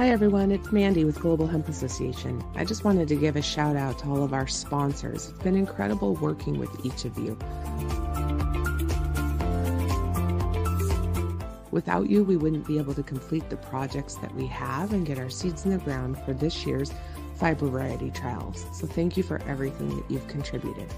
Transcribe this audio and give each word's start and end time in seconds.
Hi 0.00 0.08
everyone, 0.08 0.50
it's 0.50 0.72
Mandy 0.72 1.04
with 1.04 1.20
Global 1.20 1.46
Hemp 1.46 1.68
Association. 1.68 2.42
I 2.54 2.64
just 2.64 2.84
wanted 2.84 3.06
to 3.08 3.16
give 3.16 3.36
a 3.36 3.42
shout 3.42 3.76
out 3.76 3.98
to 3.98 4.06
all 4.06 4.22
of 4.22 4.32
our 4.32 4.46
sponsors. 4.46 5.28
It's 5.28 5.42
been 5.42 5.56
incredible 5.56 6.14
working 6.14 6.58
with 6.58 6.70
each 6.86 7.04
of 7.04 7.18
you. 7.18 7.36
Without 11.70 12.08
you, 12.08 12.24
we 12.24 12.38
wouldn't 12.38 12.66
be 12.66 12.78
able 12.78 12.94
to 12.94 13.02
complete 13.02 13.50
the 13.50 13.58
projects 13.58 14.14
that 14.14 14.34
we 14.34 14.46
have 14.46 14.94
and 14.94 15.04
get 15.04 15.18
our 15.18 15.28
seeds 15.28 15.66
in 15.66 15.72
the 15.72 15.84
ground 15.84 16.16
for 16.24 16.32
this 16.32 16.64
year's 16.64 16.90
fiber 17.34 17.68
variety 17.68 18.10
trials. 18.10 18.64
So 18.72 18.86
thank 18.86 19.18
you 19.18 19.22
for 19.22 19.42
everything 19.42 19.94
that 19.94 20.10
you've 20.10 20.28
contributed. 20.28 20.88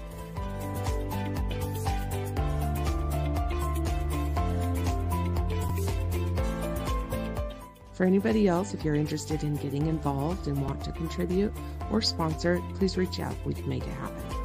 For 8.03 8.07
anybody 8.07 8.49
else, 8.49 8.73
if 8.73 8.83
you're 8.83 8.95
interested 8.95 9.45
in 9.45 9.55
getting 9.55 9.87
involved 9.87 10.47
and 10.47 10.61
want 10.61 10.83
to 10.83 10.91
contribute 10.91 11.53
or 11.89 12.01
sponsor, 12.01 12.61
please 12.75 12.97
reach 12.97 13.21
out. 13.21 13.33
We 13.45 13.53
can 13.53 13.69
make 13.69 13.87
it 13.87 13.93
happen. 13.93 14.42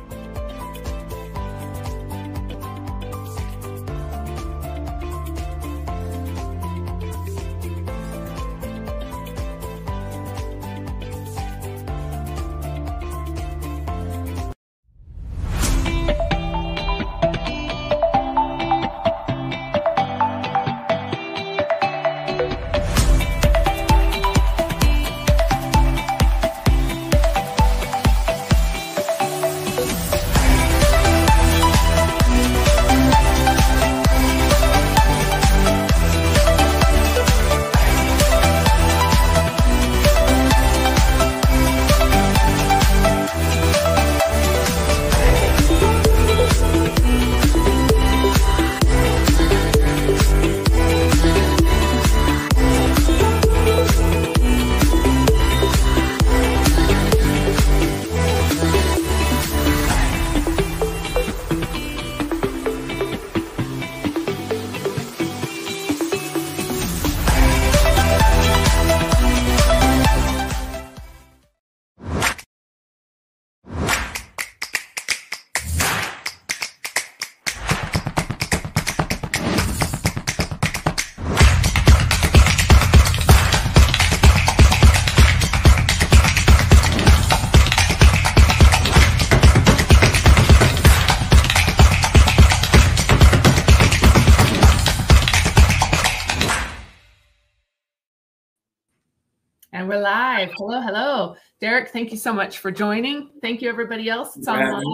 Hello, 100.46 100.80
hello. 100.80 101.36
Derek, 101.60 101.88
thank 101.88 102.12
you 102.12 102.16
so 102.16 102.32
much 102.32 102.58
for 102.58 102.70
joining. 102.70 103.30
Thank 103.42 103.60
you, 103.60 103.68
everybody 103.68 104.08
else. 104.08 104.36
It's 104.36 104.46
online. 104.46 104.84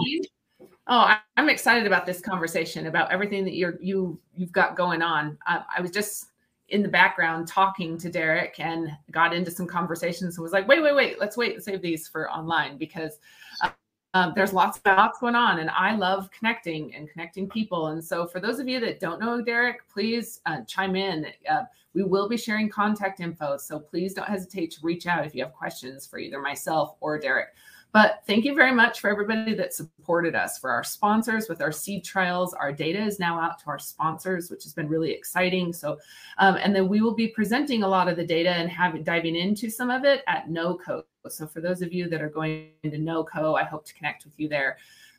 Oh, 0.87 0.97
I, 0.97 1.19
am 1.37 1.49
excited 1.49 1.85
about 1.85 2.07
this 2.07 2.19
conversation 2.19 2.87
about 2.87 3.11
everything 3.11 3.45
that 3.45 3.53
you're 3.53 3.77
you 3.79 4.19
you've 4.35 4.51
got 4.51 4.75
going 4.75 5.03
on. 5.03 5.37
Uh, 5.45 5.59
I 5.75 5.81
was 5.81 5.91
just 5.91 6.27
in 6.69 6.81
the 6.81 6.89
background 6.89 7.47
talking 7.47 7.95
to 7.99 8.09
Derek 8.09 8.59
and 8.59 8.89
got 9.11 9.35
into 9.35 9.51
some 9.51 9.67
conversations 9.67 10.35
and 10.35 10.43
was 10.43 10.51
like, 10.51 10.67
wait, 10.67 10.81
wait, 10.81 10.95
wait, 10.95 11.19
let's 11.19 11.37
wait 11.37 11.53
and 11.53 11.63
save 11.63 11.83
these 11.83 12.07
for 12.07 12.31
online 12.31 12.77
because 12.77 13.19
uh, 13.61 13.69
um, 14.15 14.33
there's 14.35 14.51
lots 14.51 14.79
of 14.79 14.97
lots 14.97 15.19
going 15.19 15.35
on 15.35 15.59
and 15.59 15.69
I 15.69 15.95
love 15.95 16.31
connecting 16.31 16.95
and 16.95 17.07
connecting 17.07 17.47
people. 17.47 17.87
And 17.87 18.03
so 18.03 18.25
for 18.25 18.39
those 18.39 18.57
of 18.57 18.67
you 18.67 18.79
that 18.79 18.99
don't 18.99 19.19
know 19.19 19.43
Derek, 19.43 19.87
please 19.87 20.41
uh, 20.47 20.61
chime 20.61 20.95
in. 20.95 21.27
Uh, 21.47 21.65
we 21.95 22.03
will 22.03 22.29
be 22.29 22.37
sharing 22.37 22.69
contact 22.69 23.21
info. 23.21 23.57
So 23.57 23.79
please 23.79 24.13
don't 24.13 24.27
hesitate 24.27 24.69
to 24.71 24.79
reach 24.83 25.07
out 25.07 25.25
if 25.25 25.33
you 25.33 25.43
have 25.43 25.53
questions 25.53 26.05
for 26.05 26.19
either 26.19 26.39
myself 26.39 26.95
or 26.99 27.17
Derek. 27.17 27.47
But 27.93 28.23
thank 28.27 28.43
you 28.43 28.53
very 28.53 28.73
much 28.73 28.99
for 28.99 29.09
everybody 29.09 29.55
that 29.55 29.73
supported 29.73 30.35
us, 30.35 30.59
for 30.59 30.69
our 30.69 30.83
sponsors 30.83 31.47
with 31.47 31.61
our 31.61 31.71
seed 31.71 32.03
trials. 32.03 32.53
Our 32.53 32.73
data 32.73 33.01
is 33.01 33.21
now 33.21 33.39
out 33.39 33.57
to 33.59 33.67
our 33.67 33.79
sponsors, 33.79 34.51
which 34.51 34.63
has 34.63 34.73
been 34.73 34.89
really 34.89 35.11
exciting. 35.11 35.71
So, 35.71 35.97
um, 36.37 36.57
and 36.57 36.75
then 36.75 36.89
we 36.89 36.99
will 36.99 37.15
be 37.15 37.29
presenting 37.29 37.83
a 37.83 37.87
lot 37.87 38.09
of 38.09 38.17
the 38.17 38.27
data 38.27 38.49
and 38.49 38.69
having 38.69 39.01
diving 39.01 39.37
into 39.37 39.69
some 39.69 39.89
of 39.89 40.03
it 40.03 40.23
at 40.27 40.49
NOCO. 40.49 41.05
So, 41.29 41.47
for 41.47 41.61
those 41.61 41.81
of 41.81 41.93
you 41.93 42.09
that 42.09 42.21
are 42.21 42.27
going 42.27 42.71
to 42.83 42.97
NOCO, 42.97 43.55
I 43.55 43.63
hope 43.63 43.85
to 43.85 43.93
connect 43.93 44.25
with 44.25 44.37
you 44.37 44.49
there. 44.49 44.75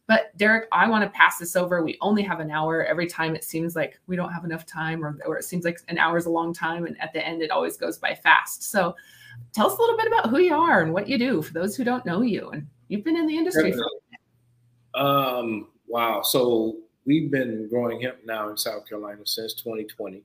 But 0.09 0.37
Derek, 0.37 0.69
I 0.71 0.89
want 0.89 1.03
to 1.05 1.11
pass 1.11 1.39
this 1.39 1.57
over. 1.57 1.83
We 1.83 1.99
only 2.01 2.23
have 2.23 2.39
an 2.39 2.51
hour. 2.51 2.85
Every 2.85 3.09
time 3.09 3.35
it 3.35 3.43
seems 3.43 3.75
like 3.75 3.99
we 4.07 4.15
don't 4.15 4.33
have 4.33 4.45
enough 4.45 4.65
time, 4.65 5.05
or, 5.05 5.19
or 5.27 5.37
it 5.37 5.45
seems 5.45 5.65
like 5.65 5.81
an 5.89 5.99
hour 5.99 6.17
is 6.17 6.27
a 6.27 6.31
long 6.31 6.53
time. 6.53 6.87
And 6.87 7.01
at 7.01 7.13
the 7.13 7.27
end, 7.27 7.43
it 7.43 7.51
always 7.51 7.77
goes 7.77 7.99
by 7.99 8.15
fast. 8.15 8.71
So 8.71 8.95
tell 9.53 9.67
us 9.67 9.77
a 9.77 9.81
little 9.81 9.97
bit 9.97 10.07
about 10.07 10.31
who 10.31 10.39
you 10.39 10.55
are 10.55 10.83
and 10.83 10.93
what 10.93 11.09
you 11.09 11.19
do 11.19 11.43
for 11.43 11.53
those 11.53 11.77
who 11.77 11.83
don't 11.83 12.07
know 12.07 12.23
you. 12.23 12.51
And 12.51 12.67
you've 12.89 13.05
been 13.05 13.17
in 13.17 13.27
the 13.27 13.37
industry 13.37 13.73
for 13.73 13.83
um, 14.97 15.69
wow. 15.87 16.23
So 16.23 16.77
we've 17.05 17.31
been 17.31 17.69
growing 17.69 18.01
hemp 18.01 18.19
now 18.25 18.49
in 18.49 18.57
South 18.57 18.89
Carolina 18.89 19.23
since 19.25 19.55
2020 19.55 20.23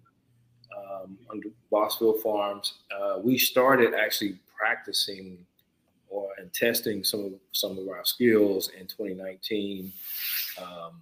um, 0.77 1.17
under 1.29 1.49
Bossville 1.71 2.21
Farms. 2.21 2.79
Uh, 2.95 3.19
we 3.19 3.37
started 3.37 3.93
actually 3.93 4.39
practicing 4.57 5.45
or 6.11 6.29
and 6.37 6.53
testing 6.53 7.03
some 7.03 7.21
of 7.25 7.31
some 7.53 7.79
of 7.79 7.87
our 7.87 8.03
skills 8.03 8.69
in 8.77 8.85
2019 8.85 9.91
um, 10.61 11.01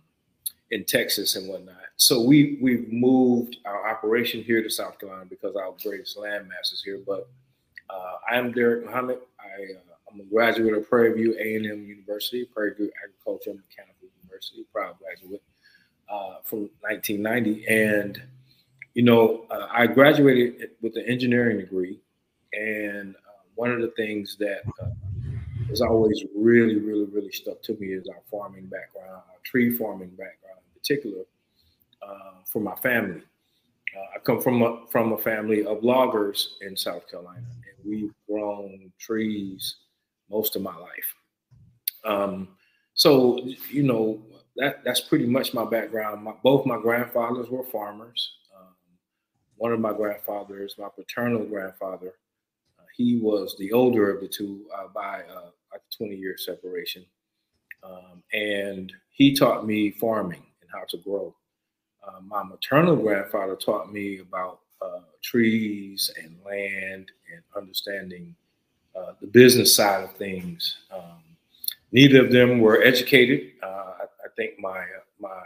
in 0.71 0.85
Texas 0.85 1.35
and 1.35 1.49
whatnot. 1.49 1.75
So 1.97 2.21
we 2.21 2.59
we've 2.61 2.91
moved 2.93 3.57
our 3.65 3.89
operation 3.89 4.41
here 4.43 4.61
to 4.61 4.69
South 4.69 4.99
Carolina 4.99 5.25
because 5.29 5.55
our 5.55 5.73
greatest 5.83 6.15
landmass 6.15 6.71
is 6.71 6.81
here. 6.85 6.99
But 7.05 7.27
uh, 7.89 8.13
I 8.29 8.37
am 8.37 8.51
Derek 8.51 8.85
Muhammad. 8.85 9.19
I 9.39 9.73
uh, 9.73 10.11
I'm 10.13 10.21
a 10.21 10.23
graduate 10.23 10.73
of 10.75 10.89
Prairie 10.89 11.13
View 11.13 11.35
A&M 11.39 11.85
University, 11.85 12.45
Prairie 12.45 12.73
View 12.75 12.91
Agricultural 13.03 13.55
and 13.57 13.63
Mechanical 13.69 14.07
University, 14.23 14.65
proud 14.71 14.95
graduate 14.99 15.43
uh, 16.09 16.37
from 16.43 16.69
1990. 16.81 17.67
And 17.67 18.21
you 18.93 19.03
know, 19.03 19.45
uh, 19.49 19.67
I 19.71 19.87
graduated 19.87 20.71
with 20.81 20.95
an 20.97 21.05
engineering 21.07 21.57
degree, 21.57 21.99
and 22.53 23.15
one 23.55 23.71
of 23.71 23.81
the 23.81 23.91
things 23.97 24.37
that 24.39 24.61
uh, 24.81 24.89
has 25.69 25.81
always 25.81 26.23
really, 26.35 26.77
really, 26.77 27.05
really 27.05 27.31
stuck 27.31 27.61
to 27.63 27.77
me 27.79 27.87
is 27.87 28.07
our 28.07 28.21
farming 28.29 28.65
background, 28.65 29.21
our 29.29 29.39
tree 29.43 29.75
farming 29.75 30.09
background 30.09 30.59
in 30.65 30.79
particular, 30.79 31.23
uh, 32.01 32.41
for 32.45 32.59
my 32.59 32.75
family. 32.75 33.21
Uh, 33.95 34.05
I 34.15 34.19
come 34.19 34.41
from 34.41 34.61
a, 34.61 34.85
from 34.91 35.13
a 35.13 35.17
family 35.17 35.65
of 35.65 35.83
loggers 35.83 36.57
in 36.61 36.75
South 36.75 37.09
Carolina, 37.09 37.45
and 37.47 37.89
we've 37.89 38.13
grown 38.29 38.91
trees 38.99 39.77
most 40.29 40.55
of 40.55 40.61
my 40.61 40.75
life. 40.75 41.15
Um, 42.05 42.49
so, 42.93 43.39
you 43.71 43.83
know, 43.83 44.21
that 44.57 44.83
that's 44.83 45.01
pretty 45.01 45.25
much 45.25 45.53
my 45.53 45.65
background. 45.65 46.23
My, 46.23 46.33
both 46.43 46.65
my 46.65 46.79
grandfathers 46.79 47.49
were 47.49 47.63
farmers. 47.63 48.33
Um, 48.55 48.73
one 49.57 49.71
of 49.71 49.79
my 49.79 49.93
grandfathers, 49.93 50.75
my 50.77 50.89
paternal 50.95 51.45
grandfather, 51.45 52.13
he 52.99 53.17
was 53.21 53.55
the 53.57 53.71
older 53.71 54.11
of 54.13 54.19
the 54.19 54.27
two 54.27 54.65
uh, 54.77 54.87
by 54.93 55.21
uh, 55.33 55.51
like 55.71 55.81
a 55.81 55.97
20 55.97 56.15
year 56.15 56.37
separation. 56.37 57.05
Um, 57.83 58.23
and 58.33 58.91
he 59.09 59.35
taught 59.35 59.65
me 59.65 59.91
farming 59.91 60.43
and 60.61 60.69
how 60.71 60.83
to 60.89 60.97
grow. 60.97 61.35
Uh, 62.05 62.19
my 62.25 62.43
maternal 62.43 62.95
grandfather 62.95 63.55
taught 63.55 63.91
me 63.91 64.19
about 64.19 64.59
uh, 64.81 65.01
trees 65.21 66.09
and 66.21 66.35
land 66.45 67.11
and 67.33 67.41
understanding 67.55 68.35
uh, 68.95 69.13
the 69.21 69.27
business 69.27 69.75
side 69.75 70.03
of 70.03 70.13
things. 70.13 70.77
Um, 70.91 71.21
neither 71.91 72.25
of 72.25 72.31
them 72.31 72.59
were 72.59 72.81
educated. 72.81 73.51
Uh, 73.61 73.65
I, 73.65 74.03
I, 74.03 74.27
think 74.35 74.59
my 74.59 74.83
my 75.19 75.41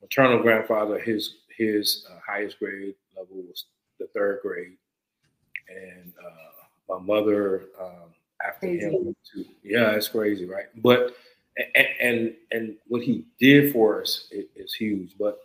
maternal 0.00 0.40
grandfather, 0.40 0.98
his 0.98 1.36
his 1.56 2.06
highest 2.26 2.58
grade 2.58 2.94
level 3.16 3.36
was 3.36 3.66
the 3.98 4.06
third 4.14 4.40
grade, 4.42 4.76
and 5.68 6.12
my 6.88 6.98
mother 6.98 7.64
um, 7.80 8.14
after 8.44 8.66
crazy. 8.66 8.86
him. 8.86 9.16
Too. 9.32 9.44
Yeah, 9.62 9.92
it's 9.92 10.08
crazy, 10.08 10.44
right? 10.44 10.66
But 10.76 11.16
and 11.74 11.86
and, 12.00 12.34
and 12.52 12.76
what 12.86 13.02
he 13.02 13.24
did 13.38 13.72
for 13.72 14.02
us 14.02 14.28
is, 14.30 14.46
is 14.54 14.74
huge. 14.74 15.16
But 15.18 15.38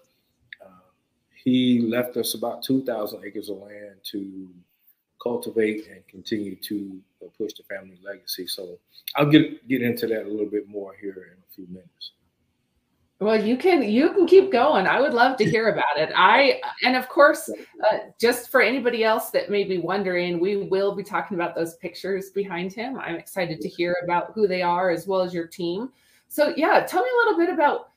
uh, 0.63 0.89
he 1.33 1.81
left 1.81 2.17
us 2.17 2.33
about 2.33 2.63
two 2.63 2.83
thousand 2.85 3.23
acres 3.25 3.49
of 3.49 3.57
land 3.57 3.95
to 4.11 4.47
cultivate 5.21 5.87
and 5.87 6.05
continue 6.07 6.55
to 6.55 6.99
uh, 7.23 7.27
push 7.37 7.53
the 7.53 7.63
family 7.63 7.99
legacy. 8.03 8.47
So 8.47 8.77
I'll 9.15 9.29
get 9.29 9.67
get 9.67 9.81
into 9.81 10.07
that 10.07 10.25
a 10.25 10.29
little 10.29 10.49
bit 10.49 10.67
more 10.67 10.95
here 10.99 11.31
in 11.31 11.37
a 11.37 11.53
few 11.53 11.67
minutes. 11.67 12.11
Well, 13.21 13.39
you 13.39 13.55
can 13.55 13.83
you 13.83 14.11
can 14.13 14.25
keep 14.25 14.51
going. 14.51 14.87
I 14.87 14.99
would 14.99 15.13
love 15.13 15.37
to 15.37 15.45
hear 15.45 15.69
about 15.69 15.95
it. 15.95 16.11
I 16.15 16.59
and 16.81 16.95
of 16.95 17.07
course, 17.07 17.47
uh, 17.49 17.97
just 18.19 18.49
for 18.49 18.63
anybody 18.63 19.03
else 19.03 19.29
that 19.29 19.51
may 19.51 19.63
be 19.63 19.77
wondering, 19.77 20.39
we 20.39 20.57
will 20.57 20.95
be 20.95 21.03
talking 21.03 21.37
about 21.37 21.53
those 21.53 21.75
pictures 21.75 22.31
behind 22.31 22.73
him. 22.73 22.97
I'm 22.97 23.17
excited 23.17 23.61
to 23.61 23.69
hear 23.69 23.95
about 24.03 24.31
who 24.33 24.47
they 24.47 24.63
are 24.63 24.89
as 24.89 25.05
well 25.05 25.21
as 25.21 25.35
your 25.35 25.45
team. 25.45 25.91
So 26.29 26.51
yeah, 26.57 26.79
tell 26.79 27.03
me 27.03 27.09
a 27.09 27.17
little 27.17 27.37
bit 27.37 27.53
about 27.53 27.89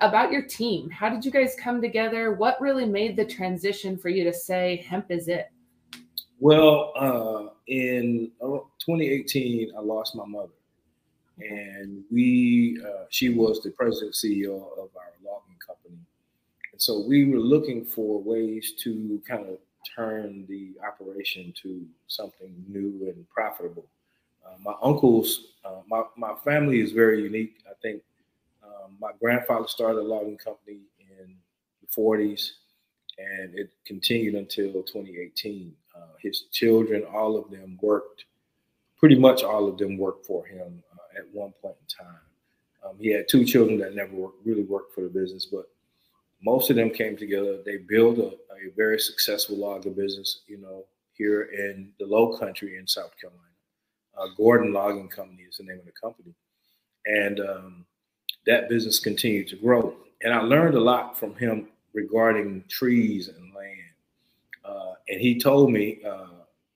about 0.00 0.32
your 0.32 0.46
team. 0.46 0.88
How 0.88 1.10
did 1.10 1.26
you 1.26 1.30
guys 1.30 1.54
come 1.60 1.82
together? 1.82 2.32
What 2.32 2.58
really 2.58 2.86
made 2.86 3.16
the 3.16 3.26
transition 3.26 3.98
for 3.98 4.08
you 4.08 4.24
to 4.24 4.32
say 4.32 4.82
hemp 4.88 5.10
is 5.10 5.28
it? 5.28 5.50
Well, 6.40 6.94
uh, 6.96 7.52
in 7.66 8.32
2018, 8.40 9.72
I 9.76 9.80
lost 9.82 10.16
my 10.16 10.24
mother 10.24 10.54
and 11.38 12.04
we 12.10 12.80
uh, 12.84 13.04
she 13.10 13.30
was 13.30 13.60
the 13.62 13.70
president 13.70 14.14
CEO 14.14 14.56
of 14.56 14.90
our 14.96 15.12
logging 15.24 15.58
company, 15.64 15.98
and 16.72 16.80
so 16.80 17.04
we 17.06 17.24
were 17.24 17.38
looking 17.38 17.84
for 17.84 18.22
ways 18.22 18.72
to 18.80 19.20
kind 19.26 19.46
of 19.48 19.58
turn 19.96 20.46
the 20.48 20.72
operation 20.86 21.52
to 21.62 21.84
something 22.06 22.54
new 22.68 23.12
and 23.14 23.28
profitable. 23.30 23.86
Uh, 24.46 24.56
my 24.62 24.74
uncles, 24.82 25.54
uh, 25.64 25.80
my 25.88 26.02
my 26.16 26.34
family 26.44 26.80
is 26.80 26.92
very 26.92 27.22
unique. 27.22 27.56
I 27.68 27.74
think 27.82 28.02
um, 28.62 28.96
my 29.00 29.10
grandfather 29.20 29.66
started 29.66 30.00
a 30.00 30.02
logging 30.02 30.38
company 30.38 30.78
in 31.00 31.34
the 31.80 31.86
40s, 31.88 32.50
and 33.18 33.58
it 33.58 33.70
continued 33.84 34.34
until 34.34 34.72
2018. 34.82 35.74
Uh, 35.96 36.00
his 36.20 36.42
children, 36.52 37.04
all 37.04 37.36
of 37.36 37.50
them 37.50 37.78
worked 37.82 38.24
pretty 39.04 39.18
much 39.18 39.42
all 39.42 39.68
of 39.68 39.76
them 39.76 39.98
worked 39.98 40.24
for 40.24 40.46
him 40.46 40.82
at 41.16 41.24
one 41.32 41.52
point 41.62 41.76
in 41.80 42.04
time. 42.04 42.20
Um, 42.84 42.96
he 42.98 43.10
had 43.10 43.28
two 43.28 43.44
children 43.44 43.78
that 43.78 43.94
never 43.94 44.14
worked, 44.14 44.44
really 44.46 44.64
worked 44.64 44.94
for 44.94 45.00
the 45.00 45.08
business, 45.08 45.46
but 45.46 45.68
most 46.42 46.68
of 46.68 46.76
them 46.76 46.90
came 46.90 47.16
together. 47.16 47.58
They 47.64 47.78
built 47.78 48.18
a, 48.18 48.32
a 48.32 48.70
very 48.76 48.98
successful 48.98 49.56
logging 49.56 49.94
business, 49.94 50.42
you 50.46 50.58
know, 50.58 50.84
here 51.12 51.42
in 51.42 51.90
the 51.98 52.06
low 52.06 52.36
country 52.36 52.76
in 52.76 52.86
South 52.86 53.12
Carolina. 53.18 53.40
Uh, 54.16 54.28
Gordon 54.36 54.72
Logging 54.72 55.08
Company 55.08 55.42
is 55.42 55.56
the 55.56 55.64
name 55.64 55.78
of 55.78 55.86
the 55.86 55.92
company. 55.92 56.34
And 57.06 57.40
um, 57.40 57.86
that 58.46 58.68
business 58.68 58.98
continued 58.98 59.48
to 59.48 59.56
grow. 59.56 59.94
And 60.22 60.32
I 60.32 60.40
learned 60.40 60.74
a 60.74 60.80
lot 60.80 61.18
from 61.18 61.34
him 61.36 61.68
regarding 61.94 62.64
trees 62.68 63.28
and 63.28 63.54
land. 63.54 63.70
Uh, 64.64 64.94
and 65.08 65.20
he 65.20 65.38
told 65.38 65.72
me, 65.72 66.00
uh, 66.06 66.26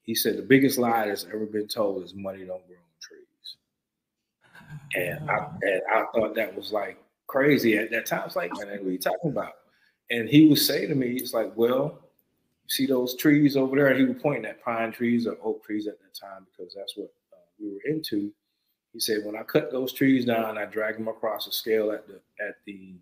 he 0.02 0.14
said, 0.14 0.37
the 0.37 0.43
biggest 0.43 0.79
lie 0.79 1.06
that's 1.06 1.26
ever 1.26 1.46
been 1.46 1.69
told 1.69 2.02
is 2.05 2.14
money 2.14 2.38
don't 2.44 2.67
grow 2.67 2.76
and 4.94 5.31
I 5.31 5.49
and 5.62 5.82
I 5.93 6.05
thought 6.15 6.35
that 6.35 6.55
was 6.55 6.73
like 6.73 6.99
crazy 7.26 7.76
at 7.76 7.91
that 7.91 8.06
time. 8.06 8.23
I 8.23 8.25
was 8.25 8.37
like, 8.37 8.53
man, 8.55 8.69
what 8.69 8.87
are 8.87 8.91
you 8.91 8.99
talking 8.99 9.31
about? 9.31 9.53
And 10.11 10.29
he 10.29 10.49
would 10.49 10.59
say 10.59 10.87
to 10.87 10.94
me, 10.94 11.12
it's 11.12 11.35
like, 11.35 11.53
well, 11.55 11.99
you 12.65 12.69
see 12.69 12.87
those 12.87 13.15
trees 13.17 13.56
over 13.56 13.76
there? 13.76 13.88
And 13.88 13.99
he 13.99 14.06
would 14.06 14.23
point 14.23 14.47
at 14.47 14.62
pine 14.65 14.93
trees 14.93 15.26
or 15.26 15.37
oak 15.43 15.65
trees 15.65 15.87
at 15.87 15.99
that 16.00 16.15
time 16.15 16.47
because 16.50 16.75
that's 16.75 16.97
what 16.97 17.12
uh, 17.32 17.37
we 17.61 17.73
were 17.73 17.94
into. 17.94 18.32
He 18.93 19.00
said, 19.00 19.25
when 19.25 19.37
I 19.37 19.43
cut 19.43 19.70
those 19.70 19.93
trees 19.93 20.25
down, 20.25 20.56
I 20.56 20.65
drag 20.65 20.97
them 20.97 21.09
across 21.09 21.44
the 21.44 21.53
scale 21.53 21.93
at 21.93 22.06
the 22.09 22.15
at 22.44 22.56
the 22.67 22.94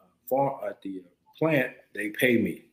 uh, 0.00 0.04
farm 0.28 0.60
at 0.68 0.82
the 0.82 1.02
plant. 1.38 1.72
They 1.94 2.10
pay 2.10 2.36
me 2.36 2.66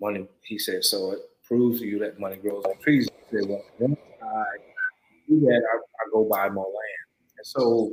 money. 0.00 0.26
He 0.42 0.58
said, 0.58 0.84
so 0.84 1.12
it 1.12 1.20
proves 1.44 1.80
to 1.80 1.86
you 1.86 1.98
that 2.00 2.20
money 2.20 2.36
grows 2.36 2.64
on 2.64 2.76
trees. 2.78 3.08
He 3.30 3.38
said, 3.38 3.48
well, 3.48 3.64
once 3.78 3.98
I 4.22 4.44
do 5.28 5.40
that, 5.40 5.62
I, 5.72 5.76
I 5.76 6.10
go 6.12 6.24
buy 6.24 6.48
more 6.50 6.66
land. 6.66 7.01
And 7.42 7.46
so 7.48 7.92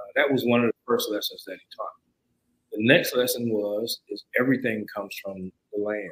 uh, 0.00 0.10
that 0.16 0.32
was 0.32 0.44
one 0.46 0.60
of 0.60 0.66
the 0.66 0.72
first 0.86 1.10
lessons 1.10 1.44
that 1.46 1.52
he 1.52 1.76
taught. 1.76 1.92
The 2.72 2.86
next 2.86 3.14
lesson 3.14 3.50
was 3.50 4.00
is 4.08 4.24
everything 4.40 4.86
comes 4.94 5.14
from 5.22 5.52
the 5.74 5.82
land. 5.82 6.10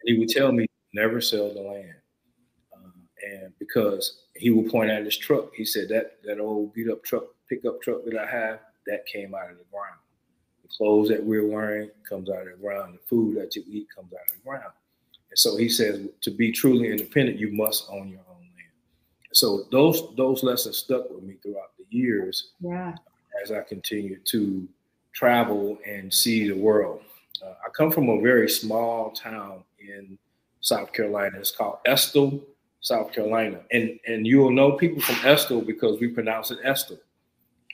And 0.00 0.06
he 0.06 0.18
would 0.18 0.30
tell 0.30 0.50
me 0.50 0.66
never 0.94 1.20
sell 1.20 1.52
the 1.52 1.60
land. 1.60 1.94
Uh, 2.72 2.88
and 3.30 3.52
because 3.58 4.22
he 4.34 4.48
would 4.48 4.70
point 4.70 4.90
at 4.90 5.04
his 5.04 5.18
truck, 5.18 5.54
he 5.54 5.66
said 5.66 5.90
that 5.90 6.22
that 6.24 6.40
old 6.40 6.72
beat 6.72 6.88
up 6.88 7.04
truck, 7.04 7.24
pickup 7.50 7.82
truck 7.82 8.06
that 8.06 8.16
I 8.16 8.30
have, 8.30 8.60
that 8.86 9.04
came 9.04 9.34
out 9.34 9.50
of 9.50 9.58
the 9.58 9.64
ground. 9.70 9.98
The 10.62 10.68
clothes 10.74 11.10
that 11.10 11.22
we're 11.22 11.46
wearing 11.46 11.90
comes 12.08 12.30
out 12.30 12.46
of 12.46 12.56
the 12.56 12.62
ground. 12.62 12.94
The 12.94 13.06
food 13.06 13.36
that 13.36 13.54
you 13.56 13.62
eat 13.68 13.88
comes 13.94 14.10
out 14.14 14.30
of 14.30 14.38
the 14.38 14.48
ground. 14.48 14.72
And 15.30 15.38
so 15.38 15.56
he 15.58 15.68
says 15.68 16.00
to 16.22 16.30
be 16.30 16.50
truly 16.50 16.90
independent, 16.90 17.38
you 17.38 17.52
must 17.52 17.90
own 17.90 18.08
your 18.08 18.20
own. 18.20 18.33
So 19.34 19.64
those 19.70 20.14
those 20.16 20.42
lessons 20.42 20.78
stuck 20.78 21.10
with 21.10 21.24
me 21.24 21.34
throughout 21.42 21.76
the 21.76 21.84
years 21.90 22.52
yeah. 22.60 22.94
as 23.42 23.50
I 23.50 23.60
continue 23.62 24.18
to 24.26 24.68
travel 25.12 25.78
and 25.86 26.12
see 26.12 26.48
the 26.48 26.56
world. 26.56 27.02
Uh, 27.44 27.50
I 27.50 27.70
come 27.76 27.90
from 27.90 28.08
a 28.08 28.20
very 28.20 28.48
small 28.48 29.10
town 29.10 29.64
in 29.80 30.16
South 30.60 30.92
Carolina. 30.92 31.38
It's 31.38 31.50
called 31.50 31.78
Estill, 31.84 32.40
South 32.80 33.12
Carolina. 33.12 33.60
And 33.72 33.98
and 34.06 34.26
you 34.26 34.38
will 34.38 34.52
know 34.52 34.72
people 34.72 35.02
from 35.02 35.16
Estill 35.28 35.60
because 35.60 36.00
we 36.00 36.08
pronounce 36.08 36.50
it 36.52 36.58
Estill. 36.64 37.00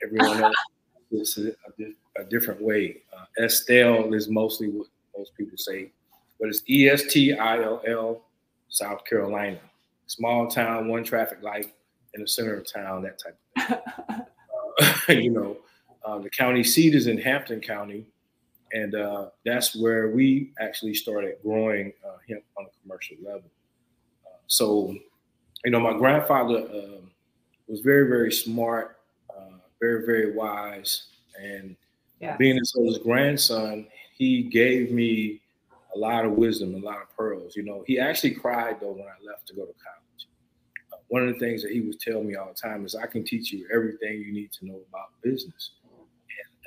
Everyone 0.02 0.42
else 0.42 0.56
it's 1.10 1.38
a, 1.38 1.48
a, 1.48 2.22
a, 2.22 2.24
different 2.24 2.62
way. 2.62 3.02
Uh, 3.14 3.44
Estelle 3.44 4.14
is 4.14 4.28
mostly 4.28 4.68
what 4.68 4.86
most 5.16 5.34
people 5.36 5.58
say, 5.58 5.90
but 6.38 6.48
it's 6.48 6.62
E 6.70 6.88
S 6.88 7.04
T 7.12 7.34
I 7.34 7.62
L 7.62 7.82
L, 7.86 8.22
South 8.68 9.04
Carolina. 9.04 9.58
Small 10.10 10.48
town, 10.48 10.88
one 10.88 11.04
traffic 11.04 11.40
light 11.40 11.72
in 12.14 12.22
the 12.22 12.26
center 12.26 12.54
of 12.54 12.66
town, 12.68 13.04
that 13.04 13.20
type 13.22 13.38
of 13.56 15.04
thing. 15.06 15.08
uh, 15.08 15.12
you 15.12 15.30
know, 15.30 15.56
uh, 16.04 16.18
the 16.18 16.28
county 16.30 16.64
seat 16.64 16.96
is 16.96 17.06
in 17.06 17.16
Hampton 17.16 17.60
County, 17.60 18.04
and 18.72 18.96
uh, 18.96 19.26
that's 19.46 19.76
where 19.76 20.10
we 20.10 20.50
actually 20.58 20.94
started 20.94 21.36
growing 21.44 21.92
uh, 22.04 22.16
hemp 22.28 22.42
on 22.58 22.64
a 22.64 22.82
commercial 22.82 23.18
level. 23.24 23.48
Uh, 24.26 24.38
so, 24.48 24.96
you 25.64 25.70
know, 25.70 25.78
my 25.78 25.96
grandfather 25.96 26.58
um, 26.58 27.08
was 27.68 27.78
very, 27.78 28.08
very 28.08 28.32
smart, 28.32 28.98
uh, 29.38 29.58
very, 29.80 30.04
very 30.04 30.32
wise, 30.32 31.04
and 31.40 31.76
yeah. 32.18 32.36
being 32.36 32.56
his 32.56 32.74
oldest 32.76 33.04
grandson, 33.04 33.86
he 34.18 34.42
gave 34.42 34.90
me 34.90 35.40
a 35.94 35.98
lot 35.98 36.24
of 36.24 36.32
wisdom, 36.32 36.74
a 36.74 36.78
lot 36.78 37.00
of 37.00 37.16
pearls. 37.16 37.54
You 37.54 37.62
know, 37.62 37.84
he 37.86 38.00
actually 38.00 38.34
cried 38.34 38.80
though 38.80 38.90
when 38.90 39.06
I 39.06 39.24
left 39.24 39.46
to 39.46 39.54
go 39.54 39.62
to 39.62 39.72
college 39.72 39.99
one 41.10 41.26
of 41.26 41.34
the 41.34 41.40
things 41.40 41.62
that 41.62 41.72
he 41.72 41.80
was 41.80 41.96
telling 41.96 42.28
me 42.28 42.36
all 42.36 42.48
the 42.48 42.54
time 42.54 42.86
is 42.86 42.94
I 42.94 43.06
can 43.06 43.24
teach 43.24 43.52
you 43.52 43.68
everything 43.74 44.22
you 44.24 44.32
need 44.32 44.52
to 44.52 44.66
know 44.66 44.80
about 44.88 45.08
business. 45.22 45.72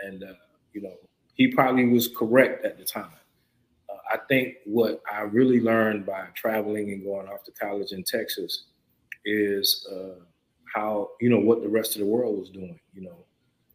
And, 0.05 0.21
and 0.21 0.31
uh, 0.31 0.35
you 0.73 0.81
know, 0.81 0.95
he 1.35 1.47
probably 1.47 1.85
was 1.85 2.09
correct 2.09 2.65
at 2.65 2.77
the 2.77 2.83
time. 2.83 3.07
Uh, 3.89 3.95
I 4.13 4.17
think 4.27 4.55
what 4.65 5.01
I 5.11 5.21
really 5.21 5.61
learned 5.61 6.05
by 6.05 6.27
traveling 6.35 6.91
and 6.91 7.05
going 7.05 7.29
off 7.29 7.43
to 7.45 7.51
college 7.53 7.93
in 7.93 8.03
Texas 8.03 8.65
is 9.23 9.87
uh, 9.89 10.19
how, 10.75 11.11
you 11.21 11.29
know, 11.29 11.39
what 11.39 11.61
the 11.61 11.69
rest 11.69 11.95
of 11.95 12.01
the 12.01 12.05
world 12.05 12.37
was 12.37 12.49
doing, 12.49 12.77
you 12.93 13.01
know. 13.01 13.25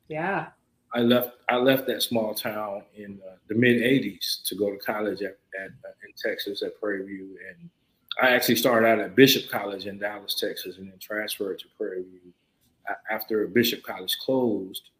Yeah. 0.08 0.48
I 0.94 1.00
left 1.00 1.32
I 1.48 1.56
left 1.56 1.86
that 1.86 2.02
small 2.02 2.34
town 2.34 2.82
in 2.94 3.20
uh, 3.26 3.36
the 3.48 3.54
mid 3.54 3.76
80s 3.76 4.42
to 4.46 4.54
go 4.54 4.70
to 4.70 4.78
college 4.78 5.22
at, 5.22 5.38
at 5.60 5.70
uh, 5.84 5.94
in 6.06 6.12
Texas 6.22 6.62
at 6.62 6.78
Prairie 6.80 7.06
View 7.06 7.36
and 7.50 7.70
I 8.20 8.30
actually 8.30 8.56
started 8.56 8.88
out 8.88 8.98
at 8.98 9.14
Bishop 9.14 9.48
College 9.48 9.86
in 9.86 9.98
Dallas, 9.98 10.34
Texas, 10.34 10.78
and 10.78 10.90
then 10.90 10.98
transferred 10.98 11.60
to 11.60 11.66
Prairie 11.76 12.02
View 12.02 12.32
after 13.10 13.46
Bishop 13.46 13.82
College 13.82 14.16
closed 14.18 14.90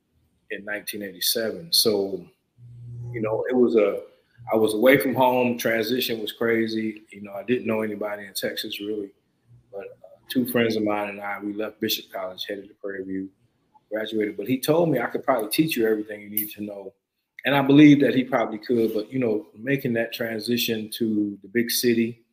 in 0.51 0.65
1987. 0.65 1.73
So, 1.73 2.25
you 3.11 3.21
know, 3.21 3.45
it 3.49 3.57
was 3.57 3.77
a 3.77 4.03
I 4.53 4.57
was 4.57 4.75
away 4.75 4.99
from 4.99 5.15
home. 5.15 5.59
Transition 5.59 6.21
was 6.21 6.33
crazy. 6.33 7.03
You 7.13 7.23
know, 7.23 7.33
I 7.33 7.43
didn't 7.43 7.67
know 7.67 7.83
anybody 7.83 8.25
in 8.25 8.35
Texas 8.35 8.81
really, 8.81 9.11
but 9.73 9.81
uh, 9.81 10.21
two 10.31 10.47
friends 10.47 10.77
of 10.77 10.85
mine 10.85 11.11
and 11.11 11.21
I 11.21 11.41
we 11.43 11.53
left 11.53 11.81
Bishop 11.81 12.07
College, 12.13 12.47
headed 12.49 12.69
to 12.69 12.75
Prairie 12.75 13.05
View, 13.05 13.29
graduated. 13.93 14.37
But 14.37 14.47
he 14.47 14.61
told 14.61 14.91
me 14.91 15.01
I 15.01 15.07
could 15.07 15.25
probably 15.25 15.51
teach 15.51 15.77
you 15.77 15.89
everything 15.89 16.21
you 16.21 16.31
need 16.31 16.51
to 16.53 16.63
know, 16.63 16.95
and 17.45 17.55
I 17.55 17.63
believe 17.63 18.01
that 18.01 18.15
he 18.15 18.23
probably 18.23 18.59
could. 18.59 18.95
But 18.95 19.13
you 19.13 19.19
know, 19.19 19.49
making 19.57 19.93
that 19.95 20.13
transition 20.13 20.89
to 20.99 21.37
the 21.43 21.49
big 21.49 21.71
city 21.71 22.25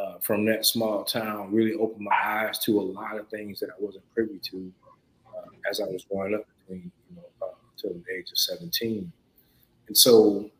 uh, 0.00 0.18
from 0.20 0.44
that 0.46 0.64
small 0.64 1.04
town 1.04 1.52
really 1.52 1.74
opened 1.74 2.04
my 2.04 2.16
eyes 2.24 2.58
to 2.60 2.80
a 2.80 2.82
lot 2.82 3.18
of 3.18 3.28
things 3.28 3.60
that 3.60 3.70
I 3.70 3.74
wasn't 3.78 4.04
privy 4.14 4.38
to 4.50 4.72
uh, 5.28 5.50
as 5.70 5.80
I 5.80 5.84
was 5.84 6.04
growing 6.10 6.34
up 6.34 6.46
between 6.60 6.90
you 7.10 7.16
know 7.16 7.46
uh, 7.46 7.54
until 7.72 8.00
the 8.00 8.14
age 8.16 8.30
of 8.30 8.38
17. 8.38 9.12
And 9.88 9.96
so 9.96 10.50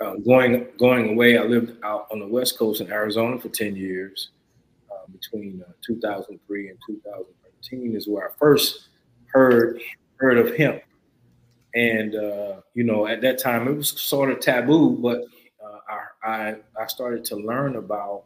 uh, 0.00 0.14
going 0.16 0.66
going 0.78 1.10
away, 1.10 1.38
I 1.38 1.42
lived 1.42 1.72
out 1.84 2.06
on 2.10 2.20
the 2.20 2.26
West 2.26 2.58
Coast 2.58 2.80
in 2.80 2.90
Arizona 2.90 3.38
for 3.38 3.48
10 3.48 3.76
years. 3.76 4.30
Uh, 4.90 4.94
uh, 5.04 5.12
between 5.12 5.62
uh, 5.66 5.72
2003 5.84 6.68
and 6.68 6.78
2013 6.86 7.96
is 7.96 8.08
where 8.08 8.30
I 8.30 8.34
first 8.38 8.88
heard 9.26 9.80
heard 10.16 10.38
of 10.38 10.56
hemp. 10.56 10.82
And 11.74 12.14
uh, 12.14 12.60
you 12.74 12.84
know, 12.84 13.06
at 13.06 13.20
that 13.22 13.38
time 13.38 13.68
it 13.68 13.76
was 13.76 13.88
sort 14.00 14.30
of 14.30 14.40
taboo, 14.40 14.90
but 14.90 15.24
uh, 15.64 15.78
I 16.22 16.56
I 16.80 16.86
started 16.86 17.24
to 17.26 17.36
learn 17.36 17.76
about 17.76 18.24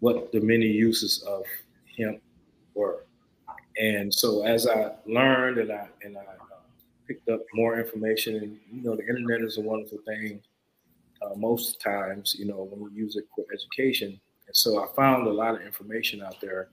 what 0.00 0.32
the 0.32 0.40
many 0.40 0.66
uses 0.66 1.22
of 1.22 1.44
hemp 1.96 2.20
were. 2.74 3.04
And 3.78 4.12
so 4.12 4.44
as 4.44 4.66
I 4.66 4.92
learned 5.06 5.58
and 5.58 5.72
I 5.72 5.88
and 6.02 6.16
I 6.16 6.20
uh, 6.20 6.60
picked 7.06 7.28
up 7.28 7.40
more 7.54 7.78
information, 7.78 8.36
and 8.36 8.58
you 8.72 8.82
know, 8.82 8.96
the 8.96 9.06
internet 9.06 9.40
is 9.42 9.58
a 9.58 9.60
wonderful 9.60 9.98
thing. 10.06 10.40
Uh, 11.20 11.34
most 11.34 11.80
times, 11.80 12.36
you 12.38 12.46
know, 12.46 12.68
when 12.70 12.80
we 12.80 12.96
use 12.96 13.16
it 13.16 13.24
for 13.34 13.44
education, 13.52 14.20
and 14.46 14.56
so 14.56 14.82
I 14.82 14.86
found 14.94 15.26
a 15.26 15.32
lot 15.32 15.54
of 15.54 15.62
information 15.62 16.22
out 16.22 16.40
there 16.40 16.68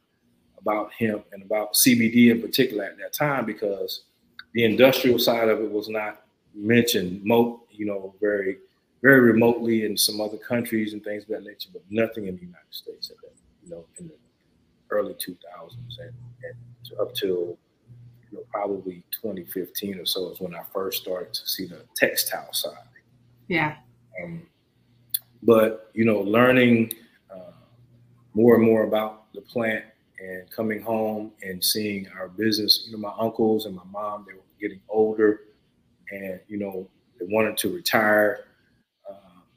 about 0.60 0.92
hemp 0.94 1.26
and 1.32 1.44
about 1.44 1.74
CBD 1.74 2.32
in 2.32 2.42
particular 2.42 2.86
at 2.86 2.98
that 2.98 3.14
time 3.14 3.46
because 3.46 4.06
the 4.54 4.64
industrial 4.64 5.20
side 5.20 5.50
of 5.50 5.60
it 5.60 5.70
was 5.70 5.90
not 5.90 6.24
mentioned, 6.56 7.24
mo- 7.24 7.64
you 7.70 7.86
know, 7.86 8.16
very, 8.22 8.58
very 9.06 9.20
remotely 9.20 9.86
in 9.86 9.96
some 9.96 10.20
other 10.20 10.38
countries 10.38 10.94
and 10.94 11.04
things 11.04 11.22
of 11.22 11.30
that 11.30 11.44
nature, 11.44 11.70
but 11.72 11.84
nothing 11.92 12.26
in 12.26 12.34
the 12.34 12.42
United 12.42 12.72
States 12.72 13.12
at 13.12 13.18
that, 13.18 13.34
you 13.64 13.70
know, 13.70 13.86
in 14.00 14.08
the 14.08 14.16
early 14.90 15.14
2000s 15.14 15.38
and, 16.00 16.12
and 16.44 17.00
up 17.00 17.14
till 17.14 17.56
you 18.32 18.32
know, 18.32 18.40
probably 18.52 19.04
2015 19.12 20.00
or 20.00 20.08
so 20.08 20.32
is 20.32 20.40
when 20.40 20.56
I 20.56 20.64
first 20.74 21.04
started 21.04 21.36
to 21.36 21.48
see 21.48 21.68
the 21.68 21.84
textile 21.96 22.52
side. 22.52 22.74
Yeah. 23.48 23.76
Um, 24.24 24.48
but 25.44 25.92
you 25.94 26.04
know, 26.04 26.22
learning 26.22 26.94
uh, 27.30 27.52
more 28.34 28.56
and 28.56 28.66
more 28.66 28.86
about 28.86 29.32
the 29.36 29.42
plant 29.42 29.86
and 30.20 30.50
coming 30.50 30.82
home 30.82 31.32
and 31.44 31.64
seeing 31.64 32.08
our 32.18 32.30
business. 32.30 32.86
You 32.88 32.94
know, 32.94 32.98
my 32.98 33.14
uncles 33.20 33.68
and 33.68 33.76
my 33.76 33.86
mom 33.92 34.26
they 34.28 34.34
were 34.34 34.40
getting 34.60 34.82
older, 34.90 35.42
and 36.10 36.40
you 36.48 36.58
know 36.58 36.90
they 37.20 37.28
wanted 37.30 37.56
to 37.58 37.70
retire, 37.70 38.46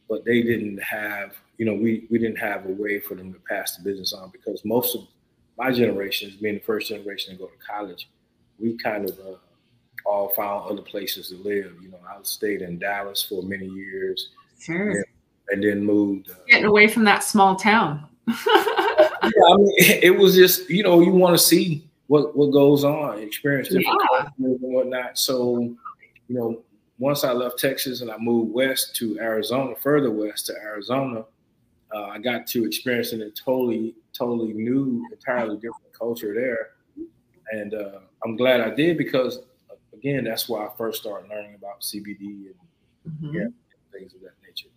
but 0.08 0.24
they 0.24 0.42
didn't 0.42 0.82
have. 0.82 1.34
You 1.58 1.66
know, 1.66 1.74
we 1.74 2.06
we 2.10 2.18
didn't 2.18 2.38
have 2.38 2.66
a 2.66 2.70
way 2.72 3.00
for 3.00 3.14
them 3.14 3.32
to 3.32 3.40
pass 3.48 3.76
the 3.76 3.82
business 3.82 4.12
on 4.12 4.30
because 4.30 4.64
most 4.64 4.94
of 4.94 5.02
my 5.58 5.72
generation, 5.72 6.32
being 6.40 6.54
the 6.54 6.60
first 6.60 6.88
generation 6.88 7.32
to 7.34 7.38
go 7.38 7.46
to 7.46 7.58
college, 7.66 8.08
we 8.58 8.76
kind 8.78 9.08
of 9.08 9.18
uh, 9.18 9.34
all 10.08 10.28
found 10.30 10.70
other 10.70 10.82
places 10.82 11.28
to 11.28 11.36
live. 11.36 11.74
You 11.82 11.90
know, 11.90 11.98
I 12.08 12.16
stayed 12.22 12.62
in 12.62 12.78
Dallas 12.78 13.22
for 13.22 13.42
many 13.42 13.66
years. 13.66 14.30
Sure. 14.60 14.90
And, 14.90 15.04
and 15.50 15.64
then 15.64 15.84
moved. 15.84 16.30
Uh, 16.30 16.34
Getting 16.48 16.66
away 16.66 16.88
from 16.88 17.04
that 17.04 17.24
small 17.24 17.56
town. 17.56 18.06
yeah, 18.28 18.34
I 18.36 19.56
mean, 19.56 19.72
it 19.78 20.16
was 20.16 20.34
just 20.34 20.68
you 20.70 20.82
know 20.82 21.00
you 21.00 21.12
want 21.12 21.36
to 21.36 21.42
see 21.42 21.84
what 22.08 22.36
what 22.36 22.52
goes 22.52 22.84
on, 22.84 23.18
experience 23.20 23.68
different 23.68 23.86
Yeah. 24.12 24.26
and 24.38 24.60
whatnot. 24.60 25.18
So, 25.18 25.60
you 25.60 25.76
know, 26.28 26.62
once 26.98 27.24
I 27.24 27.32
left 27.32 27.58
Texas 27.58 28.00
and 28.00 28.10
I 28.10 28.18
moved 28.18 28.52
west 28.52 28.94
to 28.96 29.18
Arizona, 29.20 29.74
further 29.76 30.10
west 30.10 30.46
to 30.46 30.54
Arizona, 30.60 31.24
uh, 31.94 32.02
I 32.04 32.18
got 32.18 32.46
to 32.48 32.64
experience 32.66 33.12
a 33.12 33.30
totally 33.30 33.94
totally 34.12 34.52
new, 34.52 35.06
entirely 35.12 35.56
different 35.56 35.92
culture 35.96 36.34
there, 36.34 36.70
and 37.52 37.72
uh, 37.74 38.00
I'm 38.24 38.36
glad 38.36 38.60
I 38.60 38.70
did 38.74 38.98
because 38.98 39.40
again, 39.94 40.24
that's 40.24 40.48
why 40.48 40.66
I 40.66 40.70
first 40.76 41.00
started 41.02 41.28
learning 41.28 41.54
about 41.54 41.80
CBD 41.82 42.48
and 42.50 42.54
Mhm. 43.08 43.34
Yeah. 43.34 43.48
things 43.92 44.12
of 44.14 44.20
that 44.20 44.34
nature. 44.46 44.68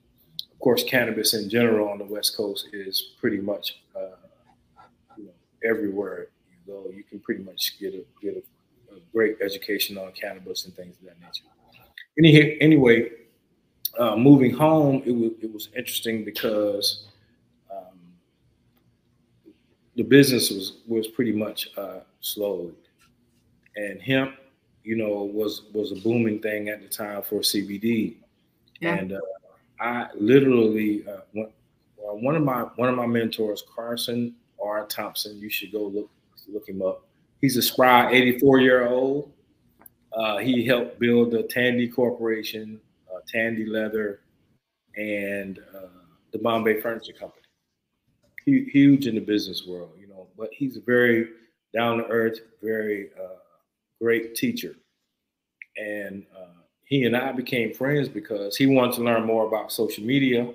Of 0.51 0.59
course, 0.59 0.83
cannabis 0.83 1.33
in 1.33 1.49
general 1.49 1.89
on 1.89 1.97
the 1.97 2.05
West 2.05 2.37
Coast 2.37 2.67
is 2.71 3.13
pretty 3.19 3.39
much 3.39 3.81
uh, 3.95 4.15
you 5.17 5.25
know, 5.25 5.33
everywhere 5.63 6.27
you 6.49 6.57
go. 6.73 6.89
You 6.95 7.03
can 7.03 7.19
pretty 7.19 7.43
much 7.43 7.77
get 7.79 7.93
a 7.93 8.05
get 8.21 8.37
a, 8.37 8.95
a 8.95 8.99
great 9.11 9.37
education 9.41 9.97
on 9.97 10.11
cannabis 10.13 10.65
and 10.65 10.73
things 10.75 10.95
of 10.99 11.05
that 11.05 11.19
nature. 11.19 11.43
Any, 12.21 12.61
anyway, 12.61 13.09
uh, 13.97 14.15
moving 14.15 14.53
home, 14.53 15.01
it 15.05 15.11
was 15.11 15.31
it 15.41 15.51
was 15.51 15.69
interesting 15.75 16.23
because 16.23 17.05
um, 17.71 17.97
the 19.95 20.03
business 20.03 20.51
was 20.51 20.77
was 20.87 21.07
pretty 21.07 21.31
much 21.31 21.69
uh, 21.77 22.01
slowed, 22.19 22.75
and 23.75 23.99
hemp, 23.99 24.35
you 24.83 24.95
know, 24.95 25.23
was 25.23 25.63
was 25.73 25.91
a 25.91 25.95
booming 25.95 26.39
thing 26.39 26.69
at 26.69 26.83
the 26.83 26.87
time 26.87 27.23
for 27.23 27.39
CBD. 27.39 28.17
Yeah. 28.79 28.95
And 28.95 29.13
uh, 29.13 29.19
I 29.79 30.09
literally 30.13 31.03
uh, 31.07 31.21
went, 31.33 31.49
well, 31.97 32.19
one 32.19 32.35
of 32.35 32.43
my 32.43 32.61
one 32.75 32.87
of 32.87 32.95
my 32.95 33.07
mentors, 33.07 33.63
Carson 33.75 34.35
R. 34.63 34.85
Thompson. 34.85 35.39
You 35.39 35.49
should 35.49 35.71
go 35.71 35.85
look 35.85 36.09
look 36.47 36.69
him 36.69 36.83
up. 36.83 37.03
He's 37.41 37.57
a 37.57 37.63
spry 37.63 38.11
84 38.11 38.59
year 38.59 38.87
old. 38.87 39.31
Uh, 40.13 40.37
he 40.37 40.65
helped 40.65 40.99
build 40.99 41.31
the 41.31 41.43
Tandy 41.43 41.87
Corporation, 41.87 42.79
uh, 43.13 43.19
Tandy 43.27 43.65
Leather, 43.65 44.21
and 44.97 45.59
uh, 45.75 45.87
the 46.31 46.37
Bombay 46.37 46.81
Furniture 46.81 47.13
Company. 47.13 47.41
Hu- 48.45 48.65
huge 48.71 49.07
in 49.07 49.15
the 49.15 49.21
business 49.21 49.65
world, 49.65 49.91
you 49.99 50.07
know. 50.07 50.27
But 50.37 50.49
he's 50.51 50.77
a 50.77 50.81
very 50.81 51.29
down 51.73 51.99
to 51.99 52.07
earth, 52.07 52.39
very 52.61 53.09
uh, 53.17 53.37
great 54.01 54.35
teacher, 54.35 54.75
and 55.77 56.25
uh, 56.35 56.61
he 56.83 57.05
and 57.05 57.15
I 57.15 57.31
became 57.31 57.73
friends 57.73 58.09
because 58.09 58.57
he 58.57 58.65
wanted 58.65 58.95
to 58.95 59.03
learn 59.03 59.25
more 59.25 59.47
about 59.47 59.71
social 59.71 60.03
media 60.03 60.53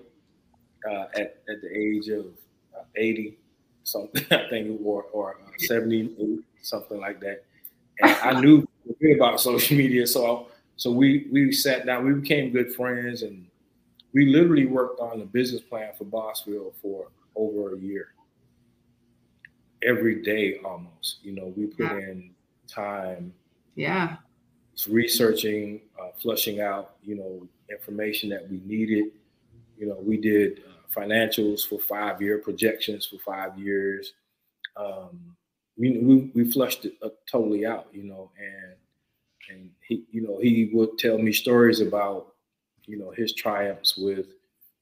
uh, 0.89 1.07
at, 1.15 1.39
at 1.49 1.63
the 1.63 1.71
age 1.75 2.09
of 2.09 2.27
uh, 2.77 2.85
80, 2.95 3.39
something, 3.85 4.25
I 4.31 4.49
think, 4.49 4.81
or, 4.85 5.05
or 5.13 5.37
uh, 5.43 5.51
78, 5.59 6.41
something 6.63 7.01
like 7.01 7.21
that. 7.21 7.45
And 8.03 8.17
I 8.23 8.41
knew 8.41 8.66
about 9.15 9.41
social 9.41 9.77
media. 9.83 10.07
So, 10.07 10.49
so 10.77 10.91
we, 10.91 11.27
we 11.33 11.53
sat 11.53 11.87
down, 11.87 12.05
we 12.05 12.13
became 12.15 12.53
good 12.53 12.75
friends, 12.75 13.23
and 13.23 13.47
we 14.13 14.27
literally 14.27 14.67
worked 14.67 15.01
on 15.01 15.19
the 15.19 15.25
business 15.25 15.63
plan 15.63 15.93
for 15.97 16.05
Bossville 16.05 16.73
for 16.81 17.09
over 17.35 17.75
a 17.75 17.79
year. 17.79 18.09
Every 19.83 20.23
day 20.23 20.59
almost, 20.65 21.19
you 21.23 21.33
know, 21.33 21.53
we 21.57 21.67
put 21.67 21.93
in 21.93 22.35
time 22.67 23.33
Yeah. 23.75 24.17
researching, 24.89 25.83
uh, 26.01 26.11
flushing 26.21 26.61
out, 26.61 26.97
you 27.03 27.15
know, 27.15 27.47
information 27.71 28.29
that 28.31 28.49
we 28.51 28.61
needed. 28.65 29.13
You 29.79 29.87
know, 29.89 29.99
we 30.01 30.17
did 30.17 30.61
uh, 30.67 30.99
financials 30.99 31.69
for 31.69 31.79
five 31.79 32.23
year 32.23 32.39
projections 32.39 33.07
for 33.07 33.19
five 33.19 33.59
years. 33.59 34.15
Um, 34.77 35.37
we, 35.79 35.99
we 35.99 36.31
we 36.35 36.51
flushed 36.51 36.85
it 36.85 36.95
uh, 37.03 37.11
totally 37.31 37.67
out, 37.67 37.89
you 37.93 38.05
know, 38.05 38.31
and 38.39 38.75
and 39.51 39.71
he, 39.87 40.05
you 40.11 40.23
know, 40.23 40.39
he 40.39 40.71
would 40.73 40.99
tell 40.99 41.19
me 41.19 41.33
stories 41.33 41.81
about, 41.81 42.35
you 42.87 42.99
know, 42.99 43.11
his 43.11 43.33
triumphs 43.33 43.97
with 43.97 44.27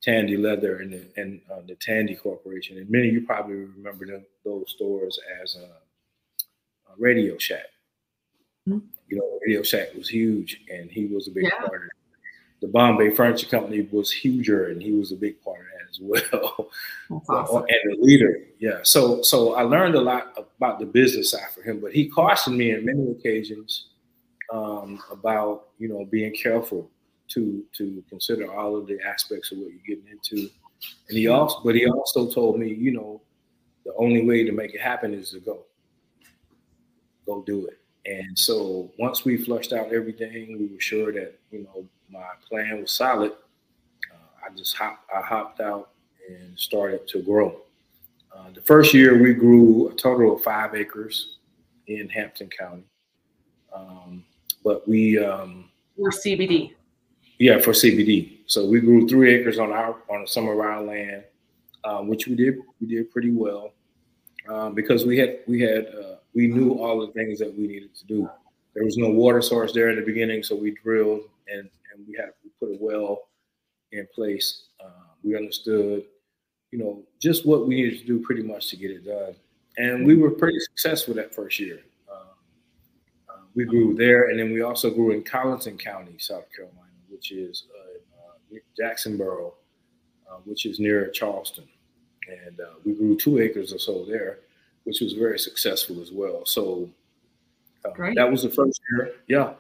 Tandy 0.02 0.36
Leather 0.36 0.78
and 0.78 0.92
the, 0.92 1.06
and 1.16 1.40
uh, 1.52 1.60
the 1.66 1.74
Tandy 1.76 2.14
Corporation, 2.14 2.78
and 2.78 2.88
many 2.88 3.08
of 3.08 3.14
you 3.14 3.26
probably 3.26 3.56
remember 3.56 4.06
them, 4.06 4.24
those 4.44 4.70
stores 4.70 5.18
as 5.42 5.56
a, 5.56 5.64
a 6.90 6.94
Radio 6.98 7.36
Shack 7.38 7.66
you 8.66 8.82
know, 9.18 9.38
Radio 9.42 9.62
Shack 9.62 9.94
was 9.94 10.08
huge, 10.08 10.62
and 10.72 10.90
he 10.90 11.06
was 11.06 11.28
a 11.28 11.30
big 11.30 11.44
Yeah. 11.44 11.58
part 11.58 11.82
of 11.82 11.86
it. 11.86 11.92
The 12.60 12.68
Bombay 12.68 13.10
Furniture 13.10 13.46
Company 13.46 13.86
was 13.90 14.10
huger, 14.10 14.68
and 14.68 14.82
he 14.82 14.92
was 14.92 15.12
a 15.12 15.16
big 15.16 15.42
part 15.42 15.60
of 15.60 15.66
that 15.66 15.90
as 15.90 16.30
well. 16.32 16.70
Awesome. 17.28 17.66
and 17.68 17.98
a 17.98 18.02
leader, 18.02 18.40
yeah. 18.58 18.78
So, 18.82 19.22
so 19.22 19.54
I 19.54 19.62
learned 19.62 19.94
a 19.94 20.00
lot 20.00 20.32
about 20.58 20.78
the 20.78 20.86
business 20.86 21.32
side 21.32 21.50
for 21.54 21.62
him, 21.62 21.80
but 21.80 21.92
he 21.92 22.08
cautioned 22.08 22.56
me 22.56 22.70
in 22.70 22.84
many 22.84 23.10
occasions 23.10 23.88
um, 24.52 25.02
about 25.10 25.68
you 25.78 25.88
know 25.88 26.04
being 26.04 26.34
careful 26.34 26.90
to 27.28 27.64
to 27.72 28.02
consider 28.08 28.52
all 28.52 28.76
of 28.76 28.86
the 28.86 28.98
aspects 29.02 29.52
of 29.52 29.58
what 29.58 29.70
you're 29.70 29.96
getting 29.96 30.10
into. 30.10 30.50
And 31.08 31.18
he 31.18 31.28
also, 31.28 31.60
but 31.64 31.74
he 31.74 31.86
also 31.86 32.30
told 32.30 32.58
me, 32.58 32.72
you 32.72 32.92
know, 32.92 33.20
the 33.84 33.94
only 33.96 34.24
way 34.24 34.44
to 34.44 34.52
make 34.52 34.74
it 34.74 34.80
happen 34.80 35.14
is 35.14 35.30
to 35.30 35.40
go, 35.40 35.64
go 37.26 37.42
do 37.42 37.66
it. 37.66 37.80
And 38.06 38.38
so 38.38 38.92
once 38.98 39.24
we 39.24 39.36
flushed 39.36 39.72
out 39.72 39.92
everything, 39.92 40.58
we 40.58 40.66
were 40.66 40.80
sure 40.80 41.12
that 41.12 41.38
you 41.50 41.64
know 41.64 41.86
my 42.14 42.30
plan 42.48 42.80
was 42.80 42.92
solid. 42.92 43.32
Uh, 44.12 44.46
I 44.46 44.56
just 44.56 44.76
hopped, 44.76 45.10
I 45.14 45.20
hopped 45.20 45.60
out 45.60 45.90
and 46.28 46.58
started 46.58 47.06
to 47.08 47.22
grow. 47.22 47.56
Uh, 48.34 48.50
the 48.54 48.62
first 48.62 48.94
year 48.94 49.20
we 49.20 49.34
grew 49.34 49.88
a 49.88 49.94
total 49.94 50.34
of 50.36 50.42
five 50.42 50.74
acres 50.74 51.38
in 51.88 52.08
Hampton 52.08 52.48
County, 52.48 52.84
um, 53.74 54.24
but 54.64 54.86
we 54.88 55.18
um, 55.22 55.68
Or 55.98 56.10
CBD. 56.10 56.72
yeah 57.38 57.58
for 57.60 57.72
CBD. 57.72 58.38
So 58.46 58.66
we 58.66 58.80
grew 58.80 59.08
three 59.08 59.34
acres 59.34 59.58
on 59.58 59.72
our 59.72 59.96
on 60.08 60.26
some 60.26 60.48
of 60.48 60.58
our 60.58 60.82
land, 60.82 61.24
uh, 61.84 61.98
which 62.00 62.26
we 62.26 62.34
did 62.36 62.56
we 62.80 62.86
did 62.86 63.10
pretty 63.12 63.30
well 63.32 63.72
um, 64.48 64.74
because 64.74 65.04
we 65.04 65.18
had 65.18 65.38
we 65.46 65.60
had 65.60 65.86
uh, 65.86 66.16
we 66.34 66.46
knew 66.46 66.72
all 66.74 67.04
the 67.06 67.12
things 67.12 67.38
that 67.38 67.52
we 67.56 67.66
needed 67.66 67.94
to 67.96 68.06
do. 68.06 68.28
There 68.74 68.84
was 68.84 68.96
no 68.96 69.10
water 69.10 69.40
source 69.42 69.72
there 69.72 69.90
in 69.90 69.96
the 69.96 70.02
beginning, 70.04 70.42
so 70.42 70.56
we 70.56 70.72
drilled 70.82 71.22
and 71.46 71.68
and 71.94 72.06
we 72.06 72.16
had 72.16 72.30
we 72.42 72.50
put 72.60 72.74
a 72.74 72.78
well 72.80 73.28
in 73.92 74.06
place. 74.14 74.66
Uh, 74.84 75.14
we 75.22 75.36
understood, 75.36 76.04
you 76.70 76.78
know, 76.78 77.02
just 77.20 77.46
what 77.46 77.66
we 77.66 77.76
needed 77.76 78.00
to 78.00 78.06
do 78.06 78.20
pretty 78.20 78.42
much 78.42 78.68
to 78.68 78.76
get 78.76 78.90
it 78.90 79.06
done. 79.06 79.34
and 79.78 80.06
we 80.06 80.16
were 80.16 80.30
pretty 80.30 80.58
successful 80.60 81.14
that 81.14 81.34
first 81.34 81.58
year. 81.58 81.80
Uh, 82.08 82.32
uh, 83.28 83.38
we 83.54 83.64
grew 83.64 83.94
there, 83.94 84.30
and 84.30 84.38
then 84.38 84.52
we 84.52 84.62
also 84.62 84.90
grew 84.90 85.10
in 85.12 85.22
Colleton 85.22 85.78
County, 85.78 86.16
South 86.18 86.46
Carolina, 86.54 86.80
which 87.08 87.32
is 87.32 87.64
uh, 87.74 88.56
uh 88.56 88.58
Jacksonboro, 88.76 89.54
uh, 90.30 90.36
which 90.44 90.66
is 90.66 90.78
near 90.78 91.08
Charleston, 91.10 91.68
and 92.28 92.60
uh, 92.60 92.74
we 92.84 92.94
grew 92.94 93.16
two 93.16 93.40
acres 93.40 93.72
or 93.72 93.78
so 93.78 94.04
there, 94.04 94.38
which 94.84 95.00
was 95.00 95.14
very 95.14 95.38
successful 95.38 96.00
as 96.00 96.12
well. 96.12 96.44
So 96.44 96.88
that 98.14 98.30
was 98.30 98.42
the 98.42 98.50
first 98.50 98.80
year, 98.92 99.12
yeah. 99.28 99.54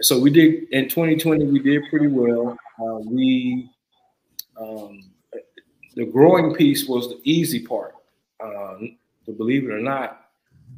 So 0.00 0.18
we 0.18 0.30
did 0.30 0.64
in 0.70 0.88
2020. 0.88 1.44
We 1.46 1.60
did 1.60 1.82
pretty 1.90 2.08
well. 2.08 2.56
we 3.04 3.70
um, 4.60 5.12
the 5.94 6.06
growing 6.06 6.54
piece 6.54 6.86
was 6.86 7.08
the 7.08 7.20
easy 7.24 7.64
part. 7.64 7.94
Um, 8.42 8.96
to 9.26 9.32
believe 9.32 9.64
it 9.64 9.72
or 9.72 9.80
not, 9.80 10.26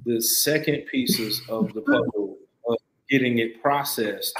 the 0.04 0.20
second 0.20 0.86
pieces 0.86 1.40
of 1.48 1.72
the 1.72 1.80
puzzle 1.80 2.36
of 2.68 2.76
getting 3.08 3.38
it 3.38 3.62
processed 3.62 4.36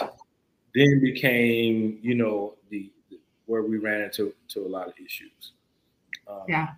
then 0.75 1.01
became, 1.01 1.99
you 2.03 2.15
know, 2.15 2.55
the, 2.71 2.91
the 3.09 3.19
where 3.47 3.63
we 3.63 3.79
ran 3.79 4.03
into 4.03 4.35
to 4.49 4.67
a 4.67 4.69
lot 4.69 4.89
of 4.89 4.95
issues. 4.99 5.53
Um, 6.29 6.43
yeah. 6.49 6.69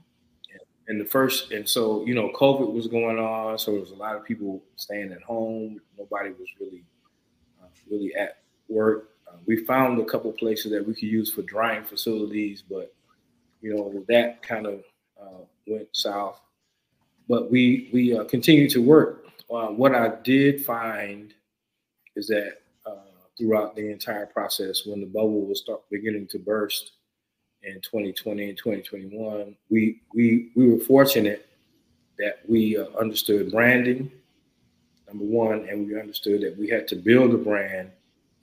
And, 0.88 1.00
the 1.00 1.04
first, 1.04 1.50
and 1.50 1.68
so 1.68 2.04
you 2.04 2.14
know, 2.14 2.30
COVID 2.36 2.72
was 2.72 2.86
going 2.86 3.18
on, 3.18 3.58
so 3.58 3.72
there 3.72 3.80
was 3.80 3.90
a 3.90 3.96
lot 3.96 4.14
of 4.14 4.24
people 4.24 4.62
staying 4.76 5.10
at 5.10 5.22
home. 5.22 5.80
Nobody 5.98 6.30
was 6.30 6.46
really, 6.60 6.84
uh, 6.84 6.95
really 7.90 8.14
at 8.14 8.38
work. 8.68 9.11
Uh, 9.28 9.37
we 9.47 9.64
found 9.64 10.00
a 10.00 10.04
couple 10.04 10.33
places 10.33 10.71
that 10.73 10.87
we 10.87 10.95
could 10.95 11.04
use 11.04 11.33
for 11.33 11.42
drying 11.42 11.85
facilities, 11.85 12.62
but 12.62 12.95
you 13.61 13.75
know 13.75 14.04
that 14.09 14.42
kind 14.42 14.66
of 14.66 14.85
uh, 15.21 15.45
went 15.66 15.88
south. 15.92 16.40
But 17.28 17.50
we 17.50 17.90
we 17.92 18.16
uh, 18.16 18.25
continue 18.25 18.68
to 18.71 18.83
work. 18.83 19.25
Uh, 19.50 19.68
what 19.68 19.95
I 19.95 20.12
did 20.23 20.64
find 20.64 21.35
is 22.16 22.26
that 22.28 22.59
uh, 22.85 22.97
throughout 23.38 23.76
the 23.76 23.90
entire 23.90 24.26
process, 24.26 24.87
when 24.87 25.00
the 25.00 25.06
bubble 25.06 25.47
was 25.47 25.61
start 25.61 25.83
beginning 25.90 26.26
to 26.28 26.38
burst 26.38 26.92
in 27.62 27.80
2020 27.80 28.50
and 28.50 28.59
2021, 28.59 29.56
we 29.71 30.00
we 30.14 30.50
we 30.54 30.68
were 30.71 30.78
fortunate 30.78 31.47
that 32.18 32.38
we 32.49 32.76
uh, 32.76 32.87
understood 32.99 33.50
branding 33.50 34.11
number 35.16 35.32
one, 35.32 35.68
and 35.68 35.87
we 35.87 35.99
understood 35.99 36.42
that 36.42 36.56
we 36.58 36.68
had 36.68 36.87
to 36.88 36.96
build 36.96 37.35
a 37.35 37.38
brand 37.38 37.90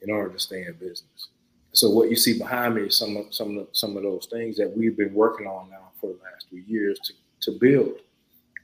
in 0.01 0.09
order 0.09 0.29
to 0.29 0.39
stay 0.39 0.63
in 0.65 0.73
business. 0.73 1.29
So 1.71 1.89
what 1.89 2.09
you 2.09 2.15
see 2.15 2.37
behind 2.37 2.75
me 2.75 2.83
is 2.83 2.97
some 2.97 3.17
of 3.17 3.33
some 3.33 3.57
of 3.57 3.67
some 3.71 3.97
of 3.97 4.03
those 4.03 4.27
things 4.31 4.57
that 4.57 4.75
we've 4.75 4.97
been 4.97 5.13
working 5.13 5.47
on 5.47 5.69
now 5.69 5.91
for 5.99 6.07
the 6.07 6.19
last 6.23 6.47
three 6.49 6.63
years 6.67 6.99
to 7.05 7.13
to 7.41 7.57
build. 7.59 7.99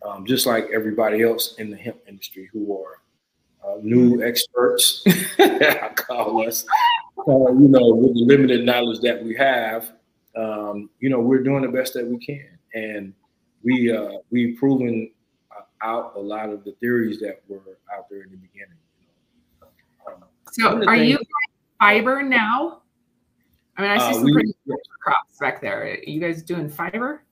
Um, 0.06 0.26
just 0.26 0.46
like 0.46 0.68
everybody 0.74 1.24
else 1.24 1.56
in 1.56 1.70
the 1.70 1.76
hemp 1.76 1.98
industry 2.08 2.50
who 2.54 2.82
are 2.82 3.00
uh, 3.66 3.80
new 3.82 4.24
experts, 4.24 5.04
I 5.40 5.92
call 5.94 6.48
us, 6.48 6.66
uh, 7.18 7.52
you 7.54 7.68
know, 7.68 7.96
with 7.96 8.14
the 8.14 8.24
limited 8.26 8.66
knowledge 8.66 9.02
that 9.02 9.22
we 9.22 9.36
have, 9.36 9.92
um, 10.38 10.90
you 11.00 11.10
know, 11.10 11.20
we're 11.20 11.44
doing 11.44 11.64
the 11.64 11.68
best 11.68 11.96
that 11.96 12.08
we 12.08 12.18
can, 12.18 12.48
and 12.74 13.14
we 13.64 13.92
uh, 13.92 14.20
we've 14.30 14.58
proven 14.58 15.12
out 15.82 16.14
a 16.16 16.20
lot 16.20 16.50
of 16.50 16.64
the 16.64 16.74
theories 16.74 17.20
that 17.20 17.42
were 17.48 17.78
out 17.96 18.10
there 18.10 18.24
in 18.24 18.32
the 18.32 18.38
beginning. 18.38 18.78
Um, 20.08 20.24
so, 20.52 20.84
are 20.86 20.96
you 20.96 21.20
fiber 21.80 22.22
now? 22.22 22.82
I 23.78 23.82
mean, 23.82 23.92
I 23.92 23.98
see 23.98 24.04
uh, 24.04 24.14
some 24.14 24.24
we, 24.24 24.34
pretty 24.34 24.54
crops 25.00 25.38
back 25.40 25.62
there. 25.62 25.84
Are 25.84 25.98
you 26.04 26.20
guys 26.20 26.44
doing 26.44 26.70
fiber? 26.70 27.24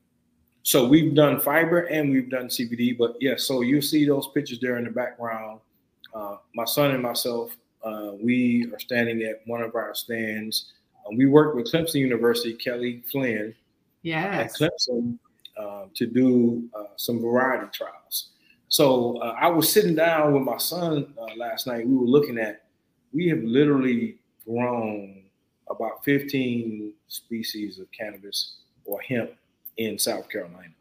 So 0.64 0.86
we've 0.86 1.16
done 1.16 1.40
fiber 1.40 1.84
and 1.84 2.12
we've 2.12 2.30
done 2.30 2.48
CBD, 2.48 2.98
but 2.98 3.16
yeah. 3.22 3.36
So 3.38 3.62
you 3.62 3.82
see 3.82 4.06
those 4.06 4.28
pictures 4.34 4.60
there 4.60 4.78
in 4.78 4.84
the 4.84 4.92
background. 4.92 5.62
Uh, 6.14 6.38
my 6.56 6.66
son 6.66 6.92
and 6.92 7.02
myself, 7.02 7.56
uh, 7.84 8.12
we 8.22 8.70
are 8.74 8.80
standing 8.80 9.22
at 9.24 9.42
one 9.46 9.62
of 9.62 9.76
our 9.76 9.96
stands. 9.96 10.74
Um, 11.08 11.16
we 11.16 11.26
work 11.26 11.56
with 11.56 11.72
Clemson 11.72 11.96
University, 12.02 12.54
Kelly 12.54 13.04
Flynn, 13.10 13.56
yes. 14.02 14.62
at 14.62 14.70
Clemson, 14.70 15.18
uh, 15.58 15.86
to 15.96 16.06
do 16.06 16.68
uh, 16.78 16.88
some 16.98 17.22
variety 17.22 17.68
trials. 17.72 18.32
So 18.70 19.18
uh, 19.22 19.36
I 19.40 19.48
was 19.48 19.72
sitting 19.72 19.96
down 19.96 20.34
with 20.34 20.44
my 20.44 20.58
son 20.58 21.14
uh, 21.20 21.36
last 21.38 21.68
night. 21.68 21.88
We 21.88 21.96
were 21.96 22.06
looking 22.06 22.38
at. 22.38 22.64
We 23.14 23.28
have 23.30 23.42
literally 23.44 24.18
grown 24.46 25.24
about 25.70 26.04
15 26.04 26.94
species 27.08 27.80
of 27.80 27.88
cannabis 27.92 28.58
or 28.86 29.00
hemp 29.02 29.32
in 29.78 29.98
South 29.98 30.30
Carolina. 30.30 30.74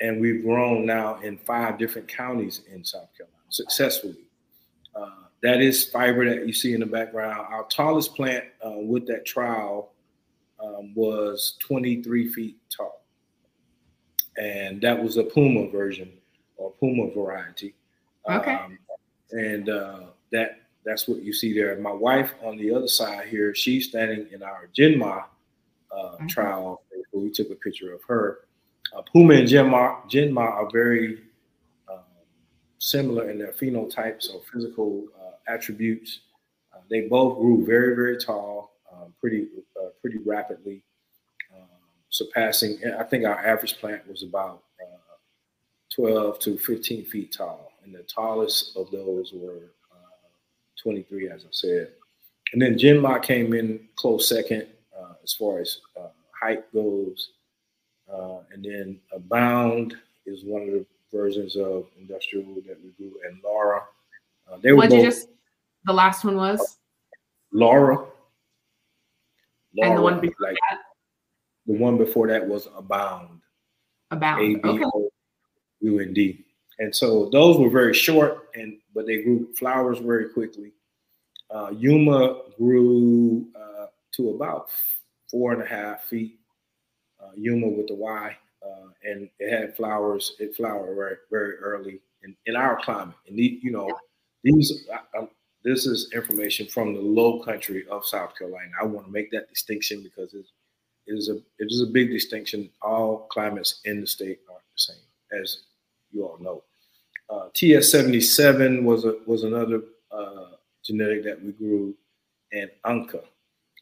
And 0.00 0.20
we've 0.20 0.44
grown 0.44 0.86
now 0.86 1.18
in 1.20 1.38
five 1.38 1.78
different 1.78 2.06
counties 2.06 2.62
in 2.72 2.84
South 2.84 3.08
Carolina 3.16 3.38
successfully. 3.48 4.18
Uh, 4.94 5.10
that 5.42 5.60
is 5.60 5.84
fiber 5.84 6.28
that 6.28 6.46
you 6.46 6.52
see 6.52 6.74
in 6.74 6.80
the 6.80 6.86
background. 6.86 7.46
Our 7.50 7.64
tallest 7.64 8.14
plant 8.14 8.44
uh, 8.64 8.70
with 8.76 9.06
that 9.08 9.24
trial 9.24 9.90
um, 10.62 10.92
was 10.94 11.56
23 11.60 12.28
feet 12.32 12.56
tall. 12.70 13.02
And 14.36 14.80
that 14.82 15.02
was 15.02 15.16
a 15.16 15.24
Puma 15.24 15.68
version 15.68 16.12
Puma 16.80 17.10
variety. 17.12 17.74
Okay. 18.28 18.54
Um, 18.54 18.78
and 19.30 19.68
uh, 19.68 20.00
that 20.32 20.60
that's 20.84 21.06
what 21.06 21.22
you 21.22 21.32
see 21.32 21.52
there. 21.52 21.76
My 21.78 21.92
wife 21.92 22.34
on 22.42 22.56
the 22.56 22.72
other 22.72 22.88
side 22.88 23.28
here, 23.28 23.54
she's 23.54 23.88
standing 23.88 24.26
in 24.32 24.42
our 24.42 24.68
Genma 24.76 25.24
uh, 25.90 25.96
mm-hmm. 25.96 26.26
trial. 26.28 26.82
We 27.12 27.30
took 27.30 27.50
a 27.50 27.54
picture 27.54 27.92
of 27.92 28.00
her. 28.08 28.40
Uh, 28.96 29.02
Puma 29.02 29.34
and 29.34 29.48
Genma, 29.48 30.08
Genma 30.08 30.40
are 30.40 30.70
very 30.70 31.18
um, 31.90 31.98
similar 32.78 33.30
in 33.30 33.38
their 33.38 33.52
phenotypes 33.52 34.32
or 34.32 34.40
physical 34.52 35.04
uh, 35.20 35.52
attributes. 35.52 36.20
Uh, 36.72 36.78
they 36.90 37.02
both 37.02 37.38
grew 37.38 37.66
very, 37.66 37.94
very 37.94 38.16
tall, 38.16 38.72
um, 38.92 39.12
pretty, 39.20 39.48
uh, 39.78 39.88
pretty 40.00 40.18
rapidly, 40.24 40.82
um, 41.54 41.68
surpassing. 42.08 42.78
I 42.98 43.02
think 43.02 43.24
our 43.24 43.46
average 43.46 43.78
plant 43.78 44.08
was 44.08 44.22
about 44.22 44.62
uh, 44.62 44.67
12 45.98 46.38
to 46.38 46.58
15 46.58 47.06
feet 47.06 47.32
tall, 47.36 47.72
and 47.84 47.92
the 47.92 48.04
tallest 48.04 48.76
of 48.76 48.88
those 48.92 49.32
were 49.34 49.72
23, 50.82 51.28
as 51.28 51.42
I 51.42 51.48
said. 51.50 51.90
And 52.52 52.62
then 52.62 52.78
Genma 52.78 53.22
came 53.22 53.52
in 53.52 53.80
close 53.96 54.28
second 54.28 54.66
uh, 54.98 55.14
as 55.22 55.34
far 55.34 55.58
as 55.58 55.80
uh, 55.98 56.08
height 56.40 56.72
goes. 56.72 57.30
Uh, 58.10 58.38
and 58.52 58.64
then 58.64 59.00
Abound 59.12 59.94
is 60.24 60.44
one 60.44 60.62
of 60.62 60.68
the 60.68 60.86
versions 61.12 61.56
of 61.56 61.86
industrial 61.98 62.54
that 62.66 62.78
we 62.82 62.90
grew, 62.96 63.12
and 63.26 63.40
Laura. 63.44 63.82
Uh, 64.50 64.56
they 64.62 64.70
were 64.70 64.78
what 64.78 64.90
both, 64.90 64.98
you 65.00 65.04
just? 65.04 65.28
The 65.84 65.92
last 65.92 66.24
one 66.24 66.36
was 66.36 66.78
Laura. 67.52 67.96
Laura 69.74 69.90
and 69.90 69.98
the 69.98 70.02
one 70.02 70.20
before 70.20 70.48
like, 70.48 70.56
that. 70.70 70.78
The 71.66 71.74
one 71.74 71.98
before 71.98 72.28
that 72.28 72.46
was 72.46 72.66
Abound. 72.76 73.40
Abound. 74.10 74.62
B 74.62 74.84
O 75.82 75.86
U 75.86 76.00
N 76.00 76.12
D. 76.12 76.44
And 76.78 76.94
so 76.94 77.28
those 77.32 77.58
were 77.58 77.70
very 77.70 77.94
short, 77.94 78.48
and 78.54 78.78
but 78.94 79.06
they 79.06 79.22
grew 79.22 79.52
flowers 79.54 79.98
very 79.98 80.28
quickly. 80.28 80.72
Uh, 81.50 81.70
Yuma 81.70 82.42
grew 82.56 83.46
uh, 83.56 83.86
to 84.12 84.30
about 84.30 84.68
four 85.30 85.52
and 85.52 85.62
a 85.62 85.66
half 85.66 86.04
feet. 86.04 86.38
Uh, 87.20 87.30
Yuma 87.36 87.68
with 87.68 87.88
the 87.88 87.94
Y, 87.94 88.36
uh, 88.64 88.88
and 89.02 89.28
it 89.38 89.50
had 89.50 89.76
flowers. 89.76 90.36
It 90.38 90.54
flowered 90.54 90.94
very, 90.94 91.16
very 91.30 91.56
early 91.56 92.00
in, 92.22 92.36
in 92.46 92.54
our 92.54 92.80
climate. 92.80 93.16
And 93.26 93.36
the, 93.36 93.58
you 93.62 93.72
know, 93.72 93.90
these 94.44 94.86
this 95.64 95.86
is 95.86 96.10
information 96.14 96.66
from 96.66 96.94
the 96.94 97.00
Low 97.00 97.40
Country 97.40 97.84
of 97.90 98.06
South 98.06 98.36
Carolina. 98.38 98.70
I 98.80 98.84
want 98.84 99.06
to 99.06 99.12
make 99.12 99.30
that 99.32 99.48
distinction 99.48 100.02
because 100.02 100.32
it 100.32 100.46
is 101.06 101.28
a 101.28 101.36
it 101.36 101.66
is 101.70 101.82
a 101.82 101.86
big 101.86 102.10
distinction. 102.10 102.70
All 102.82 103.26
climates 103.30 103.80
in 103.84 104.00
the 104.00 104.06
state 104.06 104.40
aren't 104.48 104.62
the 104.62 104.78
same, 104.78 105.42
as 105.42 105.62
you 106.18 106.26
all 106.26 106.38
know. 106.38 106.62
Uh, 107.30 107.48
TS77 107.54 108.82
was 108.82 109.04
a 109.04 109.16
was 109.26 109.44
another 109.44 109.82
uh, 110.10 110.56
genetic 110.84 111.22
that 111.24 111.42
we 111.42 111.52
grew, 111.52 111.94
and 112.52 112.70
Anka, 112.84 113.22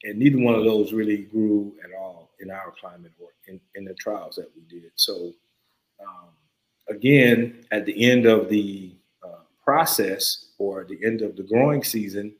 and 0.03 0.19
neither 0.19 0.39
one 0.39 0.55
of 0.55 0.65
those 0.65 0.93
really 0.93 1.19
grew 1.19 1.73
at 1.85 1.91
all 1.99 2.31
in 2.41 2.51
our 2.51 2.73
climate 2.79 3.13
or 3.21 3.29
in, 3.47 3.61
in 3.77 3.85
the 3.85 3.95
trials 3.95 4.37
that 4.37 4.51
we 4.55 4.63
did. 4.63 4.91
So, 4.97 5.33
um, 6.01 6.31
again, 6.89 7.65
at 7.71 7.87
the 7.87 8.11
end 8.11 8.27
of 8.27 8.49
the 8.49 8.93
uh, 9.25 9.43
process 9.65 10.51
or 10.59 10.85
the 10.85 10.99
end 11.05 11.23
of 11.23 11.37
the 11.37 11.45
growing 11.45 11.85
season, 11.85 12.35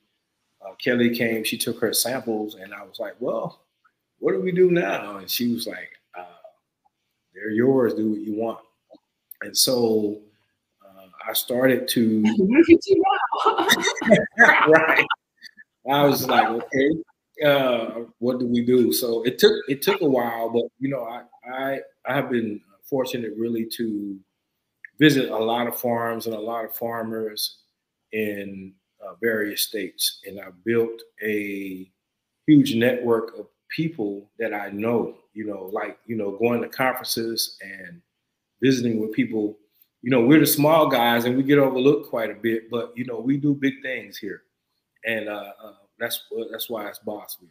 uh, 0.61 0.73
Kelly 0.75 1.15
came. 1.15 1.43
She 1.45 1.57
took 1.57 1.79
her 1.79 1.93
samples, 1.93 2.55
and 2.55 2.73
I 2.73 2.83
was 2.83 2.99
like, 2.99 3.15
"Well, 3.19 3.61
what 4.19 4.33
do 4.33 4.41
we 4.41 4.51
do 4.51 4.71
now?" 4.71 5.17
And 5.17 5.31
she 5.31 5.53
was 5.53 5.67
like, 5.67 5.91
uh, 6.19 6.25
"They're 7.33 7.51
yours. 7.51 7.93
Do 7.93 8.09
what 8.11 8.19
you 8.19 8.35
want." 8.35 8.59
And 9.47 9.57
so 9.57 10.21
I 11.27 11.33
started 11.33 11.87
to. 11.89 12.23
right. 14.37 15.05
I 15.89 16.03
was 16.03 16.27
like, 16.27 16.47
okay, 16.47 16.89
uh, 17.45 18.01
what 18.19 18.39
do 18.39 18.47
we 18.47 18.65
do? 18.65 18.91
So 18.93 19.23
it 19.23 19.37
took 19.37 19.53
it 19.67 19.81
took 19.81 20.01
a 20.01 20.07
while, 20.07 20.49
but 20.49 20.63
you 20.79 20.89
know, 20.89 21.03
I 21.03 21.23
I 21.51 21.79
I 22.05 22.13
have 22.13 22.29
been 22.29 22.61
fortunate 22.89 23.33
really 23.37 23.65
to 23.77 24.17
visit 24.99 25.29
a 25.29 25.37
lot 25.37 25.67
of 25.67 25.77
farms 25.77 26.25
and 26.25 26.35
a 26.35 26.39
lot 26.39 26.65
of 26.65 26.75
farmers 26.75 27.57
in 28.11 28.73
uh, 29.05 29.13
various 29.21 29.61
states, 29.61 30.21
and 30.25 30.39
I 30.39 30.47
built 30.65 31.01
a 31.23 31.89
huge 32.47 32.75
network 32.75 33.37
of 33.37 33.47
people 33.69 34.31
that 34.39 34.53
I 34.53 34.69
know. 34.69 35.15
You 35.33 35.45
know, 35.45 35.69
like 35.71 35.99
you 36.05 36.15
know, 36.15 36.37
going 36.37 36.61
to 36.61 36.69
conferences 36.69 37.57
and 37.61 38.01
visiting 38.61 38.99
with 38.99 39.13
people. 39.13 39.57
You 40.01 40.11
know, 40.11 40.21
we're 40.21 40.39
the 40.39 40.47
small 40.47 40.87
guys 40.87 41.25
and 41.25 41.35
we 41.35 41.43
get 41.43 41.59
overlooked 41.59 42.09
quite 42.09 42.31
a 42.31 42.35
bit, 42.35 42.69
but 42.69 42.93
you 42.95 43.05
know, 43.05 43.19
we 43.19 43.37
do 43.37 43.53
big 43.53 43.81
things 43.81 44.17
here, 44.17 44.43
and 45.05 45.27
uh, 45.27 45.51
uh, 45.63 45.73
that's 45.99 46.23
that's 46.51 46.69
why 46.69 46.87
it's 46.87 46.99
Bossville. 46.99 47.49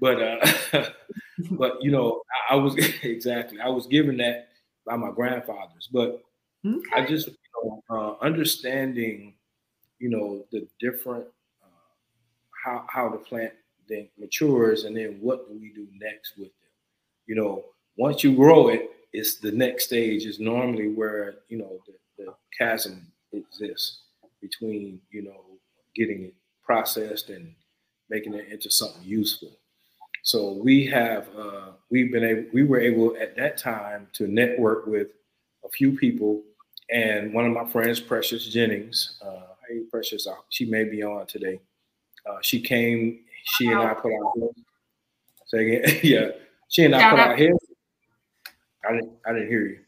But 0.00 0.22
uh, 0.22 0.90
but 1.52 1.82
you 1.82 1.90
know, 1.90 2.22
I, 2.50 2.54
I 2.54 2.56
was 2.56 2.74
exactly 3.02 3.60
I 3.60 3.68
was 3.68 3.86
given 3.86 4.16
that 4.18 4.48
by 4.86 4.96
my 4.96 5.10
grandfathers, 5.10 5.88
but 5.92 6.22
okay. 6.66 6.82
I 6.94 7.06
just 7.06 7.28
you 7.28 7.34
know, 7.62 7.82
uh, 7.90 8.24
understanding, 8.24 9.34
you 9.98 10.10
know, 10.10 10.44
the 10.50 10.66
different 10.80 11.26
uh, 11.62 11.68
how 12.64 12.84
how 12.88 13.08
the 13.08 13.18
plant 13.18 13.52
then 13.88 14.08
matures, 14.18 14.84
and 14.84 14.96
then 14.96 15.18
what 15.20 15.48
do 15.48 15.58
we 15.58 15.72
do 15.72 15.86
next 15.98 16.36
with 16.36 16.48
them? 16.48 16.70
You 17.26 17.36
know, 17.36 17.64
once 17.96 18.22
you 18.22 18.34
grow 18.34 18.68
it, 18.68 18.90
it's 19.12 19.36
the 19.36 19.52
next 19.52 19.84
stage 19.84 20.24
is 20.26 20.38
normally 20.38 20.88
where 20.88 21.36
you 21.48 21.58
know 21.58 21.78
the, 21.86 22.24
the 22.24 22.34
chasm 22.56 23.06
exists 23.32 24.02
between 24.40 25.00
you 25.10 25.22
know 25.22 25.44
getting 25.94 26.24
it 26.24 26.34
processed 26.62 27.30
and 27.30 27.54
making 28.10 28.34
it 28.34 28.48
into 28.48 28.70
something 28.70 29.02
useful. 29.02 29.50
So 30.22 30.52
we 30.52 30.86
have 30.86 31.28
uh, 31.36 31.70
we've 31.90 32.12
been 32.12 32.24
able 32.24 32.44
we 32.52 32.64
were 32.64 32.80
able 32.80 33.16
at 33.20 33.36
that 33.36 33.56
time 33.56 34.08
to 34.14 34.26
network 34.26 34.86
with 34.86 35.08
a 35.64 35.68
few 35.68 35.96
people, 35.96 36.42
and 36.90 37.32
one 37.32 37.44
of 37.44 37.52
my 37.52 37.66
friends, 37.66 38.00
Precious 38.00 38.46
Jennings, 38.46 39.18
uh, 39.24 39.54
hey 39.68 39.80
Precious, 39.90 40.26
uh, 40.26 40.34
she 40.50 40.66
may 40.66 40.84
be 40.84 41.02
on 41.02 41.26
today. 41.26 41.60
Uh, 42.28 42.38
she 42.42 42.60
came, 42.60 43.20
she 43.44 43.66
and 43.68 43.80
I 43.80 43.94
put 43.94 44.12
our 44.12 44.32
say 45.46 45.76
again, 45.76 46.00
yeah, 46.02 46.28
she 46.68 46.84
and 46.84 46.94
I 46.94 47.10
put 47.10 47.18
out 47.18 47.38
heads 47.38 47.57
I 48.86 48.92
didn't. 48.92 49.12
I 49.26 49.32
didn't 49.32 49.48
hear 49.48 49.66
you. 49.66 49.78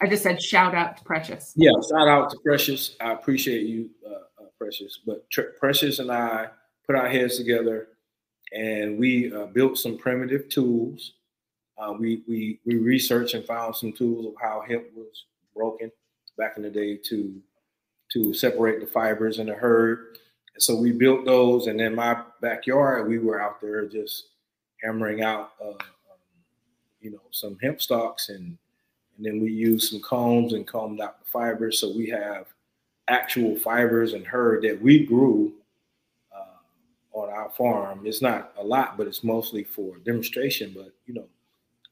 I 0.00 0.06
just 0.08 0.22
said 0.22 0.42
shout 0.42 0.74
out 0.74 0.96
to 0.96 1.04
Precious. 1.04 1.52
Yeah, 1.56 1.72
shout 1.88 2.08
out 2.08 2.30
to 2.30 2.38
Precious. 2.44 2.96
I 3.00 3.12
appreciate 3.12 3.66
you, 3.66 3.90
uh, 4.06 4.42
uh, 4.42 4.46
Precious. 4.58 5.00
But 5.06 5.28
Tr- 5.30 5.52
Precious 5.58 5.98
and 5.98 6.10
I 6.10 6.48
put 6.86 6.96
our 6.96 7.08
heads 7.08 7.36
together, 7.36 7.88
and 8.52 8.98
we 8.98 9.32
uh, 9.32 9.46
built 9.46 9.78
some 9.78 9.98
primitive 9.98 10.48
tools. 10.48 11.14
Uh, 11.78 11.92
we 11.98 12.22
we 12.28 12.60
we 12.64 12.76
researched 12.76 13.34
and 13.34 13.44
found 13.44 13.76
some 13.76 13.92
tools 13.92 14.26
of 14.26 14.34
how 14.40 14.62
hemp 14.66 14.84
was 14.94 15.24
broken 15.54 15.90
back 16.36 16.56
in 16.56 16.62
the 16.62 16.70
day 16.70 16.96
to 16.96 17.40
to 18.12 18.32
separate 18.34 18.80
the 18.80 18.86
fibers 18.86 19.38
in 19.38 19.46
the 19.46 19.54
hurd. 19.54 20.18
And 20.54 20.62
so 20.62 20.76
we 20.76 20.92
built 20.92 21.24
those, 21.24 21.66
and 21.66 21.80
in 21.80 21.94
my 21.94 22.22
backyard, 22.40 23.08
we 23.08 23.18
were 23.18 23.40
out 23.40 23.60
there 23.60 23.86
just 23.86 24.28
hammering 24.82 25.22
out 25.22 25.52
uh, 25.64 25.72
you 27.04 27.10
know, 27.10 27.20
some 27.30 27.58
hemp 27.62 27.80
stalks 27.80 28.30
and 28.30 28.56
and 29.16 29.24
then 29.24 29.40
we 29.40 29.52
use 29.52 29.90
some 29.90 30.00
combs 30.00 30.54
and 30.54 30.66
combed 30.66 31.00
out 31.00 31.20
the 31.20 31.26
fibers. 31.26 31.78
So 31.78 31.94
we 31.94 32.08
have 32.10 32.46
actual 33.06 33.56
fibers 33.56 34.12
and 34.12 34.26
hurd 34.26 34.62
that 34.62 34.80
we 34.80 35.06
grew 35.06 35.52
uh, 36.34 37.16
on 37.16 37.30
our 37.30 37.50
farm. 37.50 38.00
It's 38.06 38.22
not 38.22 38.52
a 38.58 38.64
lot, 38.64 38.96
but 38.96 39.06
it's 39.06 39.22
mostly 39.22 39.62
for 39.62 39.98
demonstration. 39.98 40.72
But 40.74 40.92
you 41.06 41.14
know, 41.14 41.26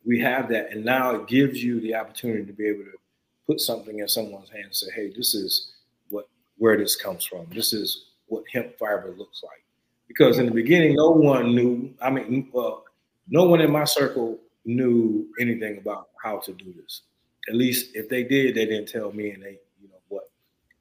we 0.05 0.19
have 0.21 0.49
that, 0.49 0.73
and 0.73 0.85
now 0.85 1.15
it 1.15 1.29
gives 1.29 1.63
you 1.63 1.81
the 1.81 1.95
opportunity 1.95 2.45
to 2.45 2.53
be 2.53 2.67
able 2.67 2.85
to 2.85 2.99
put 3.47 3.61
something 3.61 4.01
in 4.01 4.09
someone's 4.09 4.51
hand 4.51 4.65
and 4.65 4.75
say, 4.75 4.91
"Hey, 4.95 5.13
this 5.15 5.35
is 5.35 5.75
what 6.09 6.29
where 6.59 6.77
this 6.77 6.97
comes 6.97 7.25
from. 7.25 7.47
This 7.55 7.73
is 7.73 8.07
what 8.27 8.45
hemp 8.53 8.77
fiber 8.79 9.15
looks 9.17 9.43
like." 9.45 9.63
Because 10.09 10.39
in 10.39 10.47
the 10.47 10.53
beginning, 10.53 10.97
no 10.97 11.11
one 11.11 11.55
knew. 11.55 11.95
I 12.01 12.11
mean, 12.11 12.49
well, 12.53 12.85
no 13.29 13.45
one 13.45 13.61
in 13.61 13.71
my 13.71 13.85
circle 13.85 14.39
knew 14.65 15.27
anything 15.41 15.79
about 15.79 16.09
how 16.23 16.39
to 16.39 16.53
do 16.53 16.73
this. 16.81 17.03
At 17.49 17.55
least 17.55 17.91
if 17.95 18.09
they 18.09 18.23
did, 18.23 18.55
they 18.55 18.67
didn't 18.67 18.89
tell 18.89 19.13
me 19.13 19.31
and 19.31 19.43
they, 19.43 19.59
you 19.81 19.89
know, 19.89 19.99
what. 20.09 20.31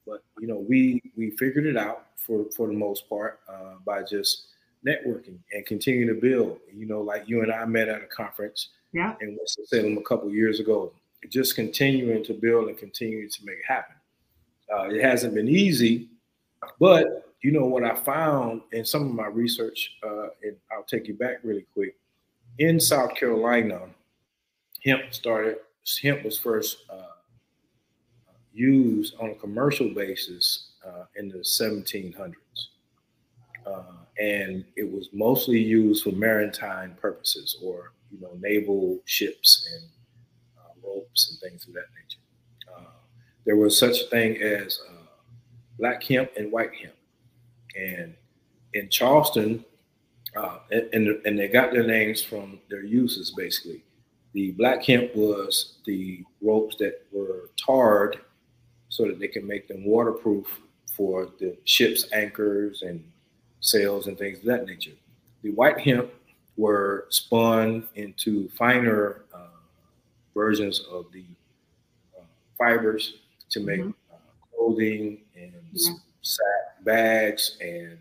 But 0.06 0.22
you 0.38 0.46
know, 0.46 0.58
we 0.58 1.02
we 1.16 1.30
figured 1.30 1.66
it 1.66 1.76
out 1.76 2.06
for 2.16 2.46
for 2.56 2.68
the 2.68 2.72
most 2.72 3.08
part 3.08 3.40
uh, 3.48 3.74
by 3.84 4.02
just 4.02 4.46
networking 4.86 5.38
and 5.52 5.66
continuing 5.66 6.08
to 6.08 6.20
build. 6.20 6.58
You 6.72 6.86
know, 6.86 7.00
like 7.00 7.28
you 7.28 7.42
and 7.42 7.52
I 7.52 7.64
met 7.64 7.88
at 7.88 8.02
a 8.02 8.06
conference 8.06 8.68
yeah. 8.92 9.14
in 9.20 9.36
Winston 9.36 9.66
Salem 9.66 9.98
a 9.98 10.02
couple 10.02 10.30
years 10.30 10.60
ago. 10.60 10.92
Just 11.28 11.54
continuing 11.54 12.24
to 12.24 12.34
build 12.34 12.68
and 12.68 12.76
continuing 12.76 13.28
to 13.30 13.44
make 13.44 13.56
it 13.56 13.66
happen. 13.66 13.94
Uh, 14.72 14.84
it 14.84 15.02
hasn't 15.02 15.34
been 15.34 15.48
easy, 15.48 16.08
but 16.80 17.32
you 17.42 17.52
know 17.52 17.66
what 17.66 17.84
I 17.84 17.94
found 17.94 18.62
in 18.72 18.84
some 18.84 19.02
of 19.02 19.14
my 19.14 19.26
research, 19.26 19.96
uh, 20.02 20.28
and 20.42 20.56
I'll 20.72 20.84
take 20.84 21.08
you 21.08 21.14
back 21.14 21.38
really 21.44 21.66
quick 21.74 21.94
in 22.58 22.78
South 22.78 23.14
Carolina, 23.14 23.80
hemp 24.84 25.12
started. 25.12 25.56
Hemp 26.02 26.24
was 26.24 26.38
first 26.38 26.84
uh, 26.90 27.02
used 28.52 29.14
on 29.20 29.30
a 29.30 29.34
commercial 29.34 29.88
basis 29.88 30.72
uh, 30.86 31.04
in 31.16 31.28
the 31.28 31.38
1700s, 31.38 32.34
uh, 33.66 33.82
and 34.18 34.64
it 34.76 34.90
was 34.90 35.08
mostly 35.12 35.58
used 35.58 36.04
for 36.04 36.10
maritime 36.10 36.96
purposes, 37.00 37.58
or 37.62 37.92
you 38.10 38.20
know, 38.20 38.32
naval 38.38 38.98
ships 39.06 39.68
and 39.74 39.84
uh, 40.58 40.86
ropes 40.86 41.30
and 41.30 41.50
things 41.50 41.66
of 41.66 41.74
that 41.74 41.86
nature. 41.98 42.20
Uh, 42.76 42.90
there 43.44 43.56
was 43.56 43.76
such 43.76 44.02
a 44.02 44.06
thing 44.06 44.36
as 44.40 44.80
uh, 44.88 45.06
black 45.78 46.02
hemp 46.04 46.30
and 46.36 46.52
white 46.52 46.74
hemp, 46.74 46.94
and 47.76 48.14
in 48.74 48.88
Charleston, 48.88 49.64
uh, 50.36 50.58
and, 50.70 51.08
and 51.24 51.38
they 51.38 51.48
got 51.48 51.72
their 51.72 51.86
names 51.86 52.22
from 52.22 52.58
their 52.70 52.84
uses 52.84 53.32
basically. 53.32 53.82
The 54.32 54.52
black 54.52 54.82
hemp 54.84 55.14
was 55.14 55.74
the 55.84 56.24
ropes 56.40 56.76
that 56.76 57.06
were 57.12 57.50
tarred 57.56 58.18
so 58.88 59.06
that 59.06 59.18
they 59.18 59.28
can 59.28 59.46
make 59.46 59.68
them 59.68 59.84
waterproof 59.84 60.60
for 60.86 61.30
the 61.38 61.56
ship's 61.64 62.06
anchors 62.12 62.82
and 62.82 63.04
sails 63.60 64.06
and 64.06 64.18
things 64.18 64.38
of 64.38 64.44
that 64.44 64.66
nature. 64.66 64.92
The 65.42 65.50
white 65.50 65.80
hemp 65.80 66.10
were 66.56 67.06
spun 67.10 67.88
into 67.94 68.48
finer 68.50 69.22
uh, 69.34 69.48
versions 70.34 70.80
of 70.90 71.06
the 71.12 71.24
uh, 72.18 72.24
fibers 72.58 73.14
to 73.50 73.60
make 73.60 73.80
mm-hmm. 73.80 73.90
uh, 74.12 74.16
clothing 74.56 75.20
and 75.34 75.52
yeah. 75.72 75.92
sack 76.22 76.84
bags 76.84 77.56
and 77.60 77.98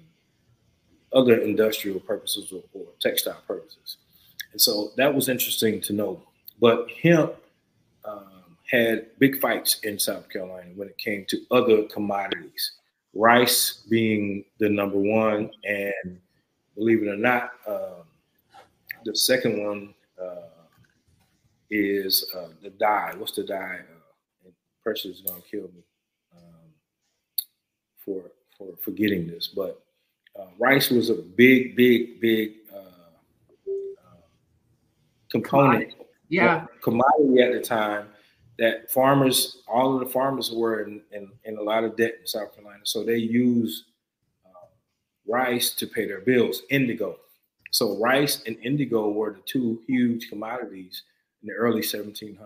other 1.13 1.39
industrial 1.39 1.99
purposes 1.99 2.51
or, 2.51 2.63
or 2.73 2.87
textile 2.99 3.41
purposes. 3.47 3.97
And 4.51 4.61
so 4.61 4.91
that 4.97 5.13
was 5.13 5.29
interesting 5.29 5.81
to 5.81 5.93
know. 5.93 6.21
But 6.59 6.87
hemp 7.01 7.35
um, 8.05 8.57
had 8.69 9.07
big 9.19 9.39
fights 9.39 9.79
in 9.83 9.97
South 9.99 10.29
Carolina 10.29 10.71
when 10.75 10.87
it 10.87 10.97
came 10.97 11.25
to 11.29 11.41
other 11.51 11.83
commodities, 11.83 12.73
rice 13.13 13.83
being 13.89 14.45
the 14.59 14.69
number 14.69 14.97
one, 14.97 15.51
and 15.63 16.19
believe 16.75 17.03
it 17.03 17.07
or 17.07 17.17
not, 17.17 17.51
um, 17.67 18.03
the 19.05 19.15
second 19.15 19.63
one 19.63 19.93
uh, 20.21 20.47
is 21.69 22.25
uh, 22.35 22.49
the 22.61 22.69
dye. 22.69 23.13
What's 23.17 23.33
the 23.33 23.43
dye? 23.43 23.79
Uh, 24.45 24.49
Precious 24.83 25.17
is 25.17 25.21
gonna 25.21 25.41
kill 25.41 25.63
me 25.63 25.83
um, 26.35 26.71
for 28.03 28.23
for 28.57 28.75
forgetting 28.83 29.27
this, 29.27 29.47
but 29.47 29.83
uh, 30.39 30.45
rice 30.59 30.89
was 30.89 31.09
a 31.09 31.15
big, 31.15 31.75
big, 31.75 32.19
big 32.21 32.53
uh, 32.73 32.77
uh, 32.77 34.21
component, 35.29 35.93
yeah, 36.29 36.65
commodity 36.81 37.41
at 37.41 37.53
the 37.53 37.61
time 37.61 38.07
that 38.57 38.91
farmers, 38.91 39.63
all 39.67 39.95
of 39.95 39.99
the 39.99 40.05
farmers 40.05 40.51
were 40.51 40.83
in, 40.83 41.01
in, 41.11 41.31
in 41.45 41.57
a 41.57 41.61
lot 41.61 41.83
of 41.83 41.97
debt 41.97 42.13
in 42.19 42.27
South 42.27 42.53
Carolina. 42.53 42.81
So 42.83 43.03
they 43.03 43.17
used 43.17 43.85
uh, 44.45 44.67
rice 45.27 45.71
to 45.71 45.87
pay 45.87 46.07
their 46.07 46.21
bills, 46.21 46.61
indigo. 46.69 47.17
So 47.71 47.97
rice 47.97 48.43
and 48.45 48.57
indigo 48.61 49.09
were 49.09 49.31
the 49.31 49.41
two 49.45 49.81
huge 49.87 50.29
commodities 50.29 51.03
in 51.41 51.47
the 51.47 51.53
early 51.53 51.81
1700s. 51.81 52.37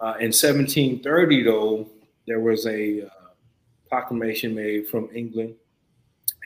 Uh, 0.00 0.16
in 0.18 0.32
1730, 0.32 1.42
though, 1.42 1.88
there 2.26 2.40
was 2.40 2.66
a 2.66 3.02
uh, 3.02 3.08
proclamation 3.88 4.54
made 4.54 4.88
from 4.88 5.10
England 5.14 5.54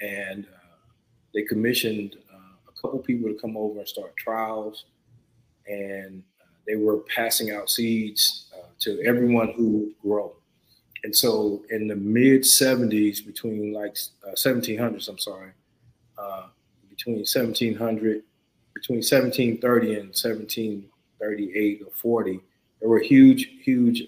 and 0.01 0.47
uh, 0.47 0.77
they 1.33 1.43
commissioned 1.43 2.17
uh, 2.33 2.57
a 2.69 2.81
couple 2.81 2.99
people 3.01 3.29
to 3.29 3.39
come 3.39 3.57
over 3.57 3.79
and 3.81 3.89
start 3.89 4.17
trials, 4.17 4.85
and 5.67 6.23
uh, 6.41 6.47
they 6.67 6.77
were 6.77 6.99
passing 7.15 7.51
out 7.51 7.71
seeds 7.71 8.51
uh, 8.55 8.67
to 8.81 9.01
everyone 9.05 9.53
who 9.57 9.69
would 9.69 9.99
grow. 10.03 10.33
And 11.03 11.15
so, 11.15 11.63
in 11.71 11.89
the 11.89 11.97
mid 11.97 12.43
70s, 12.43 13.25
between 13.25 13.73
like 13.73 13.97
1700s, 14.37 15.09
uh, 15.09 15.13
I'm 15.13 15.19
sorry, 15.19 15.51
between 16.89 17.17
1700, 17.17 18.23
between 18.73 18.99
1730 18.99 19.87
and 19.95 20.09
1738 20.09 21.83
or 21.85 21.91
40, 21.91 22.41
there 22.81 22.89
were 22.89 23.01
huge, 23.01 23.51
huge 23.63 24.05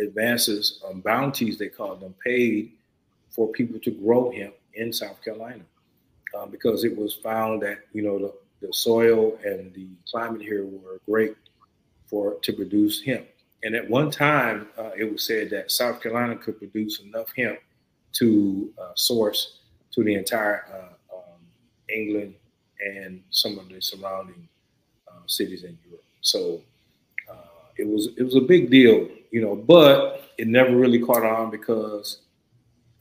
advances, 0.00 0.82
on 0.84 1.00
bounties 1.00 1.58
they 1.58 1.68
called 1.68 2.00
them, 2.00 2.14
paid 2.24 2.72
for 3.30 3.48
people 3.52 3.78
to 3.78 3.90
grow 3.90 4.32
hemp 4.32 4.54
in 4.74 4.92
South 4.92 5.22
Carolina 5.22 5.64
um, 6.36 6.50
because 6.50 6.84
it 6.84 6.96
was 6.96 7.14
found 7.14 7.62
that 7.62 7.78
you 7.92 8.02
know 8.02 8.18
the, 8.18 8.66
the 8.66 8.72
soil 8.72 9.38
and 9.44 9.72
the 9.74 9.88
climate 10.10 10.42
here 10.42 10.64
were 10.64 11.00
great 11.06 11.36
for 12.06 12.34
to 12.42 12.52
produce 12.52 13.02
hemp. 13.02 13.26
And 13.62 13.74
at 13.74 13.88
one 13.88 14.10
time, 14.10 14.68
uh, 14.78 14.90
it 14.96 15.10
was 15.10 15.26
said 15.26 15.50
that 15.50 15.70
South 15.70 16.02
Carolina 16.02 16.36
could 16.36 16.58
produce 16.58 17.00
enough 17.00 17.28
hemp 17.36 17.58
to 18.12 18.72
uh, 18.80 18.92
source 18.94 19.58
to 19.92 20.02
the 20.02 20.14
entire 20.14 20.64
uh, 20.72 21.16
um, 21.16 21.40
England 21.88 22.34
and 22.80 23.22
some 23.30 23.58
of 23.58 23.68
the 23.68 23.80
surrounding 23.80 24.48
uh, 25.08 25.20
cities 25.26 25.64
in 25.64 25.78
Europe. 25.86 26.04
So 26.22 26.62
uh, 27.30 27.68
it 27.76 27.86
was 27.86 28.08
it 28.16 28.22
was 28.22 28.36
a 28.36 28.40
big 28.40 28.70
deal, 28.70 29.08
you 29.30 29.40
know, 29.40 29.56
but 29.56 30.30
it 30.38 30.48
never 30.48 30.74
really 30.74 31.00
caught 31.00 31.24
on 31.24 31.50
because 31.50 32.20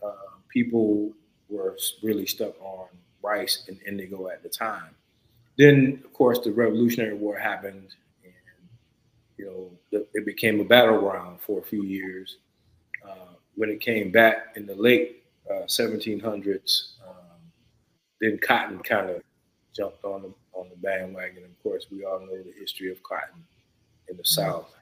uh, 0.05 0.11
people 0.49 1.13
were 1.49 1.77
really 2.03 2.25
stuck 2.25 2.59
on 2.61 2.87
rice 3.21 3.63
and 3.67 3.79
indigo 3.87 4.29
at 4.29 4.43
the 4.43 4.49
time. 4.49 4.95
Then, 5.57 6.01
of 6.05 6.13
course, 6.13 6.39
the 6.39 6.51
Revolutionary 6.51 7.15
War 7.15 7.37
happened, 7.37 7.95
and 8.23 8.33
you 9.37 9.45
know 9.45 10.05
it 10.13 10.25
became 10.25 10.59
a 10.59 10.63
battleground 10.63 11.41
for 11.41 11.59
a 11.59 11.63
few 11.63 11.83
years. 11.83 12.37
Uh, 13.05 13.33
when 13.55 13.69
it 13.69 13.81
came 13.81 14.11
back 14.11 14.53
in 14.55 14.65
the 14.65 14.75
late 14.75 15.23
uh, 15.49 15.65
1700s, 15.65 16.93
um, 17.05 17.15
then 18.21 18.37
cotton 18.41 18.79
kind 18.79 19.09
of 19.09 19.21
jumped 19.75 20.03
on 20.05 20.21
the 20.21 20.33
on 20.53 20.69
the 20.69 20.75
bandwagon. 20.77 21.43
Of 21.43 21.63
course, 21.63 21.87
we 21.91 22.05
all 22.05 22.19
know 22.19 22.37
the 22.37 22.53
history 22.57 22.91
of 22.91 23.01
cotton 23.03 23.43
in 24.07 24.17
the 24.17 24.23
mm-hmm. 24.23 24.41
South, 24.41 24.73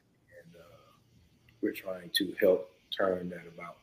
and 0.43 0.55
uh, 0.55 0.77
we're 1.61 1.71
trying 1.71 2.11
to 2.13 2.35
help 2.39 2.69
turn 2.95 3.29
that 3.29 3.45
about. 3.53 3.77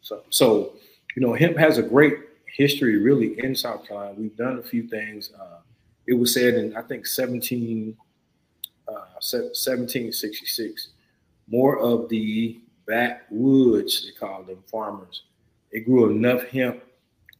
So, 0.00 0.22
so 0.30 0.74
you 1.14 1.22
know, 1.22 1.34
hemp 1.34 1.56
has 1.56 1.78
a 1.78 1.82
great 1.82 2.14
history 2.46 2.98
really 2.98 3.38
in 3.40 3.54
South 3.54 3.86
Carolina. 3.86 4.14
We've 4.16 4.36
done 4.36 4.58
a 4.58 4.62
few 4.62 4.86
things. 4.88 5.30
Uh, 5.38 5.58
it 6.06 6.14
was 6.14 6.34
said 6.34 6.54
in 6.54 6.76
I 6.76 6.82
think 6.82 7.06
17, 7.06 7.96
uh, 8.88 8.92
1766, 8.92 10.88
more 11.48 11.78
of 11.78 12.08
the 12.08 12.60
backwoods 12.86 14.04
they 14.04 14.12
called 14.18 14.46
them 14.46 14.62
farmers. 14.70 15.22
They 15.72 15.80
grew 15.80 16.10
enough 16.10 16.44
hemp 16.48 16.82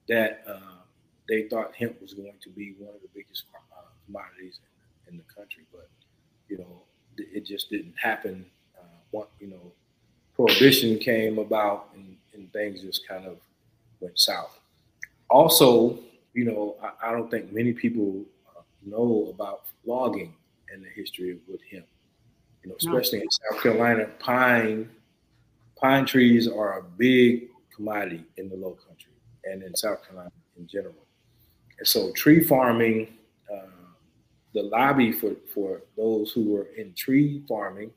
that 0.09 0.43
uh, 0.49 0.83
they 1.29 1.49
thought 1.49 1.75
hemp 1.75 2.01
was 2.01 2.15
going 2.15 2.35
to 2.43 2.51
be 2.51 2.75
one 2.79 2.95
of 2.95 3.03
the 3.03 3.09
biggest 3.15 3.45
uh, 3.55 3.83
commodities 4.07 4.61
in, 5.07 5.15
in, 5.15 5.19
the 5.19 5.35
country, 5.35 5.65
but 5.73 5.89
you 6.49 6.59
know 6.59 6.83
it 7.19 7.45
just 7.45 7.71
didn't 7.71 7.95
happen. 8.01 8.47
Uh, 8.79 8.85
what 9.11 9.31
you 9.39 9.49
know, 9.49 9.73
prohibition 10.35 10.99
came 10.99 11.39
about 11.39 11.89
and, 11.95 12.17
and 12.35 12.53
things 12.53 12.83
just 12.83 13.07
kind 13.07 13.27
of 13.27 13.39
went 14.03 14.19
south 14.19 14.59
also, 15.33 15.99
you 16.35 16.45
know, 16.45 16.77
I, 16.83 17.09
I 17.09 17.13
don't 17.13 17.31
think 17.31 17.53
many 17.53 17.73
people 17.73 18.25
uh, 18.49 18.61
know 18.85 19.33
about 19.35 19.65
logging 19.85 20.35
and 20.73 20.85
the 20.85 20.89
history 20.89 21.39
with 21.49 21.61
hemp. 21.71 21.87
You 22.63 22.71
know, 22.71 22.77
especially 22.79 23.19
no. 23.19 23.25
in 23.25 23.31
South 23.31 23.63
Carolina, 23.63 24.07
pine 24.21 24.89
pine 25.77 26.07
trees 26.07 26.47
are 26.47 26.79
a 26.79 26.83
big 26.83 27.49
commodity 27.75 28.25
in 28.37 28.49
the 28.49 28.55
Low 28.55 28.77
Country 28.87 29.11
and 29.45 29.65
in 29.65 29.75
South 29.75 30.05
Carolina 30.07 30.31
in 30.57 30.69
general. 30.69 30.95
And 31.79 31.89
so, 31.89 32.13
tree 32.13 32.45
farming, 32.45 33.09
uh, 33.53 33.67
the 34.55 34.63
lobby 34.63 35.11
for 35.11 35.33
for 35.53 35.83
those 35.97 36.31
who 36.31 36.53
were 36.53 36.69
in 36.77 36.93
tree 36.95 37.43
farming, 37.49 37.91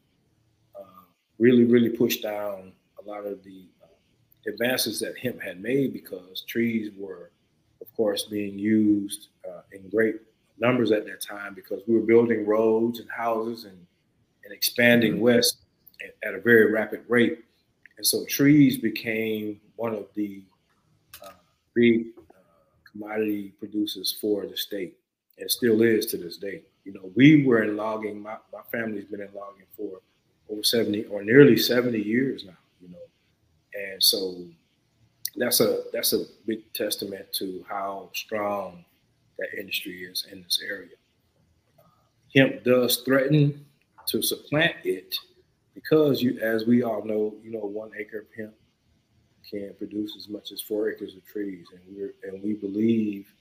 uh, 0.76 1.04
really 1.38 1.66
really 1.66 1.90
pushed 1.90 2.24
down 2.24 2.72
a 3.00 3.08
lot 3.08 3.28
of 3.28 3.44
the 3.44 3.66
advances 4.48 5.00
that 5.00 5.18
hemp 5.18 5.42
had 5.42 5.62
made 5.62 5.94
because 5.94 6.44
trees 6.48 6.92
were, 6.98 7.32
of 7.82 7.94
course, 7.96 8.24
being 8.24 8.58
used 8.58 9.28
uh, 9.48 9.62
in 9.72 9.88
great 9.90 10.16
numbers 10.60 10.92
at 10.92 11.06
that 11.06 11.22
time 11.22 11.54
because 11.54 11.82
we 11.88 11.96
were 11.96 12.06
building 12.06 12.46
roads 12.46 13.00
and 13.00 13.10
houses 13.10 13.66
and, 13.66 13.78
and 14.44 14.54
expanding 14.54 15.14
mm-hmm. 15.14 15.24
west 15.24 15.58
at, 16.04 16.30
at, 16.30 16.36
a 16.36 16.42
very 16.42 16.72
rapid 16.72 17.02
rate. 17.08 17.44
And 17.98 18.06
so 18.06 18.26
trees 18.26 18.78
became 18.78 19.60
one 19.76 19.94
of 19.94 20.08
the 20.16 20.44
uh, 21.24 21.32
big 21.74 22.08
uh, 22.30 22.34
commodity 22.92 23.54
producers 23.60 24.16
for 24.22 24.46
the 24.46 24.56
state 24.56 24.98
and 25.38 25.50
still 25.50 25.82
is 25.82 26.06
to 26.08 26.18
this 26.18 26.38
day. 26.38 26.62
You 26.86 26.94
know, 26.94 27.12
we 27.16 27.46
were 27.46 27.64
in 27.64 27.76
logging, 27.76 28.22
my, 28.22 28.38
my 28.54 28.62
family's 28.72 29.06
been 29.06 29.22
in 29.22 29.30
logging 29.34 29.66
for 29.76 30.00
over 30.50 30.64
70 30.64 31.06
or 31.06 31.24
nearly 31.24 31.58
70 31.58 32.00
years 32.00 32.46
now 32.46 32.54
and 33.76 34.04
so 34.04 34.46
that's 35.36 35.60
a 35.60 35.84
that's 35.92 36.14
a 36.14 36.26
big 36.46 36.72
testament 36.74 37.32
to 37.34 37.66
how 37.68 38.10
strong 38.14 38.86
that 39.38 39.48
industry 39.60 40.04
is 40.04 40.26
in 40.32 40.42
this 40.44 40.62
area. 40.66 40.96
Hemp 42.34 42.64
does 42.64 42.98
threaten 42.98 43.66
to 44.08 44.22
supplant 44.22 44.76
it 44.84 45.16
because 45.74 46.22
you, 46.22 46.40
as 46.42 46.66
we 46.66 46.84
all 46.84 47.04
know, 47.04 47.34
you 47.44 47.52
know, 47.52 47.60
one 47.60 47.92
acre 48.00 48.20
of 48.20 48.26
hemp 48.36 48.54
can 49.50 49.74
produce 49.78 50.16
as 50.18 50.30
much 50.30 50.52
as 50.52 50.62
four 50.62 50.90
acres 50.90 51.16
of 51.16 51.26
trees, 51.26 51.68
and 51.74 51.96
we 51.96 52.30
and 52.30 52.44
we 52.44 52.54
believe 52.54 53.34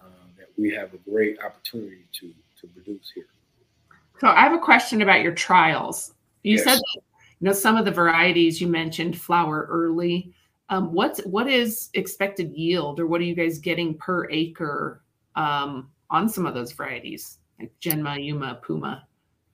um, 0.00 0.30
that 0.38 0.48
we 0.56 0.70
have 0.72 0.94
a 0.94 0.98
great 1.10 1.38
opportunity 1.40 2.04
to 2.12 2.32
to 2.60 2.66
produce 2.68 3.10
here. 3.14 3.26
So 4.20 4.28
I 4.28 4.40
have 4.40 4.52
a 4.52 4.58
question 4.58 5.02
about 5.02 5.22
your 5.22 5.34
trials. 5.34 6.14
You 6.42 6.56
yes. 6.56 6.64
said 6.64 6.78
you 7.40 7.44
know 7.46 7.52
some 7.52 7.76
of 7.76 7.84
the 7.84 7.90
varieties 7.90 8.60
you 8.60 8.66
mentioned 8.66 9.18
flower 9.18 9.66
early 9.70 10.32
um, 10.68 10.92
what's 10.92 11.20
what 11.24 11.48
is 11.48 11.90
expected 11.94 12.52
yield 12.52 12.98
or 12.98 13.06
what 13.06 13.20
are 13.20 13.24
you 13.24 13.34
guys 13.34 13.58
getting 13.58 13.96
per 13.96 14.28
acre 14.30 15.02
um, 15.36 15.90
on 16.10 16.28
some 16.28 16.46
of 16.46 16.54
those 16.54 16.72
varieties 16.72 17.38
like 17.60 17.72
genma 17.80 18.22
yuma 18.22 18.60
puma? 18.62 19.06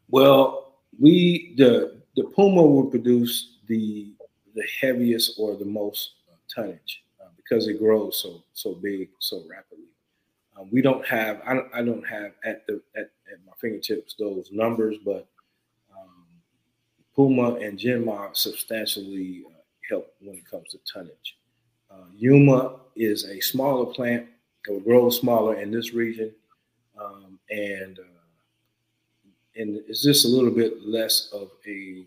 Well 0.09 0.75
we 0.99 1.55
the 1.57 2.01
the 2.16 2.25
puma 2.25 2.62
will 2.62 2.87
produce 2.87 3.59
the 3.66 4.12
the 4.55 4.64
heaviest 4.81 5.38
or 5.38 5.57
the 5.57 5.64
most 5.64 6.12
tonnage 6.55 7.05
uh, 7.21 7.29
because 7.37 7.68
it 7.68 7.79
grows 7.79 8.21
so 8.23 8.42
so 8.53 8.75
big 8.75 9.11
so 9.18 9.45
rapidly. 9.49 9.85
Um, 10.59 10.68
we 10.73 10.81
don't 10.81 11.07
have 11.07 11.42
I 11.47 11.55
don't, 11.55 11.75
I 11.75 11.83
don't 11.83 12.07
have 12.07 12.33
at 12.45 12.66
the 12.66 12.81
at, 12.97 13.11
at 13.31 13.45
my 13.47 13.53
fingertips 13.61 14.14
those 14.18 14.49
numbers 14.51 14.97
but 15.05 15.29
Puma 17.14 17.55
and 17.57 17.79
Genma 17.79 18.35
substantially 18.37 19.44
uh, 19.46 19.53
help 19.88 20.14
when 20.20 20.37
it 20.37 20.48
comes 20.51 20.70
to 20.70 20.79
tonnage. 20.90 21.37
Uh, 21.90 22.07
Yuma 22.16 22.77
is 22.96 23.25
a 23.25 23.40
smaller 23.40 23.92
plant. 23.92 24.27
It 24.66 24.72
will 24.72 24.81
grow 24.81 25.11
smaller 25.11 25.57
in 25.61 25.70
this 25.70 25.92
region, 25.92 26.33
um, 26.98 27.38
and 27.51 27.98
uh, 27.98 28.22
and 29.57 29.81
it's 29.88 30.03
just 30.03 30.25
a 30.25 30.29
little 30.29 30.51
bit 30.51 30.87
less 30.87 31.31
of 31.33 31.51
a, 31.66 32.07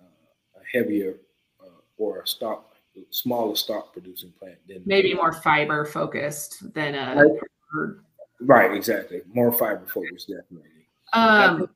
uh, 0.00 0.60
a 0.60 0.78
heavier 0.78 1.14
uh, 1.62 1.80
or 1.96 2.20
a 2.20 2.26
stock, 2.26 2.74
smaller 3.10 3.54
stock 3.54 3.92
producing 3.92 4.32
plant 4.38 4.58
than 4.68 4.82
maybe 4.84 5.14
more 5.14 5.32
fiber 5.32 5.86
focused 5.86 6.74
than 6.74 6.94
a 6.94 7.24
right, 7.72 7.94
right 8.40 8.74
exactly 8.74 9.22
more 9.32 9.52
fiber 9.52 9.86
focused 9.86 10.28
definitely. 10.28 10.68
Um, 11.12 11.68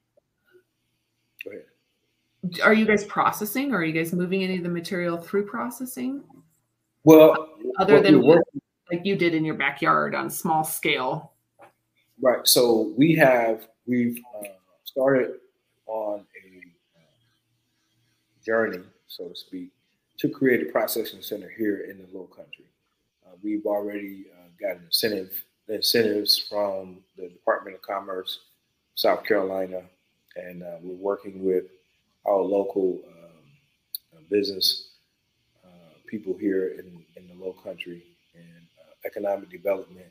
are 2.62 2.74
you 2.74 2.85
guys 2.85 3.04
processing? 3.04 3.72
Or 3.72 3.78
are 3.78 3.85
you 3.85 3.92
guys 3.92 4.12
moving 4.12 4.42
any 4.42 4.57
of 4.57 4.62
the 4.62 4.68
material 4.68 5.18
through 5.18 5.46
processing? 5.46 6.22
Well 7.04 7.48
other 7.78 8.00
than 8.00 8.22
what, 8.22 8.42
like 8.90 9.04
you 9.04 9.16
did 9.16 9.35
in 9.35 9.44
your 9.44 9.54
backyard 9.54 10.14
on 10.14 10.30
small 10.30 10.64
scale. 10.64 11.33
Right 12.20 12.46
so 12.46 12.94
we 12.96 13.14
have 13.16 13.68
we've 13.87 14.18
uh, 14.38 14.48
started 14.85 15.33
on 15.87 16.20
a 16.20 16.98
uh, 16.98 18.44
journey 18.44 18.83
so 19.07 19.28
to 19.28 19.37
speak 19.37 19.70
to 20.18 20.28
create 20.28 20.62
a 20.62 20.70
processing 20.70 21.20
center 21.20 21.50
here 21.57 21.87
in 21.90 21.98
the 21.98 22.07
low 22.16 22.24
country. 22.26 22.66
Uh, 23.26 23.33
we've 23.42 23.66
already 23.66 24.26
uh, 24.33 24.48
got 24.61 24.80
incentive 24.83 25.44
incentives 25.68 26.38
from 26.38 26.98
the 27.16 27.28
department 27.28 27.74
of 27.74 27.83
commerce 27.83 28.40
south 28.94 29.24
carolina 29.24 29.83
and 30.37 30.62
uh, 30.62 30.76
we're 30.83 30.94
working 30.94 31.44
with 31.44 31.64
our 32.26 32.40
local 32.40 33.00
um, 33.06 34.16
uh, 34.16 34.20
business 34.30 34.90
uh, 35.64 35.68
people 36.06 36.37
here 36.38 36.68
in, 36.78 37.04
in 37.16 37.28
the 37.28 37.44
low 37.44 37.52
country 37.52 38.02
and 38.34 38.66
uh, 38.80 39.06
economic 39.06 39.50
development 39.50 40.06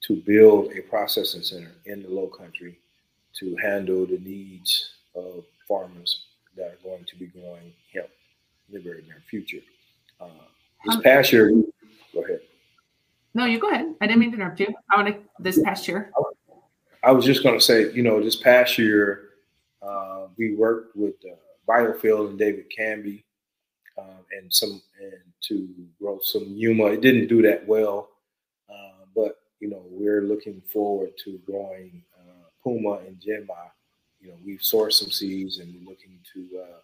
to 0.00 0.16
build 0.26 0.72
a 0.72 0.82
processing 0.82 1.42
center 1.42 1.72
in 1.86 2.02
the 2.02 2.08
low 2.08 2.26
country 2.26 2.78
to 3.38 3.56
handle 3.56 4.06
the 4.06 4.18
needs 4.18 4.90
of 5.14 5.44
farmers 5.68 6.26
that 6.56 6.66
are 6.66 6.78
going 6.82 7.04
to 7.04 7.16
be 7.16 7.26
growing 7.26 7.72
hemp 7.92 8.08
in 8.68 8.74
the 8.74 8.80
very 8.80 9.02
near 9.02 9.22
future. 9.28 9.60
Uh, 10.20 10.28
this 10.84 10.96
past 11.02 11.32
year, 11.32 11.50
go 12.12 12.22
ahead. 12.22 12.40
No, 13.34 13.44
you 13.44 13.58
go 13.58 13.70
ahead. 13.70 13.94
I 14.00 14.06
didn't 14.06 14.20
mean 14.20 14.30
to 14.30 14.36
interrupt 14.36 14.60
you. 14.60 14.74
I 14.90 15.02
want 15.02 15.14
to 15.14 15.22
this 15.38 15.60
past 15.62 15.86
year. 15.86 16.10
I 17.02 17.12
was 17.12 17.24
just 17.24 17.42
going 17.42 17.58
to 17.58 17.64
say, 17.64 17.92
you 17.92 18.02
know, 18.02 18.22
this 18.22 18.36
past 18.36 18.78
year, 18.78 19.25
we 20.38 20.54
worked 20.54 20.96
with 20.96 21.20
the 21.20 21.36
biofield 21.68 22.30
and 22.30 22.38
David 22.38 22.66
Canby, 22.74 23.24
um, 23.98 24.24
and 24.38 24.52
some 24.52 24.80
and 25.00 25.20
to 25.48 25.68
grow 26.00 26.18
some 26.22 26.44
Yuma. 26.48 26.86
It 26.86 27.00
didn't 27.00 27.28
do 27.28 27.42
that 27.42 27.66
well, 27.66 28.10
uh, 28.70 29.04
but 29.14 29.40
you 29.60 29.68
know 29.68 29.82
we're 29.90 30.22
looking 30.22 30.60
forward 30.72 31.10
to 31.24 31.38
growing 31.46 32.02
uh, 32.18 32.48
Puma 32.62 32.98
and 33.06 33.16
Genma. 33.20 33.70
You 34.20 34.28
know 34.28 34.36
we've 34.44 34.60
sourced 34.60 34.94
some 34.94 35.10
seeds 35.10 35.58
and 35.58 35.74
we're 35.74 35.90
looking 35.90 36.18
to 36.34 36.60
uh, 36.60 36.80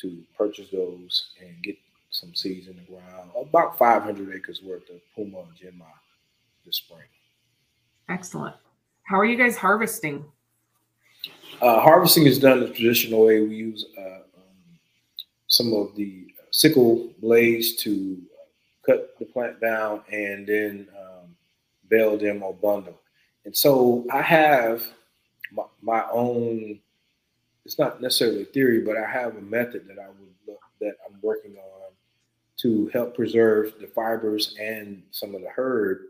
to 0.00 0.22
purchase 0.36 0.68
those 0.70 1.30
and 1.40 1.62
get 1.62 1.76
some 2.10 2.34
seeds 2.34 2.68
in 2.68 2.76
the 2.76 2.82
ground. 2.82 3.30
About 3.36 3.76
500 3.76 4.34
acres 4.34 4.62
worth 4.62 4.88
of 4.90 5.00
Puma 5.14 5.40
and 5.40 5.54
Genma 5.56 5.86
this 6.64 6.76
spring. 6.76 7.02
Excellent. 8.08 8.54
How 9.02 9.18
are 9.18 9.24
you 9.24 9.36
guys 9.36 9.56
harvesting? 9.56 10.24
Uh, 11.60 11.80
harvesting 11.80 12.26
is 12.26 12.38
done 12.38 12.60
the 12.60 12.68
traditional 12.68 13.24
way. 13.24 13.40
We 13.40 13.56
use 13.56 13.84
uh, 13.98 14.20
um, 14.36 14.78
some 15.48 15.72
of 15.72 15.94
the 15.96 16.32
sickle 16.52 17.12
blades 17.20 17.74
to 17.82 18.16
cut 18.86 19.18
the 19.18 19.24
plant 19.24 19.60
down 19.60 20.02
and 20.10 20.46
then 20.46 20.88
um, 20.96 21.34
bale 21.88 22.16
them 22.16 22.44
or 22.44 22.54
bundle. 22.54 23.00
And 23.44 23.56
so 23.56 24.06
I 24.12 24.22
have 24.22 24.86
my, 25.50 25.64
my, 25.82 26.04
own. 26.12 26.78
It's 27.64 27.78
not 27.78 28.00
necessarily 28.00 28.42
a 28.42 28.46
theory, 28.46 28.80
but 28.80 28.96
I 28.96 29.10
have 29.10 29.36
a 29.36 29.40
method 29.40 29.88
that 29.88 29.98
I 29.98 30.08
would 30.08 30.34
look, 30.46 30.60
that 30.80 30.94
I'm 31.06 31.18
working 31.22 31.56
on 31.56 31.90
to 32.58 32.88
help 32.92 33.16
preserve 33.16 33.74
the 33.80 33.88
fibers 33.88 34.54
and 34.60 35.02
some 35.10 35.34
of 35.34 35.42
the 35.42 35.50
hurd 35.50 36.06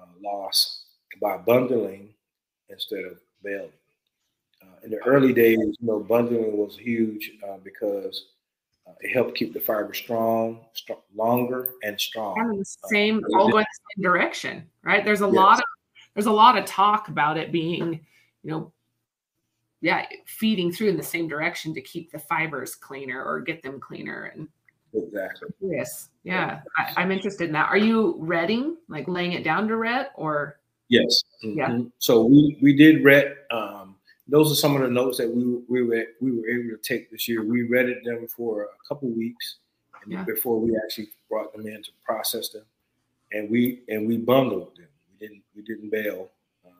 uh, 0.00 0.04
loss 0.22 0.84
by 1.20 1.38
bundling 1.38 2.10
instead 2.68 3.04
of 3.04 3.18
baling. 3.42 3.70
In 4.84 4.90
the 4.90 4.98
early 5.06 5.32
days, 5.32 5.58
you 5.58 5.76
know, 5.80 6.00
bundling 6.00 6.56
was 6.56 6.76
huge 6.76 7.32
uh, 7.48 7.58
because 7.62 8.26
uh, 8.86 8.92
it 9.00 9.14
helped 9.14 9.36
keep 9.36 9.52
the 9.52 9.60
fiber 9.60 9.94
strong, 9.94 10.60
strong 10.72 10.98
longer, 11.14 11.70
and 11.84 12.00
strong. 12.00 12.38
And 12.38 12.58
the 12.58 12.60
uh, 12.60 12.88
same, 12.88 13.22
all 13.34 13.50
going 13.50 13.64
the 13.64 13.94
same 13.96 14.02
direction, 14.02 14.66
right? 14.82 15.04
There's 15.04 15.22
a 15.22 15.26
yes. 15.26 15.34
lot 15.34 15.58
of 15.58 15.64
there's 16.14 16.26
a 16.26 16.32
lot 16.32 16.58
of 16.58 16.64
talk 16.64 17.08
about 17.08 17.38
it 17.38 17.52
being, 17.52 18.00
you 18.42 18.50
know, 18.50 18.72
yeah, 19.80 20.06
feeding 20.26 20.70
through 20.72 20.88
in 20.88 20.96
the 20.96 21.02
same 21.02 21.26
direction 21.26 21.74
to 21.74 21.80
keep 21.80 22.12
the 22.12 22.18
fibers 22.18 22.74
cleaner 22.74 23.22
or 23.22 23.40
get 23.40 23.62
them 23.62 23.80
cleaner. 23.80 24.32
And 24.34 24.48
exactly, 24.94 25.48
yes, 25.60 26.10
yeah, 26.22 26.60
I, 26.76 27.02
am 27.02 27.10
interested 27.10 27.46
in 27.46 27.52
that. 27.52 27.68
Are 27.68 27.78
you 27.78 28.16
retting, 28.18 28.76
like 28.88 29.08
laying 29.08 29.32
it 29.32 29.42
down 29.42 29.68
to 29.68 29.76
ret, 29.76 30.12
or 30.16 30.60
yes, 30.88 31.24
mm-hmm. 31.44 31.58
yeah? 31.58 31.78
So 31.98 32.24
we 32.24 32.58
we 32.62 32.76
did 32.76 33.04
ret. 33.04 33.38
Um, 33.50 33.91
those 34.28 34.52
are 34.52 34.54
some 34.54 34.76
of 34.76 34.82
the 34.82 34.88
notes 34.88 35.18
that 35.18 35.28
we 35.28 35.44
we 35.68 35.82
were 35.82 36.06
we 36.20 36.32
were 36.32 36.48
able 36.48 36.70
to 36.70 36.80
take 36.82 37.10
this 37.10 37.28
year. 37.28 37.44
We 37.44 37.62
ret 37.62 37.86
them 38.04 38.26
for 38.28 38.64
a 38.64 38.88
couple 38.88 39.08
weeks, 39.10 39.56
and 40.02 40.12
yeah. 40.12 40.24
before 40.24 40.60
we 40.60 40.76
actually 40.76 41.08
brought 41.28 41.52
them 41.52 41.66
in 41.66 41.82
to 41.82 41.90
process 42.04 42.50
them, 42.50 42.64
and 43.32 43.50
we 43.50 43.82
and 43.88 44.06
we 44.06 44.18
bundled 44.18 44.76
them. 44.76 44.88
We 45.10 45.26
didn't 45.26 45.42
we 45.56 45.62
didn't 45.62 45.90
bale. 45.90 46.30
Um, 46.64 46.72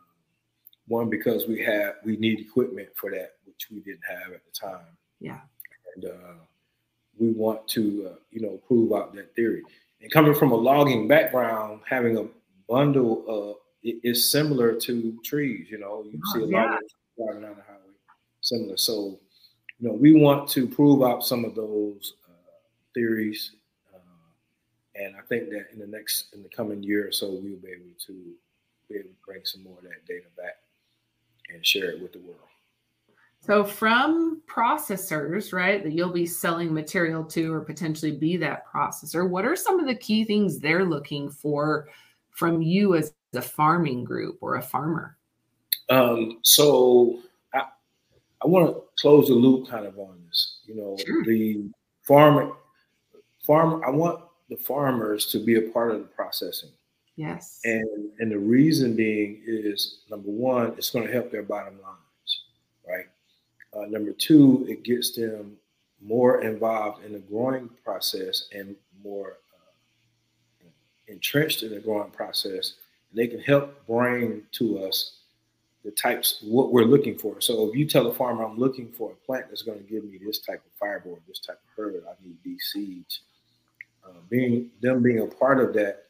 one 0.86 1.10
because 1.10 1.46
we 1.48 1.62
had 1.62 1.94
we 2.04 2.16
need 2.16 2.40
equipment 2.40 2.88
for 2.94 3.10
that, 3.10 3.34
which 3.44 3.68
we 3.70 3.80
didn't 3.80 4.04
have 4.08 4.32
at 4.32 4.42
the 4.44 4.52
time. 4.52 4.86
Yeah, 5.20 5.40
and 5.96 6.04
uh, 6.04 6.34
we 7.18 7.32
want 7.32 7.66
to 7.68 8.10
uh, 8.12 8.16
you 8.30 8.40
know 8.40 8.60
prove 8.68 8.92
out 8.92 9.14
that 9.14 9.34
theory. 9.34 9.62
And 10.00 10.10
coming 10.10 10.34
from 10.34 10.52
a 10.52 10.56
logging 10.56 11.06
background, 11.06 11.80
having 11.88 12.18
a 12.18 12.26
bundle 12.68 13.24
uh, 13.28 13.58
is 13.82 14.30
similar 14.30 14.74
to 14.74 15.18
trees. 15.24 15.68
You 15.70 15.78
know, 15.78 16.04
you 16.04 16.20
see 16.32 16.42
a 16.42 16.46
yeah. 16.46 16.64
lot 16.64 16.74
of 16.74 16.82
driving 17.16 17.42
down 17.42 17.56
the 17.56 17.62
highway, 17.62 17.94
similar. 18.40 18.76
So, 18.76 19.18
you 19.78 19.88
know, 19.88 19.94
we 19.94 20.12
want 20.12 20.48
to 20.50 20.66
prove 20.66 21.02
out 21.02 21.24
some 21.24 21.44
of 21.44 21.54
those 21.54 22.14
uh, 22.28 22.52
theories, 22.94 23.52
uh, 23.94 23.98
and 24.94 25.14
I 25.16 25.20
think 25.28 25.50
that 25.50 25.66
in 25.72 25.78
the 25.78 25.86
next, 25.86 26.34
in 26.34 26.42
the 26.42 26.48
coming 26.48 26.82
year 26.82 27.08
or 27.08 27.12
so, 27.12 27.30
we'll 27.30 27.40
be 27.40 27.68
able 27.68 27.96
to 28.06 28.12
be 28.88 28.96
able 28.96 29.08
to 29.08 29.16
bring 29.24 29.44
some 29.44 29.62
more 29.62 29.78
of 29.78 29.84
that 29.84 30.06
data 30.06 30.26
back 30.36 30.56
and 31.52 31.64
share 31.64 31.90
it 31.90 32.00
with 32.00 32.12
the 32.12 32.20
world. 32.20 32.38
So, 33.44 33.64
from 33.64 34.40
processors, 34.46 35.52
right, 35.52 35.82
that 35.82 35.92
you'll 35.92 36.12
be 36.12 36.26
selling 36.26 36.72
material 36.72 37.24
to 37.24 37.52
or 37.52 37.60
potentially 37.60 38.12
be 38.12 38.36
that 38.36 38.64
processor, 38.72 39.28
what 39.28 39.44
are 39.44 39.56
some 39.56 39.80
of 39.80 39.86
the 39.86 39.96
key 39.96 40.24
things 40.24 40.60
they're 40.60 40.84
looking 40.84 41.28
for 41.28 41.88
from 42.30 42.62
you 42.62 42.94
as 42.94 43.12
a 43.34 43.42
farming 43.42 44.04
group 44.04 44.38
or 44.40 44.56
a 44.56 44.62
farmer? 44.62 45.16
Um, 45.88 46.38
so 46.42 47.20
I, 47.54 47.64
I 48.42 48.46
want 48.46 48.68
to 48.68 48.82
close 49.00 49.28
the 49.28 49.34
loop 49.34 49.68
kind 49.68 49.86
of 49.86 49.98
on 49.98 50.18
this. 50.26 50.60
You 50.64 50.76
know, 50.76 50.96
sure. 51.04 51.24
the 51.24 51.70
farmer, 52.02 52.52
farmer. 53.46 53.84
I 53.84 53.90
want 53.90 54.24
the 54.48 54.56
farmers 54.56 55.26
to 55.26 55.38
be 55.38 55.56
a 55.56 55.70
part 55.70 55.92
of 55.92 56.00
the 56.00 56.06
processing. 56.06 56.70
Yes. 57.16 57.60
And 57.64 58.10
and 58.18 58.30
the 58.30 58.38
reason 58.38 58.96
being 58.96 59.42
is 59.46 60.00
number 60.10 60.30
one, 60.30 60.74
it's 60.78 60.90
going 60.90 61.06
to 61.06 61.12
help 61.12 61.30
their 61.30 61.42
bottom 61.42 61.74
lines, 61.82 62.44
right? 62.88 63.06
Uh, 63.74 63.86
number 63.86 64.12
two, 64.12 64.66
it 64.68 64.82
gets 64.82 65.14
them 65.14 65.56
more 66.00 66.42
involved 66.42 67.04
in 67.04 67.12
the 67.12 67.18
growing 67.18 67.70
process 67.84 68.48
and 68.52 68.74
more 69.04 69.38
uh, 69.54 70.68
entrenched 71.08 71.62
in 71.62 71.70
the 71.70 71.80
growing 71.80 72.10
process. 72.10 72.74
And 73.10 73.18
they 73.18 73.26
can 73.26 73.40
help 73.40 73.86
bring 73.86 74.42
to 74.52 74.84
us 74.84 75.18
the 75.84 75.90
types 75.90 76.38
what 76.42 76.72
we're 76.72 76.84
looking 76.84 77.18
for. 77.18 77.40
So 77.40 77.68
if 77.68 77.76
you 77.76 77.86
tell 77.86 78.06
a 78.06 78.14
farmer 78.14 78.44
I'm 78.44 78.58
looking 78.58 78.90
for 78.90 79.12
a 79.12 79.26
plant 79.26 79.46
that's 79.48 79.62
going 79.62 79.78
to 79.78 79.84
give 79.84 80.04
me 80.04 80.18
this 80.24 80.38
type 80.38 80.62
of 80.64 80.72
fiber, 80.78 81.18
this 81.26 81.40
type 81.40 81.56
of 81.56 81.76
hurd, 81.76 82.02
I 82.08 82.14
need 82.24 82.36
these 82.44 82.70
seeds. 82.72 83.20
Uh, 84.04 84.20
being 84.28 84.70
them 84.80 85.02
being 85.02 85.20
a 85.20 85.26
part 85.26 85.60
of 85.60 85.74
that, 85.74 86.04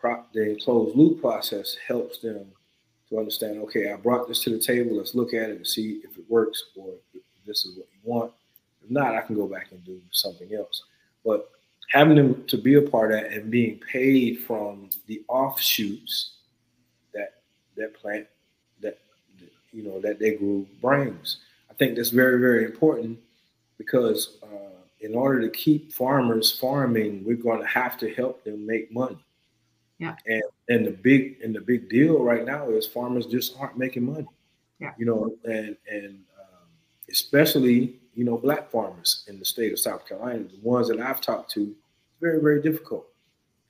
pro, 0.00 0.24
the 0.32 0.58
closed 0.62 0.96
loop 0.96 1.20
process 1.20 1.76
helps 1.86 2.18
them 2.18 2.46
to 3.08 3.18
understand. 3.18 3.58
Okay, 3.62 3.92
I 3.92 3.96
brought 3.96 4.28
this 4.28 4.42
to 4.44 4.50
the 4.50 4.58
table. 4.58 4.96
Let's 4.96 5.14
look 5.14 5.34
at 5.34 5.50
it 5.50 5.56
and 5.56 5.66
see 5.66 6.00
if 6.04 6.16
it 6.16 6.24
works 6.28 6.64
or 6.76 6.94
if 7.12 7.22
this 7.46 7.64
is 7.64 7.76
what 7.76 7.86
you 7.92 8.00
want. 8.04 8.32
If 8.82 8.90
not, 8.90 9.14
I 9.14 9.20
can 9.22 9.34
go 9.36 9.46
back 9.46 9.72
and 9.72 9.84
do 9.84 10.00
something 10.10 10.54
else. 10.54 10.82
But 11.24 11.50
having 11.90 12.16
them 12.16 12.44
to 12.46 12.56
be 12.56 12.74
a 12.74 12.82
part 12.82 13.12
of 13.12 13.20
that 13.20 13.32
and 13.32 13.50
being 13.50 13.80
paid 13.92 14.40
from 14.40 14.90
the 15.06 15.22
offshoots 15.28 16.36
that 17.12 17.34
that 17.76 17.94
plant 17.94 18.26
you 19.72 19.82
know 19.82 20.00
that 20.00 20.18
they 20.18 20.34
grew 20.34 20.66
brings. 20.80 21.38
I 21.70 21.74
think 21.74 21.96
that's 21.96 22.10
very 22.10 22.38
very 22.40 22.64
important 22.64 23.18
because 23.78 24.38
uh, 24.42 24.70
in 25.00 25.14
order 25.14 25.40
to 25.40 25.48
keep 25.50 25.92
farmers 25.92 26.58
farming, 26.58 27.24
we're 27.24 27.36
going 27.36 27.60
to 27.60 27.66
have 27.66 27.96
to 27.98 28.12
help 28.14 28.44
them 28.44 28.66
make 28.66 28.92
money. 28.92 29.18
Yeah. 29.98 30.16
And 30.26 30.42
and 30.68 30.86
the 30.86 30.92
big 30.92 31.40
and 31.42 31.54
the 31.54 31.60
big 31.60 31.88
deal 31.88 32.22
right 32.22 32.44
now 32.44 32.70
is 32.70 32.86
farmers 32.86 33.26
just 33.26 33.56
aren't 33.58 33.76
making 33.76 34.04
money. 34.04 34.26
Yeah. 34.78 34.92
You 34.98 35.06
know, 35.06 35.34
and 35.44 35.76
and 35.90 36.20
um, 36.38 36.68
especially 37.10 37.96
you 38.14 38.24
know 38.24 38.38
black 38.38 38.70
farmers 38.70 39.24
in 39.28 39.38
the 39.38 39.44
state 39.44 39.72
of 39.72 39.78
South 39.78 40.06
Carolina, 40.06 40.44
the 40.44 40.60
ones 40.62 40.88
that 40.88 41.00
I've 41.00 41.20
talked 41.20 41.50
to, 41.52 41.74
very 42.20 42.40
very 42.40 42.62
difficult 42.62 43.06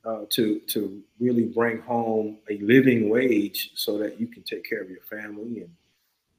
uh, 0.05 0.21
to 0.29 0.59
to 0.67 1.01
really 1.19 1.45
bring 1.45 1.81
home 1.81 2.37
a 2.49 2.57
living 2.59 3.09
wage 3.09 3.71
so 3.75 3.97
that 3.97 4.19
you 4.19 4.27
can 4.27 4.43
take 4.43 4.67
care 4.67 4.81
of 4.81 4.89
your 4.89 5.03
family 5.09 5.61
and 5.61 5.69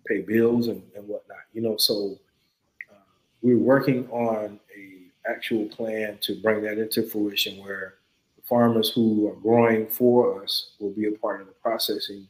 pay 0.06 0.20
bills 0.20 0.68
and, 0.68 0.82
and 0.96 1.06
whatnot. 1.06 1.38
You 1.52 1.62
know, 1.62 1.76
so 1.76 2.18
uh, 2.90 2.96
we're 3.42 3.58
working 3.58 4.08
on 4.10 4.58
a 4.76 5.30
actual 5.30 5.66
plan 5.66 6.18
to 6.20 6.40
bring 6.42 6.62
that 6.62 6.78
into 6.78 7.02
fruition 7.02 7.62
where 7.62 7.94
the 8.36 8.42
farmers 8.42 8.90
who 8.90 9.28
are 9.28 9.36
growing 9.36 9.86
for 9.86 10.42
us 10.42 10.72
will 10.80 10.90
be 10.90 11.06
a 11.06 11.12
part 11.12 11.40
of 11.40 11.46
the 11.46 11.52
processing 11.54 12.26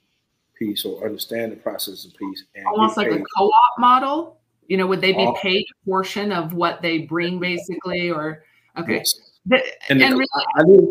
piece 0.58 0.84
or 0.84 1.04
understand 1.04 1.52
the 1.52 1.56
processing 1.56 2.12
piece. 2.18 2.44
And 2.54 2.66
Almost 2.66 2.96
like 2.96 3.10
a 3.10 3.22
co-op 3.36 3.78
model. 3.78 4.38
You 4.68 4.76
know, 4.76 4.86
would 4.86 5.00
they 5.00 5.12
be 5.12 5.30
paid 5.40 5.64
a 5.64 5.84
portion 5.84 6.32
of 6.32 6.54
what 6.54 6.80
they 6.80 6.98
bring 6.98 7.38
basically 7.40 8.10
or 8.10 8.44
okay. 8.78 8.98
Yes. 8.98 9.12
The, 9.44 9.60
and, 9.88 10.00
and 10.00 10.14
really, 10.14 10.26
I, 10.34 10.60
I 10.60 10.64
did, 10.64 10.84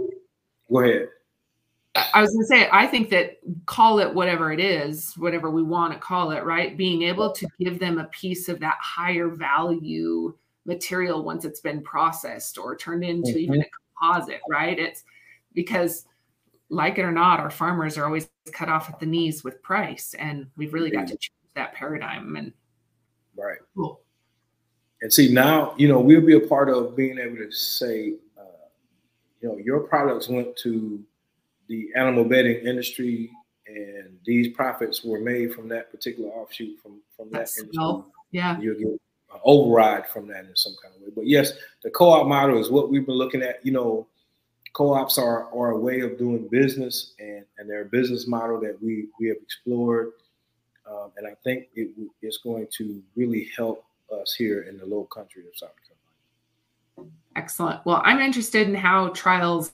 go 0.69 0.79
ahead. 0.81 1.07
I 1.95 2.21
was 2.21 2.31
going 2.31 2.43
to 2.43 2.47
say, 2.47 2.69
I 2.71 2.87
think 2.87 3.09
that 3.09 3.39
call 3.65 3.99
it 3.99 4.13
whatever 4.13 4.53
it 4.53 4.61
is, 4.61 5.13
whatever 5.17 5.51
we 5.51 5.61
want 5.61 5.93
to 5.93 5.99
call 5.99 6.31
it, 6.31 6.45
right? 6.45 6.77
Being 6.77 7.01
able 7.01 7.33
to 7.33 7.47
give 7.59 7.79
them 7.79 7.97
a 7.99 8.05
piece 8.05 8.47
of 8.47 8.59
that 8.61 8.77
higher 8.79 9.27
value 9.27 10.33
material 10.65 11.23
once 11.23 11.43
it's 11.43 11.59
been 11.59 11.81
processed 11.81 12.57
or 12.57 12.77
turned 12.77 13.03
into 13.03 13.31
mm-hmm. 13.31 13.39
even 13.39 13.61
a 13.61 13.65
composite, 13.99 14.39
right? 14.49 14.79
It's 14.79 15.03
because, 15.53 16.05
like 16.69 16.97
it 16.97 17.01
or 17.01 17.11
not, 17.11 17.41
our 17.41 17.49
farmers 17.49 17.97
are 17.97 18.05
always 18.05 18.29
cut 18.53 18.69
off 18.69 18.89
at 18.89 18.99
the 18.99 19.05
knees 19.05 19.43
with 19.43 19.61
price, 19.61 20.15
and 20.17 20.47
we've 20.55 20.73
really 20.73 20.91
got 20.91 21.07
to 21.07 21.17
change 21.17 21.31
that 21.55 21.73
paradigm. 21.73 22.37
And 22.37 22.53
right, 23.35 23.57
cool. 23.75 23.99
And 25.01 25.11
see 25.11 25.33
now, 25.33 25.73
you 25.77 25.89
know, 25.89 25.99
we'll 25.99 26.21
be 26.21 26.35
a 26.35 26.47
part 26.47 26.69
of 26.69 26.95
being 26.95 27.19
able 27.19 27.35
to 27.35 27.51
say, 27.51 28.13
uh, 28.39 28.69
you 29.41 29.49
know, 29.49 29.57
your 29.57 29.81
products 29.81 30.29
went 30.29 30.55
to 30.57 31.03
the 31.71 31.89
animal 31.95 32.25
bedding 32.25 32.57
industry 32.67 33.31
and 33.65 34.17
these 34.25 34.49
profits 34.49 35.03
were 35.03 35.19
made 35.19 35.53
from 35.53 35.69
that 35.69 35.89
particular 35.89 36.29
offshoot 36.29 36.77
from 36.81 36.99
from 37.15 37.29
that 37.31 37.39
That's 37.39 37.59
industry. 37.59 38.03
yeah, 38.31 38.59
you'll 38.59 38.77
get 38.77 38.87
an 38.87 38.99
override 39.43 40.09
from 40.09 40.27
that 40.27 40.45
in 40.45 40.55
some 40.55 40.75
kind 40.83 40.93
of 40.95 41.01
way. 41.01 41.07
But 41.15 41.27
yes, 41.27 41.53
the 41.83 41.89
co-op 41.89 42.27
model 42.27 42.59
is 42.59 42.69
what 42.69 42.89
we've 42.89 43.05
been 43.05 43.15
looking 43.15 43.41
at. 43.41 43.65
You 43.65 43.71
know, 43.71 44.07
co-ops 44.73 45.17
are, 45.17 45.47
are 45.53 45.71
a 45.71 45.79
way 45.79 46.01
of 46.01 46.17
doing 46.17 46.49
business 46.49 47.13
and, 47.19 47.45
and 47.57 47.69
they're 47.69 47.83
a 47.83 47.85
business 47.85 48.27
model 48.27 48.59
that 48.61 48.77
we, 48.81 49.07
we 49.19 49.27
have 49.27 49.37
explored. 49.41 50.11
Um, 50.89 51.11
and 51.15 51.25
I 51.25 51.35
think 51.43 51.69
it, 51.75 51.91
it's 52.21 52.37
going 52.37 52.67
to 52.77 53.01
really 53.15 53.49
help 53.55 53.85
us 54.21 54.33
here 54.33 54.63
in 54.63 54.77
the 54.77 54.85
low 54.85 55.05
country 55.05 55.43
of 55.47 55.55
South 55.55 55.69
Carolina. 56.97 57.15
Excellent. 57.37 57.85
Well, 57.85 58.01
I'm 58.03 58.19
interested 58.19 58.67
in 58.67 58.75
how 58.75 59.09
trials, 59.09 59.73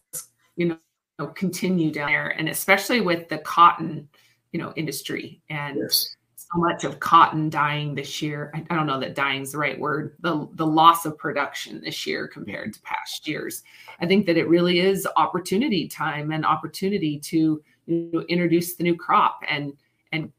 you 0.55 0.67
know, 0.67 0.77
continue 1.25 1.91
down 1.91 2.07
there 2.07 2.29
and 2.29 2.47
especially 2.47 3.01
with 3.01 3.27
the 3.29 3.39
cotton, 3.39 4.07
you 4.51 4.59
know, 4.59 4.71
industry 4.75 5.41
and 5.49 5.77
yes 5.77 6.15
so 6.51 6.59
much 6.59 6.83
of 6.83 6.99
cotton 6.99 7.49
dying 7.49 7.95
this 7.95 8.21
year. 8.21 8.51
I, 8.53 8.65
I, 8.69 8.75
don't 8.75 8.87
know 8.87 8.99
that 8.99 9.15
dying 9.15 9.41
is 9.41 9.51
the 9.51 9.57
right 9.57 9.77
word. 9.77 10.15
The 10.21 10.47
the 10.53 10.65
loss 10.65 11.05
of 11.05 11.17
production 11.17 11.81
this 11.83 12.05
year 12.05 12.27
compared 12.27 12.73
to 12.73 12.81
past 12.81 13.27
years. 13.27 13.63
I 13.99 14.05
think 14.05 14.25
that 14.27 14.37
it 14.37 14.47
really 14.47 14.79
is 14.79 15.07
opportunity 15.17 15.87
time 15.87 16.31
and 16.31 16.45
opportunity 16.45 17.19
to 17.19 17.61
you 17.85 18.09
know, 18.13 18.21
introduce 18.29 18.75
the 18.75 18.83
new 18.83 18.95
crop 18.95 19.39
and 19.49 19.73
and 20.11 20.31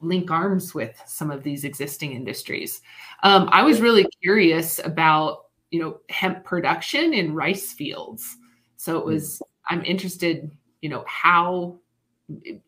link 0.00 0.30
arms 0.30 0.74
with 0.74 1.00
some 1.06 1.30
of 1.30 1.42
these 1.42 1.64
existing 1.64 2.12
industries. 2.12 2.80
Um, 3.22 3.48
I 3.52 3.62
was 3.62 3.80
really 3.80 4.06
curious 4.22 4.80
about 4.82 5.46
you 5.70 5.80
know 5.80 6.00
hemp 6.08 6.44
production 6.44 7.12
in 7.12 7.34
rice 7.34 7.72
fields. 7.72 8.38
So 8.84 8.98
it 8.98 9.06
was. 9.06 9.40
I'm 9.70 9.82
interested, 9.84 10.50
you 10.82 10.90
know, 10.90 11.04
how 11.06 11.78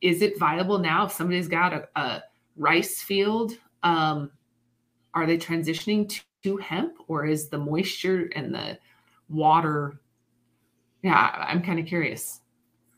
is 0.00 0.22
it 0.22 0.38
viable 0.38 0.78
now 0.78 1.04
if 1.04 1.12
somebody's 1.12 1.48
got 1.48 1.72
a, 1.72 1.88
a 1.96 2.22
rice 2.56 3.02
field 3.02 3.58
um, 3.82 4.30
are 5.14 5.26
they 5.26 5.38
transitioning 5.38 6.08
to, 6.08 6.20
to 6.42 6.56
hemp 6.58 6.94
or 7.08 7.26
is 7.26 7.48
the 7.48 7.58
moisture 7.58 8.30
and 8.34 8.54
the 8.54 8.78
water 9.28 9.98
yeah 11.02 11.46
i'm 11.48 11.62
kind 11.62 11.78
of 11.78 11.86
curious 11.86 12.40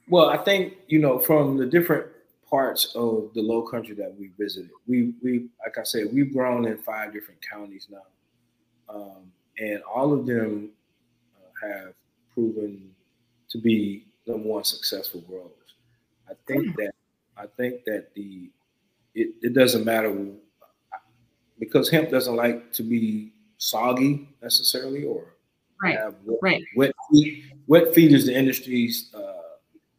well 0.09 0.29
i 0.29 0.37
think 0.37 0.75
you 0.89 0.99
know 0.99 1.19
from 1.19 1.57
the 1.57 1.67
different 1.67 2.07
parts 2.49 2.93
of 2.95 3.31
the 3.35 3.41
low 3.41 3.63
country 3.63 3.95
that 3.95 4.15
we 4.19 4.31
visited 4.39 4.71
we 4.87 5.13
we 5.23 5.47
like 5.65 5.79
i 5.79 5.83
said 5.83 6.07
we've 6.13 6.33
grown 6.33 6.67
in 6.67 6.77
five 6.79 7.13
different 7.13 7.41
counties 7.49 7.89
now 7.91 8.95
um, 8.95 9.31
and 9.59 9.81
all 9.83 10.13
of 10.13 10.27
them 10.27 10.71
uh, 11.37 11.67
have 11.67 11.95
proven 12.35 12.91
to 13.51 13.59
be 13.59 14.07
number 14.27 14.49
one 14.49 14.65
successful 14.65 15.21
growers 15.23 15.59
I 16.31 16.35
think 16.47 16.77
that 16.77 16.93
I 17.37 17.47
think 17.57 17.85
that 17.85 18.15
the 18.15 18.51
it, 19.15 19.31
it 19.43 19.55
doesn't 19.55 19.85
matter 19.85 20.15
because 21.59 21.89
hemp 21.89 22.11
doesn't 22.11 22.37
like 22.37 22.73
to 22.75 22.83
be 22.83 23.33
soggy 23.57 24.29
necessarily 24.43 25.05
or 25.05 25.35
right 25.83 25.99
wet, 26.25 26.39
right 26.43 26.65
wet 26.77 26.93
feet. 27.11 27.45
Wet 27.67 27.95
feet 27.95 28.13
is 28.13 28.27
the 28.27 28.37
industry's 28.37 29.11
uh, 29.15 29.57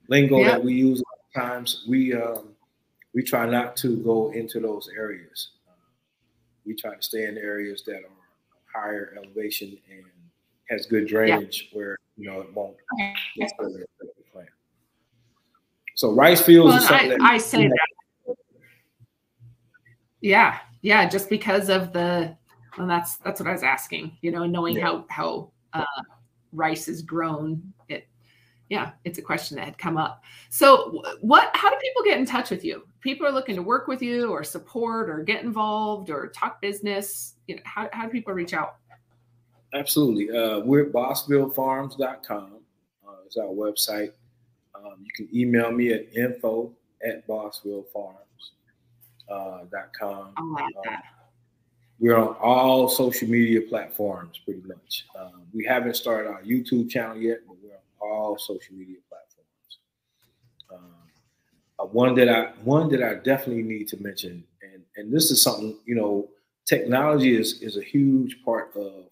lingo 0.08 0.43
that 0.43 0.64
we 0.64 0.74
use 0.74 1.02
times. 1.36 1.86
We 1.88 2.14
um, 2.14 2.50
we 3.14 3.24
try 3.24 3.45
not 3.45 3.76
to 3.78 3.97
go 3.97 4.32
into 4.32 4.60
those 4.60 4.89
areas. 4.95 5.52
Uh, 5.68 5.74
we 6.66 6.76
try 6.76 6.95
to 6.95 7.02
stay 7.02 7.26
in 7.26 7.38
areas 7.38 7.84
that 7.86 7.97
are 7.97 8.82
higher 8.82 9.16
elevation 9.18 9.78
and 9.89 10.06
has 10.70 10.86
good 10.86 11.08
drainage 11.08 11.70
yeah. 11.72 11.78
where 11.78 11.97
you 12.20 12.30
know 12.30 12.41
it 12.41 12.53
won't 12.53 12.76
okay. 12.93 13.15
So 15.95 16.13
rice 16.13 16.41
fields 16.41 16.89
well, 16.89 16.93
I, 16.93 17.17
I, 17.34 17.38
say 17.38 17.67
that. 17.67 18.36
Yeah, 20.22 20.59
yeah, 20.82 21.09
just 21.09 21.30
because 21.30 21.67
of 21.67 21.91
the 21.91 22.38
well, 22.78 22.88
that's 22.88 23.17
that's 23.17 23.41
what 23.41 23.49
I 23.49 23.51
was 23.51 23.63
asking. 23.63 24.17
You 24.22 24.32
know, 24.32 24.45
knowing 24.45 24.78
yeah. 24.78 24.86
how 24.86 25.05
how 25.09 25.51
uh, 25.74 26.03
rice 26.53 26.88
is 26.88 27.01
grown, 27.01 27.74
it 27.89 28.07
yeah, 28.70 28.91
it's 29.03 29.17
a 29.20 29.22
question 29.22 29.57
that 29.57 29.65
had 29.65 29.78
come 29.78 29.97
up. 29.97 30.24
So, 30.49 31.03
what? 31.20 31.49
How 31.53 31.70
do 31.70 31.76
people 31.82 32.03
get 32.03 32.17
in 32.17 32.26
touch 32.26 32.49
with 32.49 32.63
you? 32.63 32.88
People 33.01 33.28
are 33.28 33.32
looking 33.32 33.57
to 33.57 33.61
work 33.61 33.88
with 33.88 34.01
you, 34.01 34.32
or 34.32 34.41
support, 34.41 35.09
or 35.09 35.22
get 35.24 35.43
involved, 35.43 36.09
or 36.09 36.30
talk 36.30 36.61
business. 36.61 37.36
You 37.47 37.57
know, 37.57 37.61
how 37.65 37.89
how 37.91 38.05
do 38.05 38.11
people 38.11 38.34
reach 38.34 38.53
out? 38.53 38.78
Absolutely, 39.74 40.36
uh, 40.36 40.59
we're 40.59 40.88
at 40.88 40.91
bossvillefarms.com. 40.91 42.53
Uh, 43.07 43.11
it's 43.26 43.38
our 43.38 43.45
website. 43.45 44.11
Um, 44.74 45.03
you 45.03 45.11
can 45.15 45.30
email 45.36 45.72
me 45.72 45.93
at 45.93 46.11
info 46.15 46.72
at 47.05 47.28
bossvillefarms.com. 47.28 48.15
Uh, 49.30 49.59
like 49.74 50.01
um, 50.01 50.34
we're 51.99 52.17
on 52.17 52.36
all 52.41 52.88
social 52.88 53.28
media 53.28 53.61
platforms 53.61 54.39
pretty 54.43 54.61
much. 54.65 55.05
Um, 55.20 55.43
we 55.53 55.65
haven't 55.65 55.95
started 55.95 56.30
our 56.30 56.41
YouTube 56.41 56.89
channel 56.89 57.17
yet, 57.17 57.39
but 57.47 57.57
we're 57.61 57.74
on 57.74 57.80
all 58.01 58.38
social 58.38 58.76
media 58.76 58.97
platforms. 59.09 59.80
Um, 60.74 60.80
uh, 61.78 61.86
one 61.86 62.15
that 62.15 62.30
I 62.30 62.53
one 62.63 62.89
that 62.89 63.03
I 63.03 63.15
definitely 63.15 63.63
need 63.63 63.88
to 63.89 64.01
mention, 64.01 64.43
and 64.61 64.84
and 64.95 65.13
this 65.13 65.30
is 65.30 65.41
something 65.41 65.78
you 65.86 65.95
know, 65.95 66.30
technology 66.65 67.36
is 67.36 67.61
is 67.61 67.78
a 67.78 67.84
huge 67.84 68.43
part 68.43 68.72
of 68.76 69.05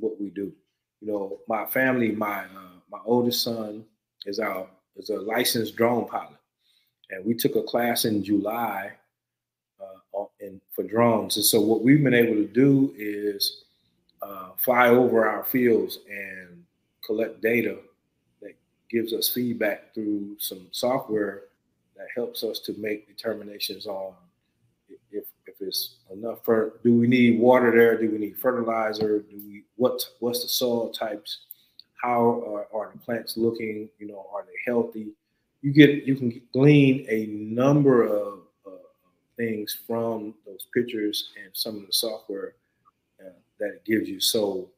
what 0.00 0.20
we 0.20 0.30
do. 0.30 0.52
You 1.00 1.12
know, 1.12 1.38
my 1.48 1.66
family, 1.66 2.12
my 2.12 2.44
uh, 2.44 2.78
my 2.90 2.98
oldest 3.04 3.42
son 3.42 3.84
is 4.26 4.38
our 4.38 4.66
is 4.96 5.10
a 5.10 5.20
licensed 5.20 5.76
drone 5.76 6.06
pilot, 6.06 6.36
and 7.10 7.24
we 7.24 7.34
took 7.34 7.56
a 7.56 7.62
class 7.62 8.04
in 8.04 8.22
July 8.22 8.92
uh, 9.80 10.24
in, 10.40 10.60
for 10.72 10.82
drones. 10.82 11.36
And 11.36 11.44
so 11.44 11.60
what 11.60 11.82
we've 11.82 12.02
been 12.02 12.14
able 12.14 12.34
to 12.34 12.46
do 12.46 12.92
is 12.96 13.64
uh, 14.22 14.50
fly 14.56 14.88
over 14.88 15.28
our 15.28 15.44
fields 15.44 16.00
and 16.08 16.64
collect 17.04 17.40
data 17.40 17.78
that 18.42 18.54
gives 18.90 19.12
us 19.12 19.28
feedback 19.28 19.94
through 19.94 20.36
some 20.38 20.66
software 20.70 21.44
that 21.96 22.08
helps 22.14 22.44
us 22.44 22.58
to 22.60 22.74
make 22.78 23.08
determinations 23.08 23.86
on 23.86 24.14
it's 25.60 25.96
enough 26.12 26.44
for 26.44 26.80
do 26.82 26.94
we 26.94 27.06
need 27.06 27.38
water 27.38 27.70
there 27.70 27.98
do 28.00 28.10
we 28.10 28.18
need 28.18 28.36
fertilizer 28.36 29.20
do 29.20 29.36
we 29.36 29.64
what 29.76 30.02
what's 30.20 30.42
the 30.42 30.48
soil 30.48 30.90
types 30.90 31.46
how 32.02 32.42
are, 32.46 32.66
are 32.72 32.90
the 32.92 32.98
plants 32.98 33.36
looking? 33.36 33.88
You 33.98 34.08
know, 34.08 34.26
are 34.34 34.44
they 34.44 34.70
healthy? 34.70 35.08
You 35.62 35.72
get 35.72 36.04
you 36.06 36.16
can 36.16 36.40
glean 36.52 37.06
a 37.08 37.26
number 37.26 38.04
of 38.04 38.40
uh, 38.66 38.70
things 39.36 39.76
from 39.86 40.34
those 40.46 40.66
pictures 40.74 41.30
and 41.42 41.50
some 41.52 41.76
of 41.76 41.86
the 41.86 41.92
software 41.92 42.54
uh, 43.20 43.32
that 43.58 43.68
it 43.68 43.84
gives 43.84 44.08
you. 44.08 44.20
So 44.20 44.70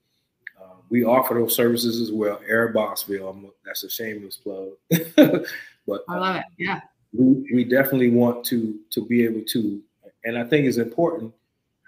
uh, 0.61 0.77
we 0.89 1.05
offer 1.05 1.35
those 1.35 1.55
services 1.55 2.01
as 2.01 2.11
well. 2.11 2.41
Air 2.49 2.73
Bossville, 2.73 3.51
that's 3.65 3.85
a 3.85 3.91
shameless 3.91 4.39
plug, 4.39 4.71
but 5.17 6.05
I 6.09 6.19
love 6.19 6.37
it. 6.37 6.45
Yeah, 6.59 6.81
we, 7.13 7.49
we 7.55 7.65
definitely 7.65 8.11
want 8.11 8.45
to 8.47 8.81
to 8.91 9.07
be 9.07 9.25
able 9.25 9.43
to, 9.53 9.81
and 10.25 10.39
I 10.39 10.45
think 10.45 10.67
it's 10.67 10.79
important 10.79 11.33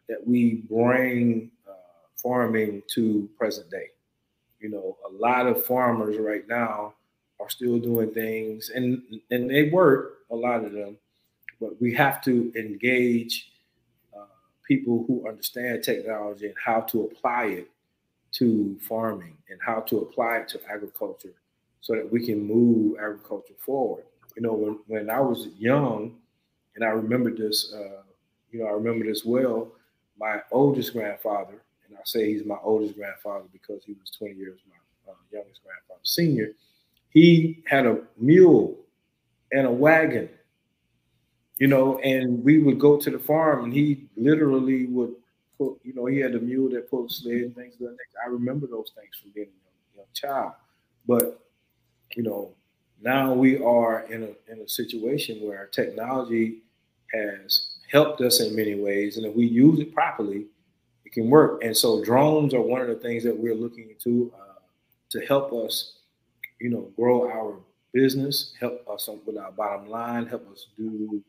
that 0.09 0.27
we 0.27 0.63
bring 0.69 1.51
uh, 1.69 1.73
farming 2.17 2.83
to 2.95 3.29
present 3.39 3.71
day 3.71 3.89
you 4.65 4.71
know, 4.71 4.97
a 5.07 5.13
lot 5.13 5.47
of 5.47 5.63
farmers 5.63 6.17
right 6.19 6.49
now 6.49 6.95
are 7.39 7.51
still 7.51 7.79
doing 7.79 8.11
things 8.15 8.71
and 8.75 9.03
and 9.31 9.51
they 9.51 9.69
work, 9.69 10.21
a 10.31 10.35
lot 10.35 10.65
of 10.65 10.73
them, 10.73 10.97
but 11.61 11.79
we 11.83 11.93
have 11.93 12.25
to 12.25 12.51
engage 12.57 13.51
uh, 14.17 14.25
people 14.67 15.05
who 15.07 15.29
understand 15.29 15.85
technology 15.85 16.47
and 16.47 16.55
how 16.65 16.81
to 16.81 17.03
apply 17.03 17.45
it 17.45 17.71
to 18.33 18.75
farming 18.81 19.37
and 19.51 19.61
how 19.61 19.81
to 19.81 19.99
apply 19.99 20.39
it 20.39 20.49
to 20.49 20.61
agriculture 20.67 21.35
so 21.83 21.95
that 21.95 22.11
we 22.11 22.25
can 22.25 22.43
move 22.43 22.97
agriculture 22.99 23.55
forward. 23.59 24.05
You 24.35 24.45
know, 24.45 24.55
when, 24.55 24.79
when 24.87 25.11
I 25.11 25.21
was 25.21 25.49
young, 25.59 26.17
and 26.75 26.83
I 26.83 26.89
remember 26.89 27.31
this, 27.31 27.75
uh, 27.75 28.03
you 28.55 28.61
know, 28.61 28.67
I 28.67 28.71
remember 28.71 29.05
this 29.05 29.25
well, 29.25 29.73
my 30.17 30.41
oldest 30.53 30.93
grandfather, 30.93 31.61
and 31.89 31.99
I 31.99 32.03
say 32.05 32.33
he's 32.33 32.47
my 32.47 32.57
oldest 32.63 32.95
grandfather 32.95 33.47
because 33.53 33.83
he 33.85 33.95
was 33.95 34.11
20 34.17 34.35
years 34.35 34.61
my 34.69 35.13
uh, 35.13 35.17
youngest 35.33 35.61
grandfather, 35.65 36.01
senior. 36.05 36.53
He 37.09 37.65
had 37.67 37.85
a 37.85 37.99
mule 38.17 38.79
and 39.53 39.67
a 39.67 39.71
wagon, 39.73 40.29
you 41.59 41.67
know, 41.67 41.99
and 41.99 42.45
we 42.45 42.59
would 42.59 42.79
go 42.79 42.97
to 42.97 43.11
the 43.11 43.19
farm 43.19 43.65
and 43.65 43.73
he 43.75 44.07
literally 44.17 44.87
would 44.87 45.15
put, 45.59 45.81
you 45.83 45.93
know, 45.93 46.07
he 46.07 46.19
had 46.19 46.37
a 46.37 46.41
mule 46.41 46.71
that 46.71 46.89
pulled 46.89 47.11
sled 47.11 47.35
and 47.35 47.57
things 47.57 47.75
like 47.81 47.91
that. 47.91 48.21
I 48.25 48.29
remember 48.29 48.69
those 48.69 48.93
things 48.95 49.17
from 49.21 49.33
being 49.33 49.49
a 49.49 49.97
young 49.97 50.07
child. 50.13 50.53
But, 51.09 51.41
you 52.15 52.23
know, 52.23 52.53
now 53.03 53.35
we 53.35 53.61
are 53.61 54.03
in 54.11 54.23
a 54.23 54.53
in 54.53 54.61
a 54.61 54.69
situation 54.69 55.47
where 55.47 55.67
technology 55.67 56.63
has 57.13 57.74
helped 57.91 58.21
us 58.21 58.41
in 58.41 58.55
many 58.57 58.75
ways, 58.75 59.17
and 59.17 59.27
if 59.27 59.35
we 59.35 59.47
use 59.47 59.81
it 59.81 59.95
properly, 59.95 60.47
it 61.05 61.13
can 61.13 61.31
work. 61.31 61.63
And 61.63 61.77
so 61.77 62.03
drones 62.05 62.55
are 62.55 62.61
one 62.61 62.81
of 62.81 62.89
the 62.89 62.97
things 62.97 63.23
that 63.25 63.37
we're 63.37 63.55
looking 63.55 63.91
into 63.91 64.33
uh, 64.35 64.61
to 65.11 65.21
help 65.27 65.53
us, 65.53 65.99
you 66.61 66.71
know, 66.71 66.91
grow 66.97 67.31
our 67.31 67.59
business, 67.93 68.55
help 68.59 68.87
us 68.89 69.09
with 69.25 69.39
our 69.39 69.53
bottom 69.53 69.89
line, 69.89 70.27
help 70.27 70.51
us 70.51 70.67
do 70.77 71.23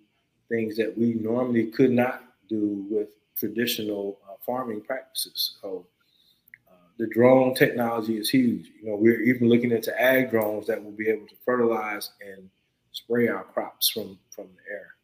things 0.50 0.76
that 0.78 0.98
we 0.98 1.14
normally 1.14 1.68
could 1.68 1.92
not 1.92 2.24
do 2.50 2.86
with 2.90 3.10
traditional 3.36 4.20
uh, 4.28 4.36
farming 4.46 4.82
practices. 4.82 5.58
So 5.62 5.86
uh, 6.72 6.88
the 6.98 7.08
drone 7.08 7.54
technology 7.54 8.18
is 8.18 8.30
huge. 8.30 8.72
You 8.82 8.90
know, 8.90 8.96
we're 8.96 9.22
even 9.22 9.50
looking 9.50 9.72
into 9.72 10.00
ag 10.02 10.32
drones 10.32 10.68
that 10.68 10.84
will 10.84 10.92
be 10.92 11.10
able 11.10 11.28
to 11.28 11.36
fertilize 11.44 12.12
and 12.22 12.50
spray 12.92 13.28
our 13.28 13.44
crops 13.44 13.90
from 13.90 14.18
from 14.30 14.46
the 14.46 14.74
air. 14.74 14.95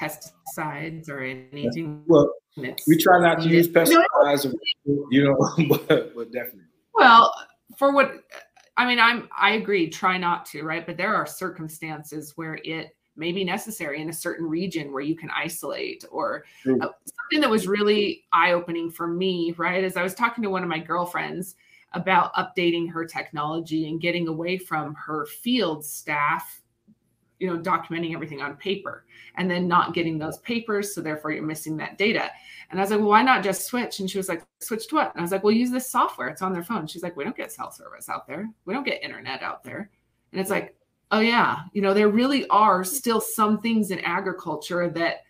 Pesticides 0.00 1.08
or 1.08 1.20
anything. 1.22 2.02
Well, 2.06 2.32
we 2.56 2.96
try 2.96 3.20
not 3.20 3.42
to 3.42 3.48
use 3.48 3.68
pesticides, 3.68 4.52
you 4.84 5.24
know, 5.24 5.36
but, 5.88 6.14
but 6.14 6.32
definitely. 6.32 6.64
Well, 6.94 7.32
for 7.76 7.92
what 7.92 8.24
I 8.76 8.86
mean, 8.86 8.98
I'm 8.98 9.28
I 9.38 9.52
agree. 9.52 9.88
Try 9.90 10.16
not 10.16 10.46
to, 10.46 10.62
right? 10.62 10.86
But 10.86 10.96
there 10.96 11.14
are 11.14 11.26
circumstances 11.26 12.32
where 12.36 12.58
it 12.64 12.96
may 13.16 13.32
be 13.32 13.44
necessary 13.44 14.00
in 14.00 14.08
a 14.08 14.12
certain 14.12 14.46
region 14.46 14.92
where 14.92 15.02
you 15.02 15.14
can 15.14 15.30
isolate 15.30 16.04
or 16.10 16.44
uh, 16.66 16.88
something 17.04 17.40
that 17.40 17.50
was 17.50 17.68
really 17.68 18.24
eye-opening 18.32 18.90
for 18.90 19.06
me 19.06 19.52
right 19.58 19.84
as 19.84 19.96
i 19.96 20.02
was 20.02 20.14
talking 20.14 20.42
to 20.42 20.50
one 20.50 20.62
of 20.62 20.68
my 20.68 20.78
girlfriends 20.78 21.54
about 21.92 22.32
updating 22.34 22.90
her 22.90 23.04
technology 23.04 23.88
and 23.88 24.00
getting 24.00 24.28
away 24.28 24.56
from 24.56 24.94
her 24.94 25.26
field 25.26 25.84
staff 25.84 26.62
you 27.40 27.48
know 27.48 27.58
documenting 27.58 28.14
everything 28.14 28.40
on 28.40 28.56
paper 28.56 29.04
and 29.36 29.50
then 29.50 29.66
not 29.66 29.94
getting 29.94 30.18
those 30.18 30.38
papers 30.38 30.94
so 30.94 31.00
therefore 31.00 31.32
you're 31.32 31.42
missing 31.42 31.76
that 31.78 31.98
data. 31.98 32.30
And 32.70 32.78
i 32.78 32.82
was 32.82 32.90
like 32.90 33.00
well 33.00 33.08
why 33.08 33.22
not 33.22 33.42
just 33.42 33.66
switch? 33.66 33.98
And 33.98 34.08
she 34.08 34.18
was 34.18 34.28
like 34.28 34.44
switch 34.60 34.86
to 34.88 34.96
what? 34.96 35.12
And 35.12 35.20
i 35.20 35.22
was 35.22 35.32
like 35.32 35.42
well 35.42 35.52
use 35.52 35.70
this 35.70 35.90
software. 35.90 36.28
It's 36.28 36.42
on 36.42 36.52
their 36.52 36.62
phone. 36.62 36.86
She's 36.86 37.02
like 37.02 37.16
we 37.16 37.24
don't 37.24 37.36
get 37.36 37.50
cell 37.50 37.72
service 37.72 38.08
out 38.08 38.28
there. 38.28 38.48
We 38.66 38.74
don't 38.74 38.86
get 38.86 39.02
internet 39.02 39.42
out 39.42 39.64
there. 39.64 39.90
And 40.32 40.40
it's 40.40 40.50
like 40.50 40.76
oh 41.10 41.20
yeah. 41.20 41.62
You 41.72 41.82
know 41.82 41.94
there 41.94 42.08
really 42.08 42.46
are 42.48 42.84
still 42.84 43.20
some 43.20 43.58
things 43.58 43.90
in 43.90 43.98
agriculture 44.00 44.88
that 44.90 45.22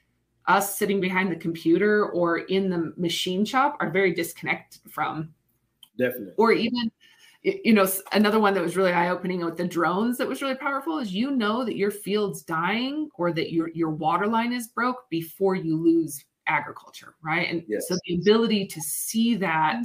us 0.47 0.77
sitting 0.77 1.01
behind 1.01 1.31
the 1.31 1.37
computer 1.37 2.07
or 2.07 2.39
in 2.39 2.69
the 2.69 2.93
machine 2.97 3.45
shop 3.45 3.77
are 3.79 3.91
very 3.91 4.13
disconnected 4.13 4.81
from 4.91 5.33
definitely. 5.97 6.35
or 6.39 6.53
even 6.53 6.91
you 7.43 7.73
know 7.73 7.89
another 8.13 8.39
one 8.39 8.53
that 8.55 8.63
was 8.63 8.77
really 8.77 8.93
eye-opening 8.93 9.45
with 9.45 9.57
the 9.57 9.67
drones 9.67 10.19
that 10.19 10.29
was 10.29 10.43
really 10.43 10.55
powerful 10.55 10.99
is 10.99 11.15
you 11.15 11.31
know 11.31 11.65
that 11.65 11.77
your 11.77 11.91
field's 11.91 12.43
dying 12.43 13.09
or 13.15 13.33
that 13.33 13.53
your 13.53 13.71
your 13.71 13.91
water 13.91 14.27
line 14.27 14.53
is 14.53 14.69
broke 14.69 15.09
before 15.09 15.55
you 15.55 15.77
lose 15.77 16.25
agriculture 16.47 17.15
right 17.23 17.49
and 17.49 17.63
yes. 17.67 17.87
so 17.89 17.97
the 18.07 18.15
ability 18.17 18.67
to 18.67 18.81
see 18.81 19.37
that 19.37 19.85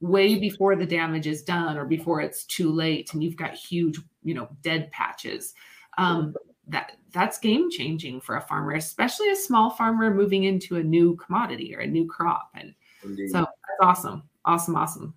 way 0.00 0.38
before 0.38 0.74
the 0.76 0.86
damage 0.86 1.26
is 1.26 1.42
done 1.42 1.76
or 1.76 1.84
before 1.84 2.20
it's 2.20 2.44
too 2.44 2.70
late 2.70 3.12
and 3.12 3.22
you've 3.22 3.36
got 3.36 3.54
huge 3.54 4.00
you 4.22 4.34
know 4.34 4.48
dead 4.62 4.90
patches 4.90 5.54
um, 5.98 6.34
that 6.66 6.92
that's 7.12 7.38
game 7.38 7.70
changing 7.70 8.20
for 8.20 8.36
a 8.36 8.40
farmer 8.40 8.72
especially 8.72 9.30
a 9.30 9.36
small 9.36 9.70
farmer 9.70 10.12
moving 10.12 10.44
into 10.44 10.76
a 10.76 10.82
new 10.82 11.14
commodity 11.16 11.74
or 11.74 11.80
a 11.80 11.86
new 11.86 12.06
crop 12.06 12.50
and 12.54 12.74
Indeed. 13.04 13.30
so 13.30 13.40
that's 13.40 13.80
awesome 13.80 14.22
awesome 14.44 14.74
awesome 14.74 15.14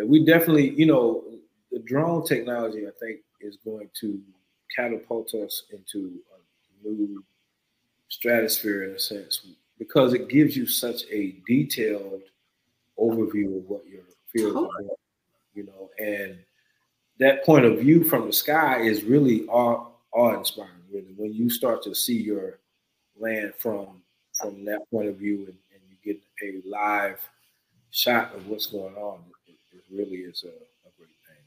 yeah, 0.00 0.06
we 0.06 0.24
definitely, 0.24 0.70
you 0.70 0.86
know, 0.86 1.24
the 1.70 1.78
drone 1.80 2.24
technology, 2.24 2.86
I 2.86 2.90
think, 2.98 3.20
is 3.40 3.56
going 3.64 3.90
to 4.00 4.20
catapult 4.74 5.34
us 5.34 5.64
into 5.72 6.18
a 6.84 6.88
new 6.88 7.24
stratosphere 8.08 8.84
in 8.84 8.90
a 8.90 8.98
sense 8.98 9.46
because 9.78 10.12
it 10.12 10.28
gives 10.28 10.56
you 10.56 10.66
such 10.66 11.04
a 11.10 11.36
detailed 11.46 12.22
overview 12.98 13.58
of 13.58 13.68
what 13.68 13.86
your 13.86 14.02
field 14.32 14.56
is 14.56 14.70
doing, 14.78 14.96
you 15.54 15.64
know, 15.64 15.90
and 15.98 16.38
that 17.18 17.44
point 17.44 17.64
of 17.64 17.78
view 17.78 18.04
from 18.04 18.26
the 18.26 18.32
sky 18.32 18.80
is 18.80 19.04
really 19.04 19.46
awe, 19.46 19.86
awe 20.12 20.38
inspiring. 20.38 20.70
Really, 20.92 21.14
when 21.16 21.32
you 21.32 21.48
start 21.50 21.82
to 21.84 21.94
see 21.94 22.20
your 22.20 22.58
land 23.18 23.54
from 23.58 24.02
from 24.34 24.64
that 24.64 24.80
point 24.90 25.08
of 25.08 25.16
view 25.16 25.38
and, 25.38 25.56
and 25.72 25.82
you 25.88 25.96
get 26.02 26.22
a 26.42 26.66
live 26.68 27.20
shot 27.90 28.34
of 28.34 28.46
what's 28.48 28.66
going 28.66 28.94
on, 28.94 29.20
really 29.92 30.16
is 30.16 30.44
a, 30.44 30.48
a 30.48 30.90
great 30.96 31.16
thing. 31.26 31.44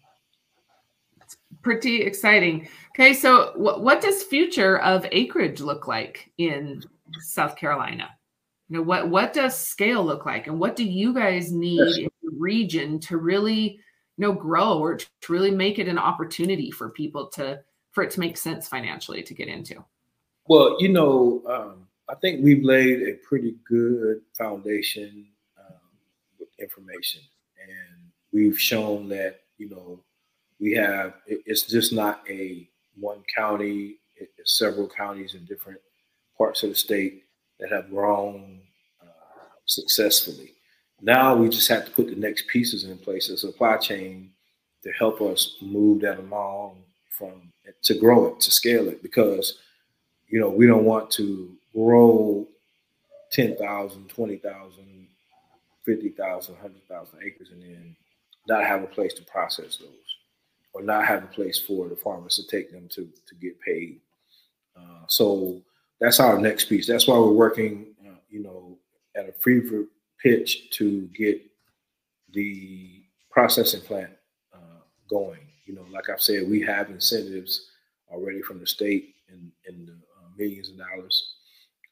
It's 1.22 1.38
pretty 1.62 2.02
exciting. 2.02 2.68
Okay, 2.92 3.14
so 3.14 3.54
what, 3.56 3.82
what 3.82 4.02
does 4.02 4.24
future 4.24 4.80
of 4.80 5.06
acreage 5.12 5.62
look 5.62 5.88
like 5.88 6.32
in 6.38 6.84
South 7.20 7.56
Carolina? 7.56 8.10
You 8.70 8.78
know, 8.78 8.84
what 8.84 9.10
what 9.10 9.34
does 9.34 9.58
scale 9.58 10.04
look 10.04 10.26
like, 10.26 10.48
and 10.48 10.60
what 10.60 10.76
do 10.76 10.84
you 10.84 11.14
guys 11.14 11.52
need 11.52 11.80
yes. 11.80 11.98
in 11.98 12.10
the 12.24 12.36
region 12.38 13.00
to 13.02 13.18
really 13.18 13.80
you 14.18 14.22
know 14.22 14.32
grow 14.32 14.80
or 14.80 14.98
to 14.98 15.08
really 15.30 15.52
make 15.52 15.80
it 15.80 15.88
an 15.88 15.98
opportunity 15.98 16.72
for 16.72 16.90
people 16.90 17.28
to 17.32 17.62
for 17.92 18.04
it 18.04 18.12
to 18.12 18.20
make 18.20 18.38
sense 18.38 18.68
financially 18.68 19.22
to 19.24 19.34
get 19.34 19.48
into? 19.48 19.84
Well, 20.48 20.78
you 20.80 20.90
know, 20.90 21.42
um, 21.48 21.88
I 22.10 22.16
think 22.16 22.44
we've 22.44 22.64
laid 22.64 23.02
a 23.04 23.14
pretty 23.28 23.56
good 23.68 24.22
foundation 24.38 25.28
um, 25.58 25.76
with 26.40 26.50
information, 26.60 27.22
and 27.62 27.93
we've 28.34 28.60
shown 28.60 29.08
that 29.10 29.42
you 29.58 29.70
know 29.70 30.00
we 30.60 30.74
have 30.74 31.14
it's 31.26 31.64
just 31.64 31.94
not 31.94 32.22
a 32.30 32.68
one 33.00 33.24
county 33.36 33.98
it's 34.16 34.58
several 34.58 34.88
counties 34.88 35.36
in 35.36 35.46
different 35.46 35.80
parts 36.38 36.64
of 36.64 36.70
the 36.70 36.76
state 36.76 37.24
that 37.60 37.72
have 37.72 37.90
grown 37.90 38.60
uh, 39.02 39.46
successfully. 39.66 40.54
Now 41.02 41.36
we 41.36 41.50
just 41.50 41.68
have 41.70 41.86
to 41.86 41.92
put 41.92 42.08
the 42.08 42.16
next 42.16 42.48
pieces 42.48 42.86
in 42.86 42.98
place 42.98 43.30
a 43.30 43.38
supply 43.38 43.78
chain 43.78 44.32
to 44.84 44.92
help 44.92 45.22
us 45.22 45.56
move 45.62 46.02
that 46.02 46.20
along 46.20 46.78
from 47.10 47.52
to 47.84 47.94
grow 47.96 48.28
it 48.28 48.40
to 48.42 48.52
scale 48.52 48.88
it 48.88 49.02
because 49.02 49.60
you 50.28 50.40
know 50.40 50.50
we 50.50 50.68
don't 50.68 50.86
want 50.86 51.10
to 51.12 51.56
grow 51.74 52.48
10,000 53.32 54.08
20,000 54.10 55.08
50,000 55.86 56.56
100,000 56.56 57.20
acres 57.24 57.50
and 57.52 57.62
then 57.62 57.96
not 58.48 58.64
have 58.64 58.84
a 58.84 58.88
place 58.88 59.14
to 59.16 59.24
process 59.24 59.78
those 59.78 59.90
or 60.74 60.82
not 60.82 61.06
have 61.06 61.24
a 61.24 61.28
place 61.28 61.60
for 61.60 61.88
the 61.88 61.96
farmers 61.96 62.36
to 62.36 62.48
take 62.48 62.72
them 62.72 62.88
to, 62.90 63.08
to 63.28 63.36
get 63.36 63.60
paid. 63.62 64.00
Uh, 64.76 65.06
so 65.08 65.62
that's 66.00 66.20
our 66.20 66.38
next 66.40 66.66
piece. 66.66 66.88
That's 66.88 67.08
why 67.08 67.18
we're 67.18 67.32
working, 67.32 67.94
uh, 68.06 68.16
you 68.30 68.42
know, 68.42 68.78
at 69.16 69.30
a 69.30 69.32
fever 69.34 69.86
pitch 70.22 70.72
to 70.72 71.08
get 71.16 71.42
the 72.34 73.04
processing 73.30 73.82
plant 73.82 74.12
uh, 74.54 74.82
going. 75.10 75.42
You 75.66 75.76
know, 75.76 75.86
like 75.92 76.10
I've 76.10 76.22
said, 76.22 76.50
we 76.50 76.62
have 76.62 76.90
incentives 76.90 77.70
already 78.12 78.42
from 78.42 78.60
the 78.60 78.68
state 78.68 79.16
in, 79.30 79.52
in 79.68 79.86
the 79.86 79.94
uh, 79.94 80.30
millions 80.38 80.70
of 80.70 80.78
dollars, 80.78 81.36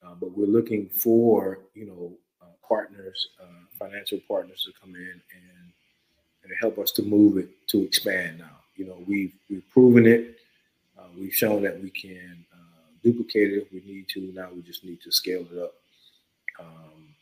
uh, 0.04 0.16
but 0.20 0.36
we're 0.36 0.48
looking 0.48 0.90
for, 0.90 1.60
you 1.76 1.86
know, 1.86 2.18
uh, 2.42 2.54
partners, 2.68 3.28
financial 3.78 4.20
partners 4.28 4.64
to 4.64 4.72
come 4.80 4.96
in 4.96 5.02
and 5.12 5.61
and 6.52 6.60
help 6.60 6.78
us 6.78 6.92
to 6.92 7.02
move 7.02 7.38
it 7.38 7.50
to 7.68 7.82
expand 7.84 8.40
now. 8.40 8.60
You 8.76 8.86
know, 8.86 8.98
we've 9.08 9.34
we've 9.50 9.68
proven 9.72 10.06
it. 10.06 10.36
Uh, 11.00 11.08
we've 11.18 11.34
shown 11.34 11.64
that 11.64 11.82
we 11.82 11.90
can 11.90 12.46
uh, 12.54 12.92
duplicate 13.04 13.54
it 13.54 13.62
if 13.64 13.72
we 13.72 13.82
need 13.86 14.08
to. 14.10 14.32
Now 14.34 14.50
we 14.54 14.62
just 14.62 14.84
need 14.84 15.02
to 15.02 15.12
scale 15.12 15.46
it 15.52 15.58
up 15.58 15.74
um, 16.60 17.16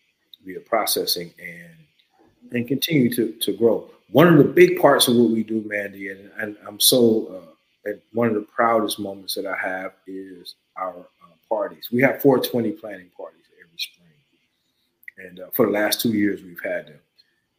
via 0.44 0.60
processing 0.62 1.32
and 1.40 2.56
and 2.56 2.68
continue 2.68 3.14
to 3.14 3.32
to 3.34 3.54
grow. 3.56 3.90
One 4.12 4.28
of 4.28 4.40
the 4.40 4.44
big 4.44 4.80
parts 4.80 5.08
of 5.08 5.16
what 5.16 5.30
we 5.30 5.44
do, 5.44 5.64
Mandy, 5.68 6.10
and, 6.10 6.32
and 6.40 6.58
I'm 6.68 6.80
so 6.80 7.46
uh, 7.88 7.92
one 8.14 8.28
of 8.28 8.34
the 8.34 8.42
proudest 8.42 8.98
moments 9.00 9.36
that 9.36 9.46
I 9.46 9.56
have 9.56 9.94
is 10.08 10.56
our 10.76 10.98
uh, 10.98 11.36
parties. 11.48 11.90
We 11.92 12.02
have 12.02 12.20
420 12.20 12.72
planning 12.72 13.12
parties 13.16 13.46
every 13.64 13.78
spring, 13.78 15.28
and 15.28 15.40
uh, 15.42 15.52
for 15.54 15.68
the 15.68 15.72
last 15.72 16.02
two 16.02 16.14
years 16.14 16.42
we've 16.42 16.64
had 16.64 16.88
them 16.88 17.00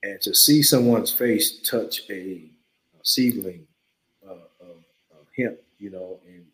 and 0.03 0.21
to 0.21 0.35
see 0.35 0.63
someone's 0.63 1.13
face 1.13 1.61
touch 1.61 2.03
a, 2.11 2.13
a 2.13 3.05
seedling 3.05 3.67
uh, 4.27 4.33
of, 4.61 4.77
of, 5.13 5.27
hemp, 5.37 5.59
you 5.79 5.91
know, 5.91 6.19
and 6.27 6.45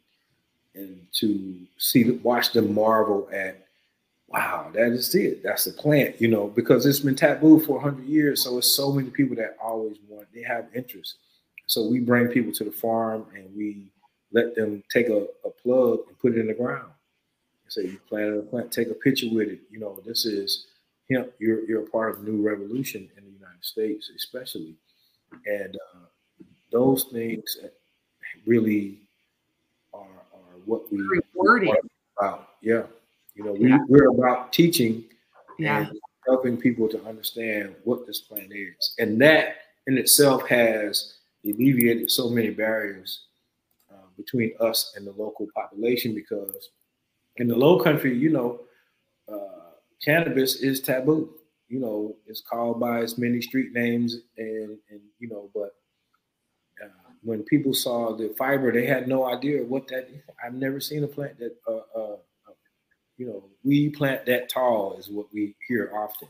and 0.75 1.07
to 1.11 1.57
see 1.79 2.11
watch 2.23 2.53
them 2.53 2.75
marvel 2.75 3.29
at, 3.33 3.67
wow, 4.29 4.71
that 4.75 4.93
is 4.93 5.15
it. 5.15 5.43
That's 5.43 5.65
the 5.65 5.73
plant, 5.73 6.21
you 6.21 6.29
know, 6.29 6.49
because 6.49 6.85
it's 6.85 7.01
been 7.01 7.15
taboo 7.15 7.61
for 7.61 7.81
hundred 7.81 8.07
years. 8.07 8.45
So 8.45 8.59
it's 8.59 8.77
so 8.77 8.93
many 8.93 9.11
people 9.11 9.37
that 9.37 9.57
always 9.63 9.97
want, 10.09 10.29
they 10.35 10.43
have 10.43 10.67
interest. 10.75 11.17
So 11.67 11.89
we 11.89 12.01
bring 12.01 12.29
people 12.29 12.53
to 12.53 12.65
the 12.65 12.71
farm 12.71 13.27
and 13.35 13.49
we 13.57 13.91
let 14.33 14.55
them 14.55 14.83
take 14.93 15.09
a, 15.09 15.27
a 15.45 15.51
plug 15.63 16.01
and 16.09 16.19
put 16.19 16.33
it 16.33 16.41
in 16.41 16.47
the 16.47 16.55
ground. 16.55 16.91
say 17.69 17.83
you 17.83 17.99
planted 18.09 18.39
a 18.39 18.43
plant, 18.43 18.71
take 18.71 18.91
a 18.91 18.95
picture 18.95 19.29
with 19.33 19.49
it. 19.49 19.61
You 19.71 19.81
know, 19.81 20.01
this 20.05 20.27
is 20.27 20.67
hemp. 21.11 21.33
You're 21.39 21.65
you're 21.69 21.83
a 21.83 21.91
part 21.91 22.11
of 22.11 22.21
a 22.21 22.29
new 22.29 22.47
revolution 22.47 23.09
in 23.17 23.25
the 23.25 23.36
States, 23.67 24.11
especially, 24.14 24.75
and 25.47 25.77
uh, 25.77 26.07
those 26.71 27.05
things 27.05 27.59
really 28.47 29.01
are, 29.93 30.01
are 30.01 30.57
what 30.64 30.91
we 30.93 30.99
rewarding 31.35 31.75
about. 32.17 32.51
Yeah, 32.62 32.83
you 33.35 33.45
know, 33.45 33.53
we, 33.53 33.69
yeah. 33.69 33.79
we're 33.89 34.11
about 34.11 34.53
teaching 34.53 35.05
yeah. 35.59 35.89
and 35.89 35.99
helping 36.27 36.57
people 36.57 36.89
to 36.89 37.05
understand 37.05 37.75
what 37.85 38.07
this 38.07 38.21
plant 38.21 38.53
is, 38.53 38.95
and 38.99 39.21
that 39.21 39.57
in 39.87 39.99
itself 39.99 40.47
has 40.49 41.14
alleviated 41.45 42.11
so 42.11 42.29
many 42.29 42.51
barriers 42.51 43.27
uh, 43.93 44.07
between 44.17 44.53
us 44.61 44.95
and 44.97 45.07
the 45.07 45.12
local 45.12 45.47
population 45.55 46.14
because 46.14 46.71
in 47.37 47.49
the 47.49 47.55
low 47.55 47.79
country, 47.79 48.17
you 48.17 48.31
know, 48.31 48.61
uh, 49.33 49.71
cannabis 50.03 50.57
is 50.57 50.81
taboo. 50.81 51.31
You 51.69 51.81
know, 51.81 52.17
it's 52.27 52.41
called 52.41 52.79
by 52.79 53.01
its 53.01 53.19
many 53.19 53.41
street 53.41 53.73
names, 53.73 54.19
and 54.37 54.79
and 54.91 55.01
you 55.19 55.29
know, 55.29 55.51
but 55.55 55.75
uh, 56.83 56.89
when 57.23 57.43
people 57.43 57.75
saw 57.75 58.17
the 58.17 58.35
fiber, 58.39 58.73
they 58.73 58.87
had 58.87 59.09
no 59.09 59.27
idea 59.27 59.62
what 59.64 59.89
that. 59.89 60.09
I've 60.45 60.55
never 60.55 60.81
seen 60.81 61.05
a 61.05 61.09
plant 61.09 61.39
that, 61.39 61.57
uh, 61.67 61.99
uh, 61.99 62.12
uh 62.49 62.53
you 63.17 63.27
know, 63.27 63.45
we 63.64 63.91
plant 63.91 64.27
that 64.27 64.49
tall 64.49 64.97
is 64.99 65.09
what 65.09 65.27
we 65.33 65.57
hear 65.67 65.91
often. 65.95 66.29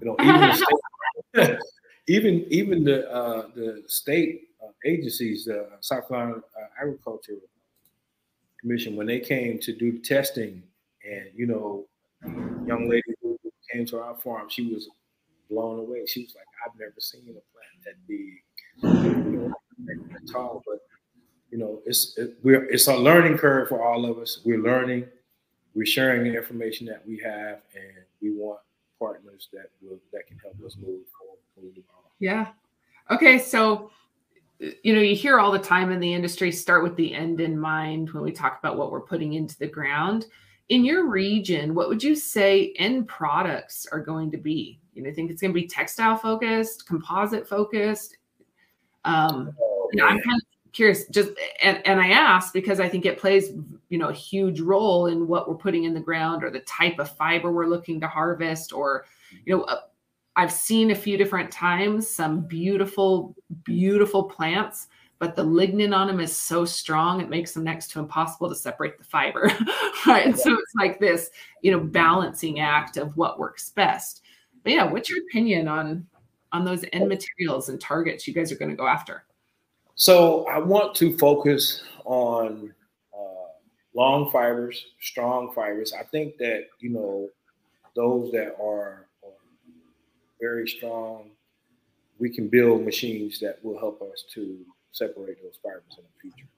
You 0.00 0.06
know, 0.06 0.16
even 0.20 0.40
the 0.40 0.52
state, 1.34 1.58
even 2.06 2.46
even 2.48 2.84
the 2.84 3.10
uh, 3.10 3.48
the 3.54 3.82
state 3.86 4.48
uh, 4.62 4.72
agencies, 4.86 5.44
the 5.44 5.68
South 5.80 6.08
Carolina 6.08 6.36
uh, 6.36 6.66
Agriculture 6.80 7.34
Commission, 8.60 8.96
when 8.96 9.06
they 9.06 9.20
came 9.20 9.58
to 9.58 9.74
do 9.74 9.98
testing, 9.98 10.62
and 11.04 11.30
you 11.34 11.46
know, 11.46 11.86
young 12.66 12.88
lady 12.88 13.14
came 13.72 13.86
to 13.86 14.00
our 14.00 14.16
farm, 14.16 14.48
she 14.48 14.72
was 14.72 14.88
blown 15.50 15.78
away. 15.78 16.04
She 16.06 16.22
was 16.22 16.34
like, 16.34 16.46
"I've 16.66 16.78
never 16.78 16.94
seen 16.98 17.22
a 17.22 17.42
plant 17.52 17.84
that 17.84 18.06
big, 18.06 18.42
you 19.24 19.38
know, 19.38 19.54
that 19.86 20.32
tall." 20.32 20.62
But 20.66 20.80
you 21.50 21.58
know, 21.58 21.80
it's 21.86 22.16
it, 22.18 22.36
we're 22.42 22.64
it's 22.64 22.86
a 22.86 22.96
learning 22.96 23.38
curve 23.38 23.68
for 23.68 23.82
all 23.82 24.04
of 24.04 24.18
us. 24.18 24.40
We're 24.44 24.62
learning, 24.62 25.06
we're 25.74 25.86
sharing 25.86 26.24
the 26.24 26.36
information 26.36 26.86
that 26.86 27.06
we 27.06 27.18
have, 27.24 27.60
and 27.74 28.04
we 28.20 28.32
want 28.32 28.60
partners 28.98 29.48
that 29.52 29.70
will 29.82 29.98
that 30.12 30.26
can 30.26 30.38
help 30.38 30.56
us 30.64 30.76
move 30.76 31.00
forward. 31.18 31.38
Yeah. 32.20 32.48
Okay. 33.10 33.38
So, 33.38 33.90
you 34.58 34.94
know, 34.94 35.00
you 35.00 35.16
hear 35.16 35.40
all 35.40 35.50
the 35.50 35.58
time 35.58 35.90
in 35.90 35.98
the 35.98 36.14
industry 36.14 36.52
start 36.52 36.84
with 36.84 36.94
the 36.96 37.12
end 37.12 37.40
in 37.40 37.58
mind 37.58 38.10
when 38.10 38.22
we 38.22 38.30
talk 38.30 38.58
about 38.58 38.76
what 38.76 38.92
we're 38.92 39.00
putting 39.00 39.32
into 39.32 39.58
the 39.58 39.66
ground. 39.66 40.26
In 40.70 40.84
your 40.84 41.06
region, 41.08 41.74
what 41.74 41.88
would 41.88 42.02
you 42.02 42.14
say 42.16 42.72
end 42.78 43.06
products 43.06 43.86
are 43.92 44.00
going 44.00 44.30
to 44.30 44.38
be? 44.38 44.80
You 44.94 45.02
know, 45.02 45.10
I 45.10 45.12
think 45.12 45.30
it's 45.30 45.42
going 45.42 45.52
to 45.52 45.60
be 45.60 45.66
textile 45.66 46.16
focused, 46.16 46.86
composite 46.86 47.46
focused? 47.46 48.16
Um, 49.04 49.54
oh, 49.60 49.88
you 49.92 50.00
know, 50.00 50.06
I'm 50.06 50.20
kind 50.20 50.40
of 50.40 50.72
curious 50.72 51.08
just 51.08 51.30
and, 51.64 51.84
and 51.84 52.00
i 52.00 52.10
ask 52.10 52.52
because 52.52 52.78
i 52.78 52.88
think 52.88 53.04
it 53.04 53.18
plays 53.18 53.50
you 53.88 53.98
know 53.98 54.06
a 54.06 54.12
huge 54.12 54.60
role 54.60 55.08
in 55.08 55.26
what 55.26 55.48
we're 55.48 55.56
putting 55.56 55.82
in 55.82 55.92
the 55.92 55.98
ground 55.98 56.44
or 56.44 56.50
the 56.50 56.60
type 56.60 57.00
of 57.00 57.10
fiber 57.16 57.50
we're 57.50 57.66
looking 57.66 57.98
to 58.00 58.06
harvest 58.06 58.72
or 58.72 59.04
you 59.44 59.56
know 59.56 59.64
uh, 59.64 59.80
I've 60.36 60.52
seen 60.52 60.90
a 60.90 60.94
few 60.94 61.16
different 61.16 61.50
times 61.50 62.08
some 62.08 62.40
beautiful, 62.42 63.34
beautiful 63.64 64.24
plants, 64.24 64.88
but 65.20 65.36
the 65.36 65.44
lignin 65.44 65.94
on 65.94 66.06
them 66.06 66.18
is 66.18 66.34
so 66.34 66.64
strong 66.64 67.20
it 67.20 67.28
makes 67.28 67.52
them 67.52 67.62
next 67.62 67.90
to 67.90 68.00
impossible 68.00 68.48
to 68.48 68.54
separate 68.54 68.96
the 68.96 69.04
fiber. 69.04 69.52
right. 70.06 70.24
And 70.24 70.36
so 70.36 70.54
it's 70.54 70.74
like 70.74 70.98
this, 70.98 71.30
you 71.60 71.70
know, 71.70 71.78
balancing 71.78 72.58
act 72.58 72.96
of 72.96 73.14
what 73.18 73.38
works 73.38 73.68
best. 73.68 74.22
But 74.64 74.72
yeah, 74.72 74.84
what's 74.84 75.10
your 75.10 75.20
opinion 75.28 75.68
on 75.68 76.06
on 76.52 76.64
those 76.64 76.84
end 76.92 77.08
materials 77.08 77.68
and 77.68 77.80
targets 77.80 78.26
you 78.26 78.34
guys 78.34 78.50
are 78.50 78.56
going 78.56 78.70
to 78.70 78.76
go 78.76 78.86
after? 78.86 79.24
So 79.94 80.46
I 80.46 80.58
want 80.58 80.94
to 80.96 81.16
focus 81.18 81.82
on 82.06 82.72
uh, 83.14 83.52
long 83.94 84.30
fibers, 84.30 84.86
strong 85.00 85.52
fibers. 85.54 85.92
I 85.92 86.02
think 86.04 86.38
that 86.38 86.68
you 86.78 86.88
know 86.88 87.28
those 87.94 88.32
that 88.32 88.56
are 88.58 89.06
very 90.40 90.66
strong. 90.66 91.30
We 92.18 92.30
can 92.30 92.48
build 92.48 92.84
machines 92.84 93.38
that 93.40 93.62
will 93.62 93.78
help 93.78 94.00
us 94.02 94.24
to 94.34 94.58
separate 94.92 95.38
those 95.42 95.58
fibers 95.62 95.98
in 95.98 96.04
the 96.04 96.20
future. 96.20 96.48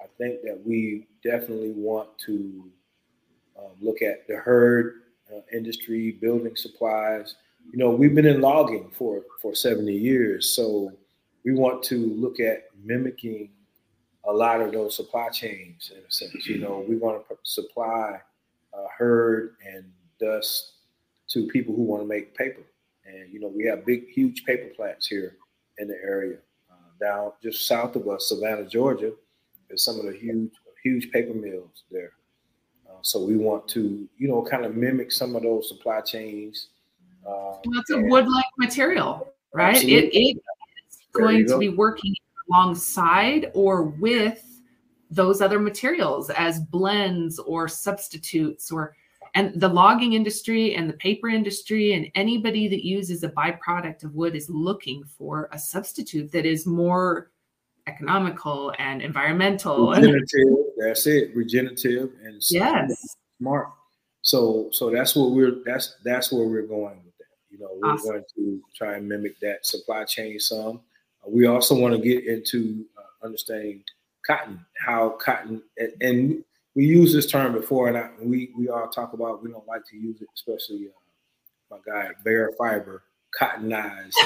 I 0.00 0.06
think 0.18 0.42
that 0.42 0.60
we 0.64 1.06
definitely 1.22 1.72
want 1.72 2.08
to 2.26 2.64
um, 3.58 3.72
look 3.80 4.02
at 4.02 4.26
the 4.26 4.36
hurd 4.36 5.02
uh, 5.32 5.40
industry, 5.52 6.12
building 6.20 6.56
supplies. 6.56 7.36
You 7.72 7.78
know, 7.78 7.90
we've 7.90 8.14
been 8.14 8.26
in 8.26 8.40
logging 8.40 8.90
for 8.92 9.22
for 9.40 9.54
70 9.54 9.92
years, 9.92 10.50
so 10.50 10.92
we 11.44 11.54
want 11.54 11.82
to 11.84 11.96
look 11.96 12.40
at 12.40 12.68
mimicking 12.84 13.50
a 14.24 14.32
lot 14.32 14.60
of 14.60 14.72
those 14.72 14.96
supply 14.96 15.28
chains 15.30 15.92
in 15.94 15.98
a 15.98 16.10
sense. 16.10 16.46
You 16.46 16.58
know, 16.58 16.84
we 16.88 16.96
want 16.96 17.26
to 17.28 17.36
supply 17.42 18.20
uh, 18.72 18.86
hurd 18.96 19.56
and 19.66 19.84
dust 20.20 20.72
to 21.28 21.46
people 21.48 21.74
who 21.74 21.82
want 21.82 22.02
to 22.02 22.08
make 22.08 22.36
paper. 22.36 22.62
And 23.04 23.32
you 23.32 23.40
know, 23.40 23.48
we 23.48 23.64
have 23.66 23.84
big, 23.84 24.08
huge 24.08 24.44
paper 24.44 24.72
plants 24.74 25.06
here 25.06 25.36
in 25.78 25.88
the 25.88 25.96
area. 26.04 26.38
Uh, 27.02 27.08
down 27.08 27.32
just 27.42 27.66
south 27.66 27.96
of 27.96 28.08
us, 28.08 28.28
Savannah, 28.28 28.66
Georgia, 28.66 29.12
there's 29.68 29.84
some 29.84 29.98
of 29.98 30.06
the 30.06 30.12
huge, 30.12 30.50
huge 30.82 31.10
paper 31.10 31.34
mills 31.34 31.84
there. 31.90 32.12
Uh, 32.88 32.98
so 33.02 33.24
we 33.24 33.36
want 33.36 33.68
to, 33.68 34.08
you 34.18 34.28
know, 34.28 34.42
kind 34.42 34.64
of 34.64 34.74
mimic 34.74 35.12
some 35.12 35.36
of 35.36 35.42
those 35.42 35.68
supply 35.68 36.00
chains. 36.00 36.68
Uh, 37.26 37.54
it's 37.64 37.90
a 37.90 37.98
wood-like 37.98 38.44
material, 38.58 39.32
right? 39.54 39.82
It, 39.82 40.10
it's 40.12 40.40
going 41.12 41.46
to 41.46 41.58
be 41.58 41.68
working 41.68 42.14
alongside 42.50 43.50
or 43.54 43.84
with 43.84 44.44
those 45.10 45.40
other 45.40 45.58
materials 45.60 46.30
as 46.30 46.58
blends 46.58 47.38
or 47.38 47.68
substitutes 47.68 48.72
or 48.72 48.96
and 49.34 49.58
the 49.58 49.68
logging 49.68 50.12
industry 50.12 50.74
and 50.74 50.88
the 50.88 50.94
paper 50.94 51.28
industry 51.28 51.94
and 51.94 52.06
anybody 52.14 52.68
that 52.68 52.84
uses 52.84 53.22
a 53.22 53.28
byproduct 53.28 54.04
of 54.04 54.14
wood 54.14 54.36
is 54.36 54.50
looking 54.50 55.02
for 55.04 55.48
a 55.52 55.58
substitute 55.58 56.30
that 56.32 56.44
is 56.44 56.66
more 56.66 57.30
economical 57.86 58.72
and 58.78 59.00
environmental. 59.00 59.90
Regenerative, 59.90 60.56
that's 60.78 61.06
it. 61.06 61.34
Regenerative 61.34 62.10
and 62.22 62.42
yes. 62.50 63.16
smart. 63.38 63.68
So 64.20 64.68
so 64.70 64.90
that's 64.90 65.16
what 65.16 65.32
we're 65.32 65.62
that's 65.64 65.96
that's 66.04 66.30
where 66.30 66.46
we're 66.46 66.66
going 66.66 66.98
with 67.04 67.16
that. 67.18 67.26
You 67.50 67.58
know, 67.58 67.70
we're 67.74 67.92
awesome. 67.92 68.10
going 68.12 68.24
to 68.36 68.60
try 68.74 68.96
and 68.96 69.08
mimic 69.08 69.40
that 69.40 69.66
supply 69.66 70.04
chain 70.04 70.38
some. 70.38 70.80
Uh, 71.24 71.30
we 71.30 71.46
also 71.46 71.74
want 71.74 71.94
to 71.94 72.00
get 72.00 72.26
into 72.26 72.84
uh, 72.96 73.26
understanding 73.26 73.82
cotton, 74.24 74.64
how 74.78 75.10
cotton 75.10 75.62
and, 75.76 75.92
and 76.00 76.44
we 76.74 76.86
use 76.86 77.12
this 77.12 77.26
term 77.26 77.52
before, 77.52 77.88
and 77.88 77.98
I, 77.98 78.10
we 78.20 78.50
we 78.56 78.68
all 78.68 78.88
talk 78.88 79.12
about 79.12 79.42
we 79.42 79.50
don't 79.50 79.66
like 79.66 79.82
to 79.90 79.96
use 79.96 80.20
it, 80.22 80.28
especially 80.34 80.88
uh, 80.88 81.76
my 81.76 81.78
guy 81.86 82.10
Bear 82.24 82.52
Fiber, 82.58 83.04
cottonized. 83.34 84.18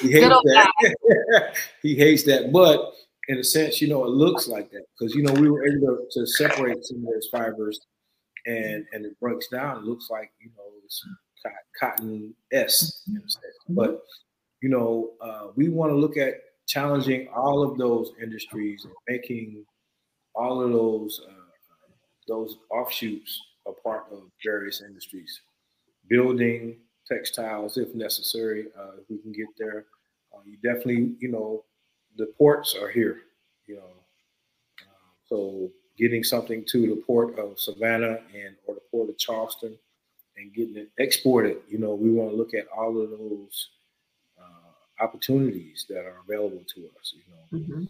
he 0.00 0.12
hates 0.12 0.28
that. 0.28 1.56
he 1.82 1.94
hates 1.94 2.24
that, 2.24 2.52
but 2.52 2.92
in 3.28 3.38
a 3.38 3.44
sense, 3.44 3.80
you 3.80 3.88
know, 3.88 4.04
it 4.04 4.10
looks 4.10 4.48
like 4.48 4.70
that 4.72 4.84
because 4.98 5.14
you 5.14 5.22
know 5.22 5.32
we 5.32 5.50
were 5.50 5.66
able 5.66 5.96
to, 5.96 6.20
to 6.20 6.26
separate 6.26 6.84
some 6.84 6.98
of 6.98 7.04
those 7.04 7.28
fibers, 7.30 7.80
and 8.46 8.84
and 8.92 9.06
it 9.06 9.18
breaks 9.20 9.48
down. 9.48 9.78
It 9.78 9.84
looks 9.84 10.08
like 10.10 10.30
you 10.40 10.50
know 10.56 10.64
it's 10.84 11.04
cotton 11.78 12.34
s, 12.52 13.02
mm-hmm. 13.08 13.74
but 13.74 14.02
you 14.62 14.68
know 14.68 15.12
uh, 15.22 15.48
we 15.56 15.70
want 15.70 15.90
to 15.90 15.96
look 15.96 16.16
at 16.16 16.34
challenging 16.66 17.28
all 17.34 17.62
of 17.62 17.78
those 17.78 18.12
industries 18.22 18.84
and 18.84 18.92
making 19.08 19.64
all 20.34 20.62
of 20.62 20.70
those 20.72 21.20
uh, 21.28 21.32
those 22.28 22.58
offshoots 22.70 23.40
are 23.66 23.74
part 23.84 24.04
of 24.12 24.22
various 24.44 24.82
industries, 24.82 25.40
building, 26.08 26.76
textiles, 27.10 27.76
if 27.76 27.94
necessary. 27.94 28.66
Uh, 28.78 28.92
if 29.00 29.10
we 29.10 29.18
can 29.18 29.32
get 29.32 29.48
there, 29.58 29.86
uh, 30.32 30.40
you 30.46 30.56
definitely, 30.56 31.14
you 31.18 31.30
know, 31.30 31.64
the 32.16 32.26
ports 32.38 32.74
are 32.74 32.88
here, 32.88 33.22
you 33.66 33.76
know. 33.76 33.92
Uh, 34.80 35.10
so 35.28 35.70
getting 35.98 36.22
something 36.22 36.64
to 36.66 36.94
the 36.94 37.02
port 37.06 37.38
of 37.38 37.58
Savannah 37.58 38.20
and 38.34 38.54
or 38.66 38.74
the 38.74 38.80
port 38.90 39.10
of 39.10 39.18
Charleston 39.18 39.76
and 40.36 40.54
getting 40.54 40.76
it 40.76 40.90
exported, 40.98 41.58
you 41.68 41.78
know, 41.78 41.94
we 41.94 42.10
want 42.10 42.30
to 42.30 42.36
look 42.36 42.54
at 42.54 42.66
all 42.76 43.00
of 43.00 43.10
those 43.10 43.70
uh, 44.40 45.04
opportunities 45.04 45.86
that 45.88 46.06
are 46.06 46.22
available 46.26 46.62
to 46.74 46.88
us, 46.98 47.14
you 47.14 47.22
know. 47.28 47.64
Mm-hmm. 47.64 47.84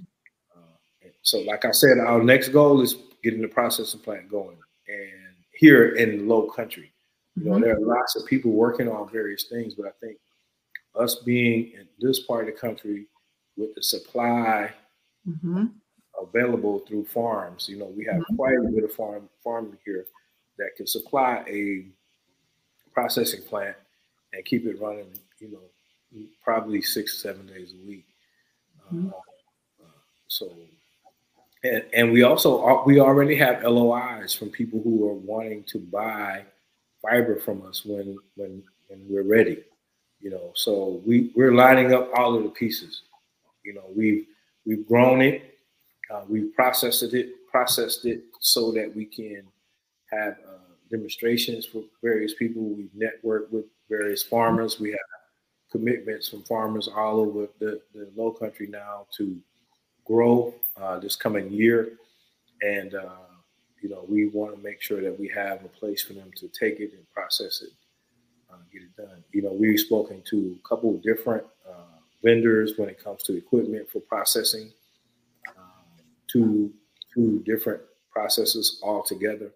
So, 1.23 1.41
like 1.41 1.65
I 1.65 1.71
said, 1.71 1.99
our 1.99 2.23
next 2.23 2.49
goal 2.49 2.81
is 2.81 2.97
getting 3.23 3.43
the 3.43 3.49
processing 3.49 4.01
plant 4.01 4.31
going, 4.31 4.59
and 4.89 5.35
here 5.53 5.91
in 5.97 6.29
low 6.29 6.51
country, 6.51 6.93
you 7.37 7.45
know, 7.45 7.53
mm-hmm. 7.53 7.63
there 7.63 7.77
are 7.77 7.81
lots 7.81 8.17
of 8.17 8.27
people 8.27 8.51
working 8.51 8.89
on 8.89 9.11
various 9.11 9.45
things, 9.45 9.75
but 9.75 9.87
I 9.87 9.91
think 10.01 10.19
us 10.99 11.17
being 11.17 11.73
in 11.73 11.87
this 11.99 12.21
part 12.21 12.49
of 12.49 12.55
the 12.55 12.61
country 12.61 13.07
with 13.57 13.75
the 13.75 13.83
supply 13.83 14.73
mm-hmm. 15.29 15.67
available 16.21 16.81
through 16.81 17.05
farms, 17.05 17.69
you 17.69 17.79
know, 17.79 17.93
we 17.97 18.05
have 18.05 18.17
mm-hmm. 18.17 18.37
quite 18.37 18.55
a 18.55 18.71
bit 18.71 18.85
of 18.85 18.93
farm 18.93 19.29
farming 19.45 19.79
here 19.85 20.07
that 20.59 20.71
can 20.77 20.87
supply 20.87 21.45
a 21.49 21.87
processing 22.93 23.43
plant 23.43 23.77
and 24.33 24.45
keep 24.45 24.67
it 24.67 24.81
running, 24.81 25.09
you 25.39 25.53
know, 25.53 26.23
probably 26.43 26.83
six, 26.83 27.23
seven 27.23 27.47
days 27.47 27.73
a 27.73 27.87
week. 27.87 28.07
Mm-hmm. 28.93 29.09
Uh, 29.09 29.87
so 30.29 30.53
and, 31.63 31.85
and 31.93 32.13
we 32.13 32.23
also 32.23 32.83
we 32.85 33.01
already 33.01 33.37
have 33.37 33.63
LOIs 33.63 34.35
from 34.35 34.51
people 34.51 34.81
who 34.83 35.09
are 35.09 35.15
wanting 35.15 35.65
to 35.65 35.79
buy 35.79 36.45
fiber 37.03 37.39
from 37.39 37.67
us 37.67 37.85
when 37.85 38.17
when 38.37 38.63
when 38.89 39.05
we're 39.09 39.25
ready. 39.25 39.63
You 40.21 40.31
know, 40.31 40.53
so 40.55 41.03
we 41.07 41.33
we're 41.35 41.55
lining 41.55 41.93
up 41.93 42.11
all 42.15 42.35
of 42.35 42.43
the 42.43 42.51
pieces. 42.51 43.03
You 43.65 43.75
know, 43.75 43.85
we've 43.95 44.27
we've 44.67 44.87
grown 44.87 45.23
it, 45.23 45.59
uh, 46.11 46.23
we've 46.29 46.55
processed 46.55 47.03
it, 47.15 47.31
processed 47.51 48.05
it 48.07 48.25
so 48.41 48.73
that 48.73 48.95
we 48.95 49.05
can 49.05 49.43
have 50.11 50.37
uh, 50.47 50.75
demonstrations 50.91 51.67
for 51.67 51.83
various 52.03 52.35
people. 52.35 52.63
We've 52.63 52.91
networked 52.97 53.51
with 53.51 53.65
various 53.89 54.23
farmers. 54.23 54.81
We 54.81 54.91
have 54.91 55.01
commitments 55.71 56.29
from 56.29 56.43
farmers 56.43 56.89
all 56.89 57.21
over 57.21 57.49
the, 57.61 57.81
the 57.95 58.11
low 58.17 58.33
country 58.33 58.67
now 58.67 59.07
to 59.17 59.37
grow 60.11 60.55
uh, 60.77 60.99
this 60.99 61.17
coming 61.17 61.51
year. 61.51 61.93
And, 62.63 62.95
uh, 62.95 63.29
you 63.81 63.89
know, 63.89 64.05
we 64.09 64.27
want 64.27 64.55
to 64.57 64.63
make 64.63 64.83
sure 64.83 65.01
that 65.01 65.19
we 65.19 65.29
have 65.29 65.65
a 65.65 65.69
place 65.69 66.03
for 66.03 66.15
them 66.15 66.31
to 66.37 66.49
take 66.49 66.81
it 66.81 66.93
and 66.93 67.09
process 67.15 67.63
it, 67.63 67.71
uh, 68.53 68.57
get 68.73 68.83
it 68.83 68.97
done. 68.97 69.23
You 69.33 69.43
know, 69.43 69.53
we've 69.53 69.79
spoken 69.79 70.23
to 70.31 70.59
a 70.63 70.69
couple 70.69 70.95
of 70.95 71.03
different 71.03 71.45
uh, 71.69 71.99
vendors 72.23 72.73
when 72.77 72.89
it 72.89 73.03
comes 73.03 73.23
to 73.25 73.37
equipment 73.37 73.89
for 73.91 74.01
processing, 74.01 74.73
um, 75.57 76.05
two, 76.31 76.73
two 77.15 77.43
different 77.47 77.81
processes 78.13 78.81
all 78.83 79.03
together. 79.03 79.53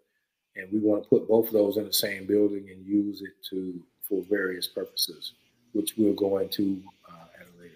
And 0.56 0.72
we 0.72 0.78
want 0.78 1.02
to 1.02 1.08
put 1.08 1.28
both 1.28 1.48
of 1.48 1.52
those 1.52 1.76
in 1.76 1.84
the 1.84 1.92
same 1.92 2.26
building 2.26 2.68
and 2.70 2.86
use 2.86 3.22
it 3.22 3.32
to 3.50 3.82
for 4.08 4.22
various 4.30 4.68
purposes, 4.68 5.32
which 5.72 5.94
we'll 5.96 6.14
go 6.14 6.38
into 6.38 6.80
uh, 7.10 7.40
at 7.40 7.46
a 7.46 7.60
later 7.60 7.74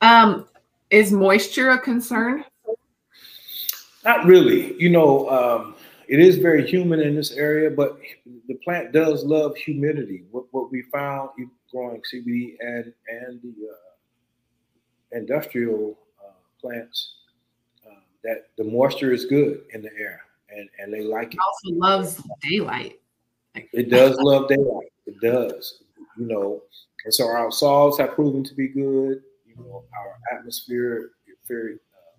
time. 0.00 0.30
Um, 0.32 0.48
is 0.94 1.10
moisture 1.10 1.70
a 1.70 1.78
concern? 1.78 2.44
Not 4.04 4.24
really. 4.24 4.80
You 4.80 4.90
know, 4.90 5.28
um, 5.28 5.74
it 6.06 6.20
is 6.20 6.36
very 6.36 6.64
humid 6.64 7.00
in 7.00 7.16
this 7.16 7.32
area, 7.32 7.68
but 7.70 7.98
the 8.46 8.54
plant 8.62 8.92
does 8.92 9.24
love 9.24 9.56
humidity. 9.56 10.22
What, 10.30 10.44
what 10.52 10.70
we 10.70 10.82
found 10.82 11.30
growing 11.72 12.00
CBD 12.02 12.54
and 12.60 12.92
and 13.08 13.40
the 13.42 13.68
uh, 13.68 15.18
industrial 15.18 15.98
uh, 16.24 16.32
plants 16.60 17.14
uh, 17.84 18.00
that 18.22 18.48
the 18.56 18.64
moisture 18.64 19.12
is 19.12 19.24
good 19.24 19.64
in 19.72 19.82
the 19.82 19.90
air, 19.98 20.20
and 20.50 20.68
and 20.78 20.92
they 20.92 21.02
like 21.02 21.34
it. 21.34 21.38
it 21.38 21.40
also 21.40 21.76
loves 21.76 22.22
daylight. 22.40 23.00
It 23.72 23.90
does 23.90 24.16
love 24.18 24.48
daylight. 24.48 24.92
It 25.06 25.20
does. 25.20 25.82
You 26.16 26.26
know, 26.26 26.62
and 27.04 27.12
so 27.12 27.26
our 27.26 27.50
salts 27.50 27.98
have 27.98 28.12
proven 28.12 28.44
to 28.44 28.54
be 28.54 28.68
good. 28.68 29.22
You 29.56 29.64
know, 29.64 29.84
our 29.96 30.38
atmosphere, 30.38 31.10
very 31.46 31.74
uh, 31.74 32.16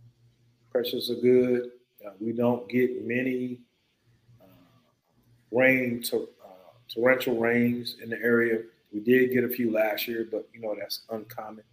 pressures 0.72 1.10
are 1.10 1.16
good. 1.16 1.72
Uh, 2.06 2.12
we 2.20 2.32
don't 2.32 2.70
get 2.70 3.06
many 3.06 3.60
uh, 4.42 4.46
rain 5.52 6.02
to 6.04 6.28
uh, 6.44 6.48
torrential 6.94 7.38
rains 7.38 7.98
in 8.02 8.10
the 8.10 8.22
area. 8.22 8.62
We 8.94 9.00
did 9.00 9.32
get 9.32 9.44
a 9.44 9.50
few 9.50 9.72
last 9.72 10.08
year, 10.08 10.28
but 10.30 10.48
you 10.54 10.62
know 10.62 10.76
that's 10.80 11.02
uncommon. 11.10 11.64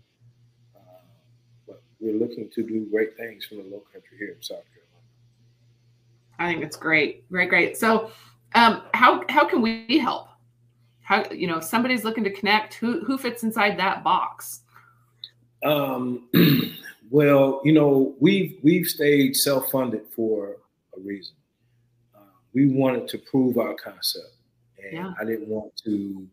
Uh, 0.74 0.80
but 1.66 1.82
we're 2.00 2.18
looking 2.18 2.50
to 2.50 2.62
do 2.62 2.86
great 2.90 3.16
things 3.16 3.44
from 3.44 3.58
the 3.58 3.64
Low 3.64 3.82
Country 3.92 4.16
here 4.18 4.34
in 4.36 4.42
South 4.42 4.64
Carolina. 4.72 4.92
I 6.38 6.52
think 6.52 6.64
it's 6.64 6.76
great, 6.76 7.28
great, 7.30 7.48
great. 7.48 7.76
So, 7.76 8.10
um, 8.54 8.82
how 8.94 9.22
how 9.28 9.44
can 9.44 9.60
we 9.60 9.98
help? 9.98 10.28
How 11.02 11.30
you 11.30 11.46
know 11.46 11.58
if 11.58 11.64
somebody's 11.64 12.04
looking 12.04 12.24
to 12.24 12.30
connect? 12.30 12.74
Who 12.74 13.04
who 13.04 13.18
fits 13.18 13.42
inside 13.42 13.78
that 13.78 14.02
box? 14.02 14.62
Um, 15.64 16.28
well, 17.10 17.60
you 17.64 17.72
know, 17.72 18.14
we've 18.20 18.58
we've 18.62 18.86
stayed 18.86 19.36
self-funded 19.36 20.06
for 20.14 20.56
a 20.96 21.00
reason. 21.00 21.34
Uh, 22.14 22.20
we 22.54 22.68
wanted 22.68 23.08
to 23.08 23.18
prove 23.18 23.58
our 23.58 23.74
concept, 23.74 24.34
and 24.82 24.92
yeah. 24.92 25.14
I 25.20 25.24
didn't 25.24 25.48
want 25.48 25.76
to 25.84 26.26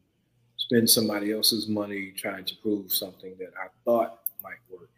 spend 0.57 0.89
somebody 0.89 1.31
else's 1.31 1.67
money 1.67 2.13
trying 2.15 2.45
to 2.45 2.55
prove 2.57 2.91
something 2.91 3.35
that 3.39 3.51
I 3.57 3.67
thought 3.85 4.19
might 4.43 4.59
work. 4.69 4.89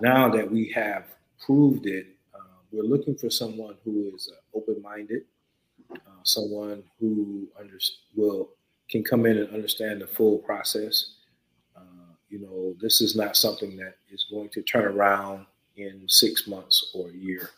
Now 0.00 0.28
that 0.30 0.50
we 0.50 0.70
have 0.74 1.04
proved 1.44 1.86
it, 1.86 2.06
uh, 2.34 2.38
we're 2.70 2.84
looking 2.84 3.14
for 3.14 3.30
someone 3.30 3.76
who 3.84 4.10
is 4.14 4.32
uh, 4.32 4.58
open-minded, 4.58 5.22
uh, 5.94 5.96
someone 6.22 6.82
who 6.98 7.46
under, 7.58 7.78
will 8.16 8.50
can 8.88 9.02
come 9.02 9.26
in 9.26 9.38
and 9.38 9.48
understand 9.50 10.00
the 10.00 10.06
full 10.06 10.38
process 10.38 11.16
you 12.32 12.38
know, 12.38 12.74
this 12.80 13.02
is 13.02 13.14
not 13.14 13.36
something 13.36 13.76
that 13.76 13.96
is 14.10 14.26
going 14.30 14.48
to 14.48 14.62
turn 14.62 14.86
around 14.86 15.44
in 15.76 16.02
six 16.08 16.46
months 16.46 16.90
or 16.94 17.10
a 17.10 17.12
year. 17.12 17.50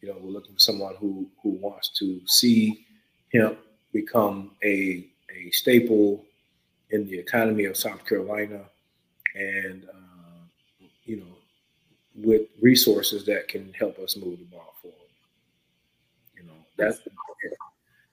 You 0.00 0.08
know, 0.08 0.16
we're 0.18 0.30
looking 0.30 0.54
for 0.54 0.60
someone 0.60 0.94
who 0.98 1.28
who 1.42 1.50
wants 1.50 1.90
to 1.98 2.20
see 2.24 2.86
hemp 3.32 3.58
become 3.92 4.52
a 4.64 5.06
a 5.30 5.50
staple 5.50 6.24
in 6.90 7.06
the 7.06 7.18
economy 7.18 7.66
of 7.66 7.76
South 7.76 8.06
Carolina, 8.06 8.62
and 9.34 9.84
uh, 9.92 10.86
you 11.04 11.16
know, 11.16 11.36
with 12.16 12.42
resources 12.62 13.26
that 13.26 13.48
can 13.48 13.74
help 13.74 13.98
us 13.98 14.16
move 14.16 14.38
the 14.38 14.44
ball 14.46 14.74
forward. 14.80 14.98
You 16.34 16.44
know, 16.44 16.64
that's 16.78 16.98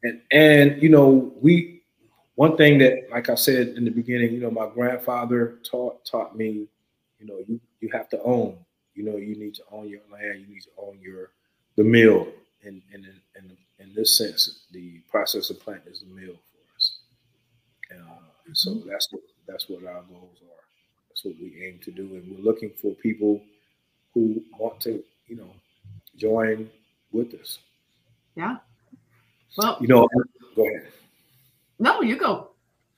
and 0.03 0.21
and 0.31 0.83
you 0.83 0.89
know 0.89 1.33
we 1.41 1.80
one 2.41 2.57
thing 2.57 2.79
that, 2.79 3.03
like 3.11 3.29
I 3.29 3.35
said 3.35 3.67
in 3.77 3.85
the 3.85 3.91
beginning, 3.91 4.33
you 4.33 4.39
know, 4.39 4.49
my 4.49 4.67
grandfather 4.67 5.59
taught 5.61 6.03
taught 6.03 6.35
me, 6.35 6.67
you 7.19 7.27
know, 7.27 7.37
you 7.47 7.61
you 7.81 7.89
have 7.93 8.09
to 8.09 8.21
own. 8.23 8.57
You 8.95 9.03
know, 9.03 9.17
you 9.17 9.35
need 9.35 9.53
to 9.55 9.63
own 9.71 9.87
your 9.87 10.01
land. 10.11 10.41
You 10.41 10.55
need 10.55 10.63
to 10.63 10.71
own 10.75 10.97
your 10.99 11.29
the 11.75 11.83
mill. 11.83 12.29
And 12.63 12.81
in, 12.95 13.05
in, 13.05 13.15
in, 13.35 13.57
in 13.77 13.93
this 13.93 14.17
sense, 14.17 14.61
the 14.71 15.01
processing 15.11 15.57
plant 15.57 15.83
is 15.85 15.99
the 15.99 16.07
mill 16.19 16.33
for 16.33 16.75
us. 16.75 16.97
Uh, 17.91 18.53
so 18.53 18.71
mm-hmm. 18.71 18.89
that's 18.89 19.07
what 19.11 19.21
that's 19.47 19.69
what 19.69 19.85
our 19.85 20.01
goals 20.01 20.39
are. 20.41 20.63
That's 21.09 21.23
what 21.23 21.35
we 21.39 21.63
aim 21.63 21.79
to 21.83 21.91
do, 21.91 22.15
and 22.15 22.25
we're 22.27 22.43
looking 22.43 22.71
for 22.71 22.95
people 22.95 23.39
who 24.15 24.41
want 24.57 24.81
to, 24.81 25.03
you 25.27 25.35
know, 25.35 25.53
join 26.17 26.71
with 27.11 27.35
us. 27.35 27.59
Yeah. 28.33 28.57
Well, 29.59 29.77
you 29.79 29.87
know, 29.87 30.09
go 30.55 30.67
ahead. 30.67 30.87
No, 31.81 32.03
you 32.03 32.15
go. 32.15 32.51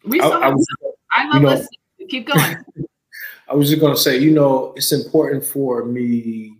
We 0.03 0.19
saw. 0.19 0.39
I, 0.41 0.47
I, 0.47 0.49
was, 0.49 0.67
I 1.09 1.25
love 1.25 1.35
you 1.35 1.39
know, 1.39 1.49
listening. 1.51 2.09
Keep 2.09 2.27
going. 2.27 2.57
I 3.49 3.55
was 3.55 3.69
just 3.69 3.79
going 3.79 3.95
to 3.95 3.99
say, 3.99 4.17
you 4.17 4.31
know, 4.31 4.73
it's 4.75 4.91
important 4.91 5.45
for 5.45 5.85
me 5.85 6.57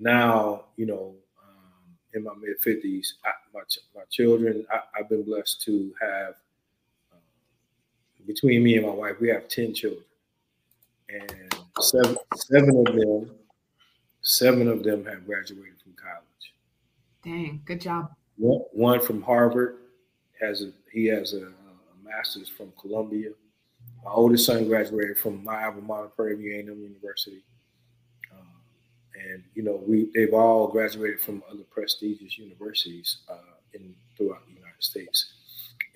now, 0.00 0.64
you 0.76 0.86
know, 0.86 1.14
um, 1.40 1.96
in 2.14 2.24
my 2.24 2.32
mid 2.40 2.60
50s, 2.60 3.06
my, 3.54 3.60
my 3.94 4.02
children, 4.10 4.66
I, 4.72 4.80
have 4.96 5.08
been 5.08 5.22
blessed 5.22 5.62
to 5.62 5.94
have, 6.00 6.34
uh, 7.12 7.18
between 8.26 8.64
me 8.64 8.76
and 8.76 8.86
my 8.86 8.92
wife, 8.92 9.20
we 9.20 9.28
have 9.28 9.46
10 9.46 9.74
children. 9.74 10.04
And 11.08 11.54
seven, 11.80 12.16
seven 12.34 12.84
of 12.84 12.96
them, 12.96 13.30
seven 14.22 14.66
of 14.66 14.82
them 14.82 15.04
have 15.04 15.24
graduated 15.24 15.80
from 15.84 15.92
college. 15.92 16.54
Dang, 17.22 17.62
good 17.64 17.80
job. 17.80 18.10
One, 18.38 18.62
one 18.72 19.00
from 19.00 19.22
Harvard 19.22 19.76
has 20.42 20.62
a 20.62 20.72
he 20.92 21.06
has 21.06 21.32
a, 21.32 21.46
a 21.46 22.04
master's 22.04 22.48
from 22.48 22.72
Columbia. 22.80 23.30
My 24.04 24.10
oldest 24.10 24.46
son 24.46 24.66
graduated 24.66 25.18
from 25.18 25.42
my 25.44 25.64
alma 25.64 25.80
mater, 25.80 26.08
Prairie 26.08 26.36
View 26.36 26.56
A&M 26.56 26.82
University. 26.82 27.42
Um, 28.32 28.46
and 29.14 29.44
you 29.54 29.62
know, 29.62 29.82
we 29.86 30.10
they've 30.14 30.34
all 30.34 30.68
graduated 30.68 31.20
from 31.20 31.42
other 31.50 31.62
prestigious 31.70 32.36
universities 32.38 33.18
uh, 33.28 33.56
in 33.74 33.94
throughout 34.16 34.44
the 34.46 34.54
United 34.54 34.82
States. 34.82 35.32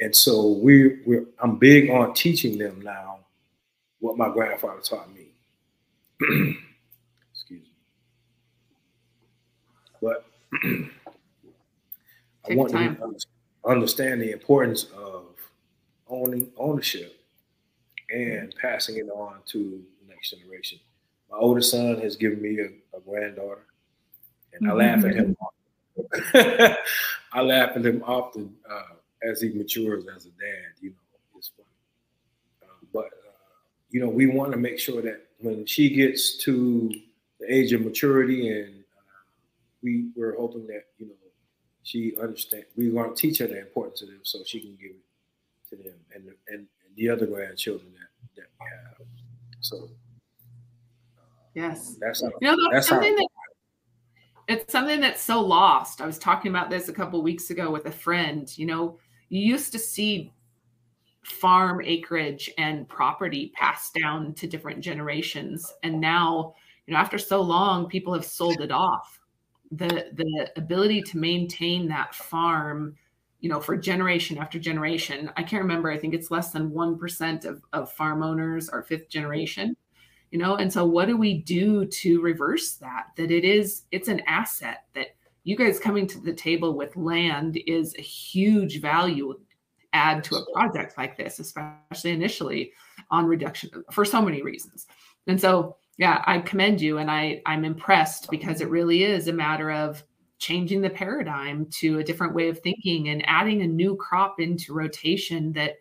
And 0.01 0.15
so 0.15 0.53
we 0.63 1.01
we're 1.05 1.27
I'm 1.43 1.59
big 1.59 1.91
on 1.91 2.15
teaching 2.15 2.59
them 2.59 2.81
now 2.81 3.21
what 3.99 4.17
my 4.17 4.31
grandfather 4.31 4.81
taught 4.81 5.13
me. 5.13 5.33
Excuse 7.33 7.63
me. 7.63 7.71
But 10.01 10.25
I 12.49 12.55
want 12.55 12.71
time. 12.71 12.97
to 12.97 13.27
understand 13.67 14.21
the 14.23 14.33
importance 14.33 14.85
of 14.97 15.25
owning 16.09 16.51
ownership 16.57 17.21
and 18.11 18.55
passing 18.61 18.97
it 18.97 19.09
on 19.11 19.39
to 19.47 19.83
the 20.01 20.09
next 20.09 20.31
generation. 20.31 20.79
My 21.31 21.39
oldest 21.39 21.73
son 21.73 22.01
has 22.01 22.17
given 22.17 22.41
me 22.41 22.61
a, 22.61 22.97
a 22.97 23.01
granddaughter, 23.01 23.67
and 24.53 24.63
mm-hmm. 24.63 24.71
I 24.71 24.85
laugh 24.85 25.05
at 25.05 25.15
him. 25.15 25.37
I 27.33 27.41
laugh 27.41 27.77
at 27.77 27.85
him 27.85 28.03
often 28.07 28.55
uh, 28.71 28.95
as 29.23 29.41
he 29.41 29.51
matures 29.51 30.05
as 30.15 30.27
a 30.27 30.31
dad. 30.31 30.73
You 30.81 30.91
know, 30.91 30.97
it's 31.37 31.51
funny. 31.57 31.69
Uh, 32.63 32.87
but 32.93 33.07
uh, 33.07 33.33
you 33.91 34.01
know, 34.01 34.09
we 34.09 34.27
want 34.27 34.53
to 34.53 34.59
make 34.59 34.79
sure 34.79 35.03
that 35.03 35.27
when 35.41 35.67
she 35.67 35.91
gets 35.91 36.37
to 36.45 36.93
the 37.41 37.53
age 37.53 37.73
of 37.73 37.81
maturity, 37.83 38.49
and 38.49 38.85
uh, 38.97 39.25
we 39.83 40.11
we're 40.15 40.37
hoping 40.37 40.67
that 40.69 40.85
you 40.99 41.07
know 41.07 41.15
she 41.87 42.17
understand. 42.21 42.65
We 42.77 42.91
want 42.91 43.15
to 43.15 43.21
teach 43.21 43.39
her 43.39 43.47
the 43.47 43.61
importance 43.61 44.03
of 44.03 44.09
them 44.09 44.19
so 44.25 44.41
she 44.45 44.61
can 44.61 44.77
give 44.81 44.91
it 44.91 45.71
to 45.71 45.77
them 45.77 45.95
and 46.15 46.25
and, 46.49 46.59
and 46.59 46.67
the 46.97 47.09
other 47.09 47.27
grandchildren 47.27 47.93
that 47.93 48.43
that 48.43 48.49
we 48.61 48.67
have. 48.67 49.07
So 49.61 49.89
uh, 51.17 51.23
yes, 51.55 51.97
that's 52.01 52.23
how, 52.23 52.33
you 52.41 52.49
know 52.49 52.57
that's, 52.73 52.75
that's 52.75 52.89
something 52.89 53.13
how, 53.13 53.19
that 53.19 53.29
it's 54.49 54.73
something 54.73 55.01
that's 55.01 55.23
so 55.23 55.41
lost. 55.41 56.01
I 56.01 56.07
was 56.07 56.19
talking 56.19 56.51
about 56.51 56.71
this 56.71 56.89
a 56.89 56.93
couple 56.93 57.23
weeks 57.23 57.51
ago 57.51 57.71
with 57.71 57.87
a 57.87 57.93
friend. 57.93 58.53
You 58.59 58.67
know, 58.67 58.99
you 59.29 59.41
used 59.41 59.71
to 59.73 59.79
see 59.79 60.33
farm 61.23 61.81
acreage 61.85 62.51
and 62.59 62.89
property 62.89 63.53
passed 63.55 63.95
down 63.95 64.35
to 64.35 64.49
different 64.49 64.81
generations, 64.81 65.73
and 65.85 66.01
now 66.01 66.57
you 66.89 66.95
know 66.95 66.99
after 66.99 67.17
so 67.17 67.41
long, 67.41 67.87
people 67.87 68.13
have 68.13 68.25
sold 68.25 68.61
it 68.61 68.73
off 68.73 69.21
the 69.71 70.07
the 70.13 70.51
ability 70.57 71.03
to 71.03 71.19
maintain 71.19 71.89
that 71.89 72.15
farm 72.15 72.97
you 73.41 73.51
know, 73.51 73.61
for 73.61 73.77
generation 73.77 74.39
after 74.39 74.59
generation. 74.59 75.31
I 75.37 75.43
can't 75.43 75.63
remember. 75.63 75.91
I 75.91 75.99
think 75.99 76.15
it's 76.15 76.31
less 76.31 76.51
than 76.51 76.71
1% 76.71 77.45
of, 77.45 77.63
of 77.73 77.93
farm 77.93 78.23
owners 78.23 78.69
are 78.69 78.83
fifth 78.83 79.09
generation, 79.09 79.77
you 80.31 80.39
know, 80.39 80.57
and 80.57 80.73
so 80.73 80.85
what 80.85 81.07
do 81.07 81.17
we 81.17 81.43
do 81.43 81.85
to 81.87 82.21
reverse 82.21 82.75
that? 82.77 83.09
That 83.17 83.31
it 83.31 83.45
is, 83.45 83.83
it's 83.93 84.09
an 84.09 84.23
asset 84.27 84.85
that 84.95 85.15
you 85.45 85.57
guys 85.57 85.79
coming 85.79 86.07
to 86.09 86.19
the 86.19 86.33
table 86.33 86.75
with 86.75 86.97
land 86.97 87.61
is 87.67 87.95
a 87.99 88.03
huge 88.03 88.81
value 88.81 89.39
add 89.93 90.25
to 90.25 90.37
a 90.37 90.53
project 90.53 90.99
like 90.99 91.17
this, 91.17 91.39
especially 91.39 92.11
initially 92.11 92.73
on 93.11 93.27
reduction 93.27 93.71
for 93.93 94.05
so 94.05 94.21
many 94.21 94.43
reasons. 94.43 94.87
And 95.27 95.41
so, 95.41 95.77
yeah, 95.99 96.23
I 96.27 96.41
commend 96.41 96.81
you 96.81 96.99
and 96.99 97.11
I, 97.11 97.43
I'm 97.47 97.65
impressed 97.65 98.31
because 98.31 98.61
it 98.61 98.69
really 98.69 99.05
is 99.05 99.29
a 99.29 99.33
matter 99.33 99.71
of 99.71 100.03
changing 100.39 100.83
the 100.83 100.91
paradigm 100.91 101.67
to 101.79 101.99
a 101.99 102.05
different 102.05 102.35
way 102.35 102.49
of 102.49 102.59
thinking 102.59 103.09
and 103.09 103.27
adding 103.27 103.63
a 103.63 103.67
new 103.67 103.97
crop 103.97 104.39
into 104.39 104.75
rotation 104.75 105.53
that 105.55 105.77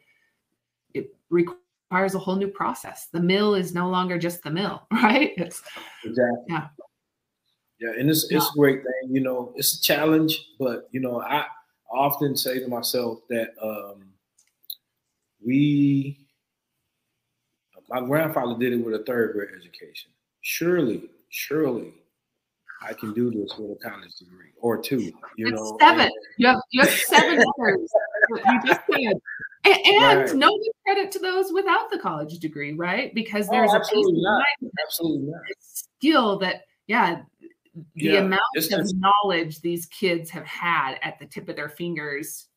it 0.94 1.14
requires 1.30 2.16
a 2.16 2.20
whole 2.20 2.38
new 2.38 2.48
process. 2.48 3.08
The 3.12 3.20
mill 3.20 3.56
is 3.56 3.74
no 3.74 3.90
longer 3.90 4.18
just 4.18 4.44
the 4.44 4.52
mill, 4.52 4.88
right? 4.92 5.34
It's, 5.38 5.62
exactly. 6.04 6.46
Yeah. 6.50 6.68
Yeah, 7.78 7.92
and 8.00 8.10
it's 8.10 8.32
it's 8.32 8.48
a 8.48 8.58
great 8.58 8.78
thing. 8.84 9.14
You 9.14 9.20
know, 9.20 9.52
it's 9.58 9.78
a 9.78 9.82
challenge, 9.82 10.46
but 10.58 10.88
you 10.92 11.02
know, 11.02 11.22
I 11.22 11.46
often 11.92 12.38
say 12.38 12.60
to 12.60 12.68
myself 12.70 13.20
that 13.30 13.50
um, 13.62 14.14
we, 15.46 16.25
my 17.90 18.02
grandfather 18.02 18.58
did 18.58 18.74
it 18.74 18.78
with 18.78 18.96
a 18.96 19.04
third 19.04 19.34
grade 19.34 19.50
education. 19.58 20.12
Surely, 20.42 21.10
surely, 21.30 21.94
I 22.82 22.94
can 22.94 23.14
do 23.14 23.32
this 23.32 23.58
with 23.58 23.78
a 23.80 23.90
college 23.90 24.16
degree 24.16 24.52
or 24.60 24.82
two. 24.82 25.12
You 25.38 25.48
it's 25.48 25.52
know, 25.52 25.78
seven. 25.80 26.02
And, 26.02 26.12
you 26.38 26.48
have 26.48 26.58
you 26.72 26.82
have 26.82 26.90
seven 26.90 27.44
others. 27.60 27.90
you 28.30 28.62
just 28.66 28.82
said. 28.92 29.18
And, 29.66 29.78
and 29.88 30.20
right. 30.20 30.36
no 30.36 30.60
credit 30.84 31.12
to 31.14 31.20
those 31.20 31.52
without 31.52 31.90
the 31.90 31.98
college 31.98 32.38
degree, 32.38 32.74
right? 32.74 33.14
Because 33.16 33.48
oh, 33.50 33.52
there's 33.52 33.72
oh, 33.74 33.78
a 33.78 33.80
piece 33.80 34.06
not. 34.12 34.44
absolutely 34.86 35.32
not. 35.32 35.42
skill 35.60 36.38
that, 36.40 36.66
yeah, 36.86 37.22
the 37.74 37.84
yeah, 37.96 38.20
amount 38.20 38.42
of 38.56 38.92
knowledge 38.96 39.62
these 39.62 39.88
kids 39.88 40.30
have 40.30 40.46
had 40.46 40.98
at 41.02 41.18
the 41.20 41.26
tip 41.26 41.50
of 41.50 41.56
their 41.56 41.70
fingers 41.70 42.48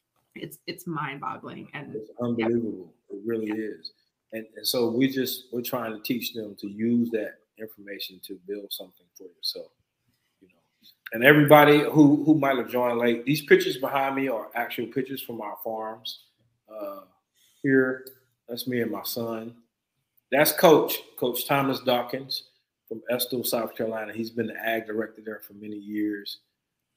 it's 0.41 0.59
it's 0.67 0.87
mind-boggling 0.87 1.69
and 1.75 1.95
it's 1.95 2.11
unbelievable 2.23 2.93
yeah. 3.11 3.17
it 3.17 3.23
really 3.27 3.47
yeah. 3.47 3.55
is 3.79 3.93
and, 4.33 4.47
and 4.57 4.67
so 4.67 4.89
we 4.91 5.09
just 5.09 5.45
we're 5.53 5.63
trying 5.63 5.93
to 5.93 6.03
teach 6.03 6.35
them 6.35 6.57
to 6.61 6.69
use 6.69 7.11
that 7.11 7.35
information 7.59 8.21
to 8.25 8.39
build 8.47 8.73
something 8.73 9.07
for 9.17 9.25
yourself 9.25 9.71
you 10.41 10.49
know 10.49 10.55
and 11.13 11.25
everybody 11.25 11.81
who 11.81 12.23
who 12.25 12.35
might 12.35 12.57
have 12.57 12.71
joined 12.71 12.99
late 12.99 13.25
these 13.25 13.43
pictures 13.43 13.77
behind 13.77 14.15
me 14.15 14.29
are 14.29 14.49
actual 14.55 14.87
pictures 14.87 15.23
from 15.23 15.41
our 15.41 15.57
farms 15.65 16.25
uh 16.73 17.01
here 17.63 18.07
that's 18.49 18.67
me 18.69 18.81
and 18.81 18.91
my 18.91 19.03
son 19.03 19.55
that's 20.31 20.53
coach 20.53 21.01
coach 21.19 21.47
thomas 21.47 21.81
dawkins 21.81 22.45
from 22.89 23.03
Estill, 23.11 23.45
South 23.45 23.77
Carolina. 23.77 24.13
He's 24.13 24.31
been 24.31 24.47
the 24.47 24.57
ag 24.57 24.87
director 24.87 25.21
there 25.25 25.41
for 25.47 25.53
many 25.53 25.77
years. 25.77 26.39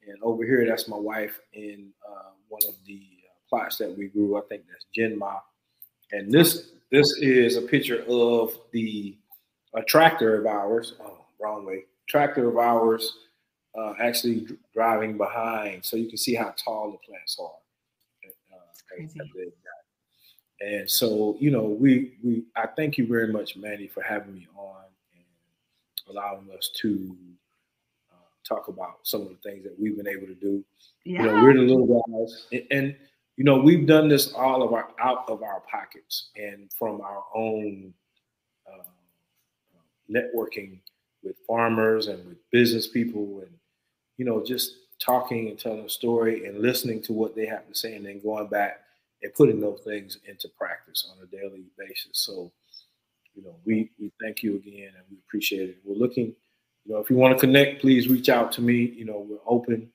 And 0.07 0.17
over 0.23 0.45
here, 0.45 0.65
that's 0.65 0.87
my 0.87 0.97
wife 0.97 1.39
in 1.53 1.89
uh, 2.07 2.31
one 2.47 2.61
of 2.67 2.75
the 2.85 3.01
uh, 3.25 3.49
plots 3.49 3.77
that 3.77 3.95
we 3.95 4.07
grew. 4.07 4.37
I 4.37 4.41
think 4.47 4.63
that's 4.67 4.85
Genma. 4.97 5.41
And 6.11 6.31
this 6.31 6.71
this 6.91 7.17
is 7.17 7.57
a 7.57 7.61
picture 7.61 8.03
of 8.07 8.57
the 8.71 9.15
a 9.73 9.81
tractor 9.81 10.39
of 10.39 10.45
ours. 10.45 10.93
Oh, 11.01 11.25
wrong 11.39 11.65
way. 11.65 11.85
Tractor 12.07 12.49
of 12.49 12.57
ours 12.57 13.17
uh, 13.77 13.93
actually 13.99 14.47
driving 14.73 15.17
behind, 15.17 15.83
so 15.83 15.95
you 15.95 16.07
can 16.07 16.17
see 16.17 16.35
how 16.35 16.53
tall 16.57 16.91
the 16.91 16.97
plants 16.97 17.37
are. 17.39 17.51
Uh, 18.51 18.57
and 20.59 20.89
so, 20.89 21.37
you 21.39 21.51
know, 21.51 21.63
we 21.63 22.13
we 22.23 22.43
I 22.55 22.67
thank 22.67 22.97
you 22.97 23.07
very 23.07 23.31
much, 23.31 23.55
Mandy, 23.55 23.87
for 23.87 24.03
having 24.03 24.33
me 24.33 24.47
on 24.57 24.83
and 25.15 26.15
allowing 26.15 26.49
us 26.55 26.69
to 26.81 27.15
uh, 28.11 28.15
talk 28.47 28.67
about 28.67 28.99
some 29.03 29.21
of 29.21 29.29
the 29.29 29.37
things 29.49 29.63
that 29.63 29.79
we've 29.79 29.95
been 29.95 30.07
able 30.07 30.27
to 30.27 30.35
do. 30.35 30.63
Yeah. 31.05 31.23
You 31.23 31.27
know, 31.27 31.43
we're 31.43 31.53
the 31.53 31.61
little 31.61 32.03
guys, 32.03 32.45
and, 32.51 32.63
and, 32.71 32.95
you 33.37 33.43
know, 33.43 33.57
we've 33.57 33.87
done 33.87 34.07
this 34.07 34.33
all 34.33 34.61
of 34.63 34.73
our 34.73 34.89
out 34.99 35.25
of 35.27 35.43
our 35.43 35.61
pockets 35.61 36.29
and 36.35 36.71
from 36.77 37.01
our 37.01 37.23
own 37.33 37.93
uh, 38.67 38.83
networking 40.09 40.79
with 41.23 41.35
farmers 41.47 42.07
and 42.07 42.25
with 42.27 42.37
business 42.51 42.87
people, 42.87 43.39
and 43.41 43.51
you 44.17 44.25
know, 44.25 44.43
just 44.43 44.75
talking 44.99 45.49
and 45.49 45.57
telling 45.57 45.85
a 45.85 45.89
story 45.89 46.45
and 46.45 46.59
listening 46.59 47.01
to 47.01 47.13
what 47.13 47.35
they 47.35 47.45
have 47.45 47.67
to 47.67 47.75
say, 47.75 47.95
and 47.95 48.05
then 48.05 48.19
going 48.21 48.47
back 48.47 48.81
and 49.23 49.33
putting 49.33 49.59
those 49.59 49.81
things 49.85 50.17
into 50.27 50.49
practice 50.49 51.09
on 51.11 51.23
a 51.23 51.27
daily 51.27 51.63
basis. 51.77 52.11
So 52.13 52.51
you 53.35 53.43
know, 53.43 53.55
we 53.65 53.91
we 53.99 54.11
thank 54.21 54.43
you 54.43 54.55
again 54.55 54.91
and 54.95 55.05
we 55.09 55.17
appreciate 55.25 55.69
it. 55.69 55.77
We're 55.85 55.95
looking, 55.95 56.33
you 56.85 56.93
know, 56.93 56.99
if 56.99 57.09
you 57.09 57.15
want 57.15 57.37
to 57.37 57.39
connect, 57.39 57.81
please 57.81 58.07
reach 58.07 58.29
out 58.29 58.51
to 58.53 58.61
me. 58.61 58.75
You 58.75 59.05
know, 59.05 59.25
we're 59.27 59.37
open. 59.45 59.89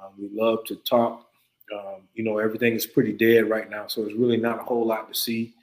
Um, 0.00 0.12
we 0.18 0.28
love 0.32 0.64
to 0.66 0.76
talk. 0.76 1.26
Um, 1.72 2.02
you 2.14 2.24
know, 2.24 2.38
everything 2.38 2.74
is 2.74 2.86
pretty 2.86 3.12
dead 3.12 3.48
right 3.48 3.70
now, 3.70 3.86
so 3.86 4.02
it's 4.02 4.14
really 4.14 4.36
not 4.36 4.60
a 4.60 4.62
whole 4.62 4.86
lot 4.86 5.08
to 5.08 5.18
see. 5.18 5.54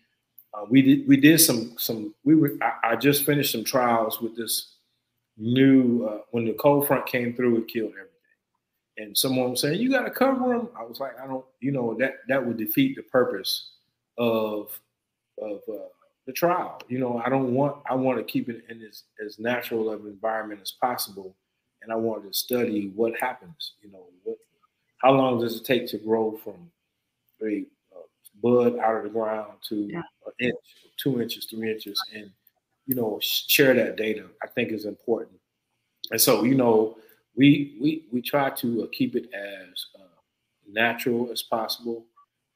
Uh, 0.53 0.65
we 0.69 0.81
did 0.81 1.07
we 1.07 1.17
did 1.17 1.39
some 1.39 1.75
some 1.77 2.13
we 2.23 2.35
were 2.35 2.53
I, 2.61 2.91
I 2.91 2.95
just 2.95 3.25
finished 3.25 3.51
some 3.51 3.63
trials 3.63 4.19
with 4.19 4.35
this 4.35 4.75
new 5.37 6.05
uh, 6.05 6.21
when 6.31 6.45
the 6.45 6.53
cold 6.53 6.87
front 6.87 7.05
came 7.05 7.33
through, 7.33 7.57
it 7.57 7.67
killed 7.67 7.91
everything. 7.91 8.07
And 8.97 9.17
someone 9.17 9.51
was 9.51 9.61
saying, 9.61 9.79
"You 9.79 9.89
got 9.91 10.03
to 10.03 10.11
cover 10.11 10.49
them." 10.49 10.69
I 10.77 10.83
was 10.83 10.99
like, 10.99 11.19
"I 11.19 11.27
don't," 11.27 11.45
you 11.59 11.71
know, 11.71 11.95
that 11.99 12.15
that 12.27 12.45
would 12.45 12.57
defeat 12.57 12.95
the 12.95 13.03
purpose 13.03 13.71
of 14.17 14.79
of 15.41 15.61
uh, 15.71 15.87
the 16.25 16.33
trial. 16.33 16.79
You 16.89 16.99
know, 16.99 17.21
I 17.23 17.29
don't 17.29 17.53
want 17.53 17.77
I 17.89 17.95
want 17.95 18.17
to 18.17 18.23
keep 18.23 18.49
it 18.49 18.63
in 18.69 18.81
as, 18.83 19.03
as 19.25 19.39
natural 19.39 19.91
of 19.91 20.01
an 20.01 20.07
environment 20.07 20.61
as 20.61 20.71
possible. 20.71 21.35
And 21.81 21.93
I 21.93 21.95
want 21.95 22.23
to 22.25 22.33
study 22.33 22.91
what 22.93 23.17
happens, 23.17 23.75
you 23.81 23.89
know, 23.89 24.05
what 24.23 24.37
how 24.99 25.11
long 25.11 25.39
does 25.39 25.55
it 25.55 25.65
take 25.65 25.87
to 25.87 25.97
grow 25.97 26.39
from 26.43 26.71
a 27.41 27.65
uh, 27.95 28.01
bud 28.41 28.77
out 28.79 28.97
of 28.97 29.03
the 29.03 29.09
ground 29.09 29.53
to 29.69 29.87
yeah. 29.89 30.01
an 30.25 30.33
inch, 30.39 30.55
two 30.97 31.21
inches, 31.21 31.45
three 31.45 31.71
inches, 31.71 31.99
and 32.13 32.31
you 32.85 32.95
know, 32.95 33.19
share 33.21 33.73
that 33.75 33.97
data. 33.97 34.25
I 34.43 34.47
think 34.47 34.71
is 34.71 34.85
important. 34.85 35.37
And 36.11 36.19
so, 36.19 36.43
you 36.43 36.55
know, 36.55 36.97
we 37.35 37.77
we 37.79 38.05
we 38.11 38.21
try 38.21 38.49
to 38.49 38.83
uh, 38.83 38.87
keep 38.91 39.15
it 39.15 39.29
as 39.33 39.85
uh, 39.95 40.19
natural 40.67 41.29
as 41.31 41.43
possible. 41.43 42.05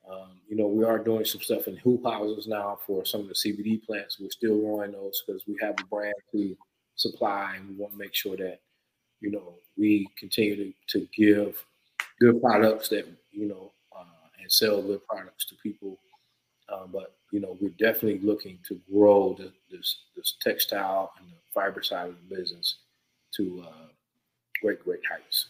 Um, 0.09 0.41
you 0.49 0.57
know, 0.57 0.67
we 0.67 0.83
are 0.83 0.99
doing 0.99 1.23
some 1.23 1.39
stuff 1.39 1.67
in 1.67 1.77
hoop 1.77 2.03
houses 2.03 2.47
now 2.47 2.79
for 2.85 3.05
some 3.05 3.21
of 3.21 3.27
the 3.27 3.35
CBD 3.35 3.85
plants. 3.85 4.19
We're 4.19 4.31
still 4.31 4.59
growing 4.59 4.91
those 4.91 5.23
because 5.25 5.43
we 5.47 5.55
have 5.61 5.75
a 5.79 5.85
brand 5.85 6.15
to 6.33 6.57
supply, 6.95 7.55
and 7.55 7.69
we 7.69 7.75
want 7.75 7.93
to 7.93 7.99
make 7.99 8.15
sure 8.15 8.35
that 8.35 8.59
you 9.21 9.31
know 9.31 9.53
we 9.77 10.09
continue 10.17 10.55
to, 10.55 10.73
to 10.99 11.07
give 11.15 11.63
good 12.23 12.41
products 12.41 12.87
that 12.89 13.05
you 13.31 13.47
know 13.47 13.71
uh, 13.97 14.27
and 14.39 14.51
sell 14.51 14.81
good 14.81 15.05
products 15.07 15.45
to 15.45 15.55
people. 15.61 15.99
Uh, 16.69 16.87
but 16.87 17.15
you 17.31 17.39
know, 17.39 17.57
we're 17.59 17.69
definitely 17.71 18.19
looking 18.19 18.59
to 18.67 18.79
grow 18.91 19.35
the, 19.37 19.51
this 19.69 20.03
this 20.15 20.35
textile 20.41 21.11
and 21.19 21.27
the 21.27 21.35
fiber 21.53 21.83
side 21.83 22.09
of 22.09 22.15
the 22.15 22.35
business 22.35 22.77
to 23.35 23.65
uh, 23.67 23.87
great 24.61 24.83
great 24.83 25.01
heights. 25.09 25.47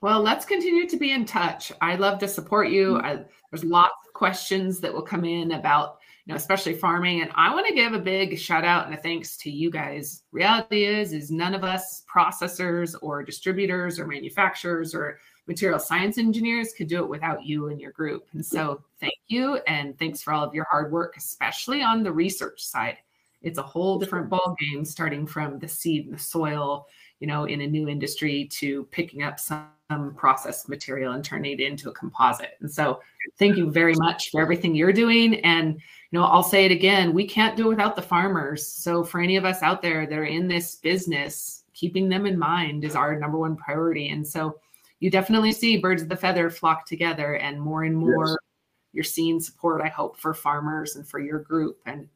Well, 0.00 0.20
let's 0.20 0.44
continue 0.44 0.88
to 0.88 0.96
be 0.96 1.12
in 1.12 1.24
touch. 1.24 1.72
I 1.80 1.96
love 1.96 2.20
to 2.20 2.28
support 2.28 2.68
you. 2.68 2.94
Mm. 2.94 3.04
I, 3.04 3.24
there's 3.50 3.64
lots 3.64 3.94
of 4.06 4.12
questions 4.12 4.78
that 4.80 4.92
will 4.92 5.02
come 5.02 5.24
in 5.24 5.52
about, 5.52 5.97
know, 6.28 6.36
especially 6.36 6.74
farming. 6.74 7.22
And 7.22 7.30
I 7.34 7.52
want 7.54 7.66
to 7.66 7.74
give 7.74 7.94
a 7.94 7.98
big 7.98 8.38
shout 8.38 8.64
out 8.64 8.86
and 8.86 8.94
a 8.94 8.98
thanks 8.98 9.36
to 9.38 9.50
you 9.50 9.70
guys. 9.70 10.22
Reality 10.30 10.84
is, 10.84 11.12
is 11.12 11.30
none 11.30 11.54
of 11.54 11.64
us 11.64 12.04
processors 12.12 12.94
or 13.00 13.22
distributors 13.22 13.98
or 13.98 14.06
manufacturers 14.06 14.94
or 14.94 15.18
material 15.46 15.78
science 15.78 16.18
engineers 16.18 16.74
could 16.76 16.88
do 16.88 17.02
it 17.02 17.08
without 17.08 17.42
you 17.42 17.68
and 17.68 17.80
your 17.80 17.92
group. 17.92 18.28
And 18.34 18.44
so 18.44 18.82
thank 19.00 19.14
you. 19.28 19.56
And 19.66 19.98
thanks 19.98 20.22
for 20.22 20.34
all 20.34 20.44
of 20.44 20.54
your 20.54 20.66
hard 20.70 20.92
work, 20.92 21.16
especially 21.16 21.82
on 21.82 22.02
the 22.02 22.12
research 22.12 22.62
side. 22.62 22.98
It's 23.40 23.58
a 23.58 23.62
whole 23.62 23.98
different 23.98 24.28
ball 24.28 24.54
game 24.60 24.84
starting 24.84 25.26
from 25.26 25.58
the 25.58 25.68
seed 25.68 26.04
and 26.04 26.14
the 26.14 26.18
soil, 26.18 26.86
you 27.20 27.26
know, 27.26 27.44
in 27.44 27.62
a 27.62 27.66
new 27.66 27.88
industry 27.88 28.46
to 28.52 28.84
picking 28.90 29.22
up 29.22 29.40
some 29.40 29.70
processed 30.16 30.68
material 30.68 31.14
and 31.14 31.24
turning 31.24 31.52
it 31.52 31.60
into 31.60 31.88
a 31.88 31.94
composite. 31.94 32.58
And 32.60 32.70
so 32.70 33.00
thank 33.38 33.56
you 33.56 33.70
very 33.70 33.94
much 33.96 34.30
for 34.30 34.42
everything 34.42 34.74
you're 34.74 34.92
doing. 34.92 35.36
And, 35.36 35.80
you 36.10 36.18
know, 36.18 36.24
I'll 36.24 36.42
say 36.42 36.64
it 36.64 36.72
again, 36.72 37.12
we 37.12 37.26
can't 37.26 37.56
do 37.56 37.66
it 37.66 37.70
without 37.70 37.96
the 37.96 38.02
farmers. 38.02 38.66
So 38.66 39.04
for 39.04 39.20
any 39.20 39.36
of 39.36 39.44
us 39.44 39.62
out 39.62 39.82
there 39.82 40.06
that 40.06 40.18
are 40.18 40.24
in 40.24 40.48
this 40.48 40.76
business, 40.76 41.64
keeping 41.74 42.08
them 42.08 42.26
in 42.26 42.38
mind 42.38 42.84
is 42.84 42.96
our 42.96 43.18
number 43.18 43.38
one 43.38 43.56
priority. 43.56 44.08
And 44.08 44.26
so 44.26 44.58
you 45.00 45.10
definitely 45.10 45.52
see 45.52 45.78
birds 45.78 46.02
of 46.02 46.08
the 46.08 46.16
feather 46.16 46.50
flock 46.50 46.86
together 46.86 47.34
and 47.34 47.60
more 47.60 47.84
and 47.84 47.96
more 47.96 48.26
yes. 48.26 48.36
you're 48.92 49.04
seeing 49.04 49.38
support, 49.38 49.82
I 49.82 49.88
hope, 49.88 50.18
for 50.18 50.34
farmers 50.34 50.96
and 50.96 51.06
for 51.06 51.20
your 51.20 51.40
group. 51.40 51.78
And 51.86 52.08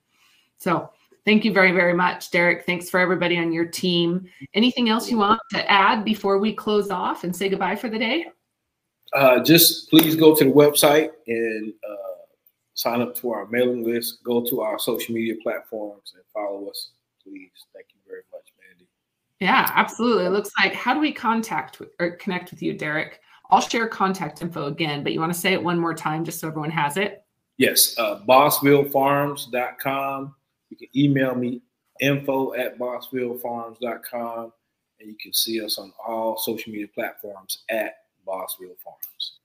so 0.57 0.91
Thank 1.25 1.45
you 1.45 1.53
very, 1.53 1.71
very 1.71 1.95
much, 1.95 2.33
Derek. 2.33 2.67
Thanks 2.67 2.91
for 2.91 2.99
everybody 2.99 3.39
on 3.39 3.53
your 3.53 3.65
team. 3.65 4.27
Anything 4.55 4.89
else 4.89 5.09
you 5.09 5.19
want 5.19 5.41
to 5.51 5.71
add 5.71 6.05
before 6.05 6.39
we 6.39 6.53
close 6.53 6.91
off 6.91 7.23
and 7.23 7.35
say 7.35 7.49
goodbye 7.49 7.77
for 7.77 7.89
the 7.89 7.99
day? 7.99 8.27
Uh, 9.13 9.41
just 9.41 9.89
please 9.89 10.17
go 10.17 10.35
to 10.35 10.45
the 10.45 10.51
website 10.51 11.11
and 11.29 11.73
uh, 11.89 12.12
sign 12.75 13.01
up 13.01 13.15
to 13.17 13.31
our 13.31 13.47
mailing 13.47 13.85
list. 13.85 14.23
Go 14.25 14.45
to 14.45 14.61
our 14.61 14.79
social 14.79 15.15
media 15.15 15.35
platforms 15.43 16.13
and 16.15 16.23
follow 16.33 16.69
us, 16.69 16.91
please. 17.23 17.51
Thank 17.75 17.87
you 17.95 18.01
very 18.07 18.23
much, 18.33 18.53
Mandy. 18.61 18.89
Yeah, 19.41 19.71
absolutely. 19.75 20.27
It 20.27 20.31
looks 20.31 20.51
like 20.59 20.73
how 20.73 20.95
do 20.95 21.01
we 21.01 21.13
contact 21.13 21.81
or 21.99 22.13
connect 22.13 22.51
with 22.51 22.63
you, 22.63 22.75
Derek? 22.75 23.21
I'll 23.51 23.61
share 23.61 23.89
contact 23.89 24.41
info 24.41 24.67
again, 24.67 25.03
but 25.03 25.13
you 25.13 25.21
want 25.21 25.33
to 25.33 25.39
say 25.39 25.53
it 25.53 25.63
one 25.63 25.79
more 25.79 25.95
time 25.95 26.25
just 26.25 26.41
so 26.41 26.49
everyone 26.49 26.71
has 26.71 26.97
it? 26.97 27.25
Yes, 27.59 27.99
uh, 27.99 28.21
bossvillefarms.com. 28.27 30.35
You 30.71 30.77
can 30.77 30.89
email 30.97 31.35
me 31.35 31.61
info 32.01 32.55
at 32.55 32.79
bossvillefarms.com 32.79 34.53
and 35.01 35.09
you 35.09 35.17
can 35.21 35.33
see 35.33 35.63
us 35.63 35.79
on 35.79 35.93
all 36.07 36.39
social 36.39 36.73
media 36.73 36.89
platforms 36.95 37.65
at 37.69 37.97
Bossville 38.27 38.79
Farms. 38.83 39.41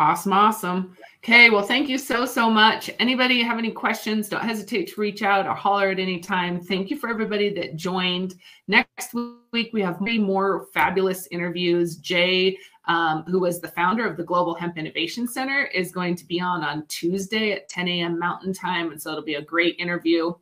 Awesome, 0.00 0.32
awesome. 0.32 0.96
Okay, 1.18 1.50
well, 1.50 1.62
thank 1.62 1.86
you 1.86 1.98
so, 1.98 2.24
so 2.24 2.48
much. 2.48 2.90
Anybody 2.98 3.42
have 3.42 3.58
any 3.58 3.70
questions, 3.70 4.30
don't 4.30 4.42
hesitate 4.42 4.86
to 4.86 4.98
reach 4.98 5.22
out 5.22 5.46
or 5.46 5.54
holler 5.54 5.90
at 5.90 5.98
any 5.98 6.20
time. 6.20 6.58
Thank 6.58 6.88
you 6.88 6.96
for 6.96 7.10
everybody 7.10 7.52
that 7.52 7.76
joined. 7.76 8.36
Next 8.66 9.12
week, 9.52 9.68
we 9.74 9.82
have 9.82 10.00
many 10.00 10.16
more 10.16 10.68
fabulous 10.72 11.26
interviews. 11.26 11.96
Jay, 11.96 12.56
um, 12.86 13.24
who 13.24 13.40
was 13.40 13.60
the 13.60 13.68
founder 13.68 14.06
of 14.06 14.16
the 14.16 14.24
Global 14.24 14.54
Hemp 14.54 14.78
Innovation 14.78 15.28
Center, 15.28 15.64
is 15.66 15.92
going 15.92 16.16
to 16.16 16.24
be 16.26 16.40
on 16.40 16.64
on 16.64 16.86
Tuesday 16.86 17.52
at 17.52 17.68
10 17.68 17.86
a.m. 17.86 18.18
Mountain 18.18 18.54
Time. 18.54 18.92
And 18.92 19.02
so 19.02 19.10
it'll 19.10 19.22
be 19.22 19.34
a 19.34 19.42
great 19.42 19.76
interview. 19.78 20.32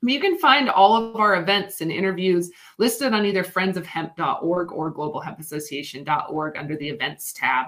You 0.00 0.20
can 0.20 0.38
find 0.38 0.70
all 0.70 0.94
of 0.94 1.16
our 1.16 1.42
events 1.42 1.80
and 1.80 1.90
interviews 1.90 2.52
listed 2.78 3.12
on 3.12 3.26
either 3.26 3.42
friendsofhemp.org 3.42 4.70
or 4.70 4.94
globalhempassociation.org 4.94 6.56
under 6.56 6.76
the 6.76 6.88
events 6.88 7.32
tab. 7.32 7.66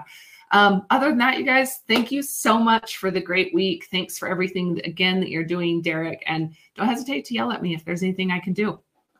Um, 0.51 0.85
other 0.89 1.09
than 1.09 1.17
that, 1.19 1.37
you 1.37 1.45
guys, 1.45 1.79
thank 1.87 2.11
you 2.11 2.21
so 2.21 2.57
much 2.59 2.97
for 2.97 3.09
the 3.09 3.21
great 3.21 3.53
week. 3.53 3.87
Thanks 3.89 4.17
for 4.17 4.27
everything 4.27 4.81
again 4.83 5.19
that 5.21 5.29
you're 5.29 5.45
doing, 5.45 5.81
Derek. 5.81 6.21
And 6.27 6.53
don't 6.75 6.87
hesitate 6.87 7.25
to 7.25 7.33
yell 7.33 7.51
at 7.51 7.61
me 7.61 7.73
if 7.73 7.85
there's 7.85 8.03
anything 8.03 8.31
I 8.31 8.39
can 8.39 8.53
do. 8.53 8.79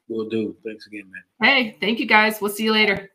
We'll 0.09 0.27
do. 0.27 0.57
Thanks 0.65 0.87
again, 0.87 1.09
man. 1.09 1.49
Hey, 1.49 1.77
thank 1.79 1.99
you 1.99 2.05
guys. 2.05 2.41
We'll 2.41 2.51
see 2.51 2.65
you 2.65 2.73
later. 2.73 3.10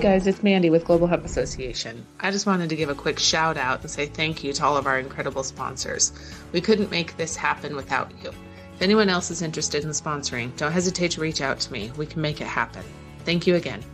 Guys, 0.00 0.26
it's 0.26 0.42
Mandy 0.42 0.70
with 0.70 0.86
Global 0.86 1.06
Hemp 1.06 1.26
Association. 1.26 2.06
I 2.20 2.30
just 2.30 2.46
wanted 2.46 2.70
to 2.70 2.76
give 2.76 2.88
a 2.88 2.94
quick 2.94 3.18
shout 3.18 3.58
out 3.58 3.82
and 3.82 3.90
say 3.90 4.06
thank 4.06 4.42
you 4.42 4.50
to 4.54 4.64
all 4.64 4.78
of 4.78 4.86
our 4.86 4.98
incredible 4.98 5.42
sponsors. 5.42 6.12
We 6.52 6.62
couldn't 6.62 6.90
make 6.90 7.18
this 7.18 7.36
happen 7.36 7.76
without 7.76 8.10
you. 8.22 8.30
If 8.30 8.80
anyone 8.80 9.10
else 9.10 9.30
is 9.30 9.42
interested 9.42 9.84
in 9.84 9.90
sponsoring, 9.90 10.56
don't 10.56 10.72
hesitate 10.72 11.10
to 11.12 11.20
reach 11.20 11.42
out 11.42 11.60
to 11.60 11.72
me. 11.72 11.92
We 11.98 12.06
can 12.06 12.22
make 12.22 12.40
it 12.40 12.46
happen. 12.46 12.82
Thank 13.26 13.46
you 13.46 13.56
again. 13.56 13.84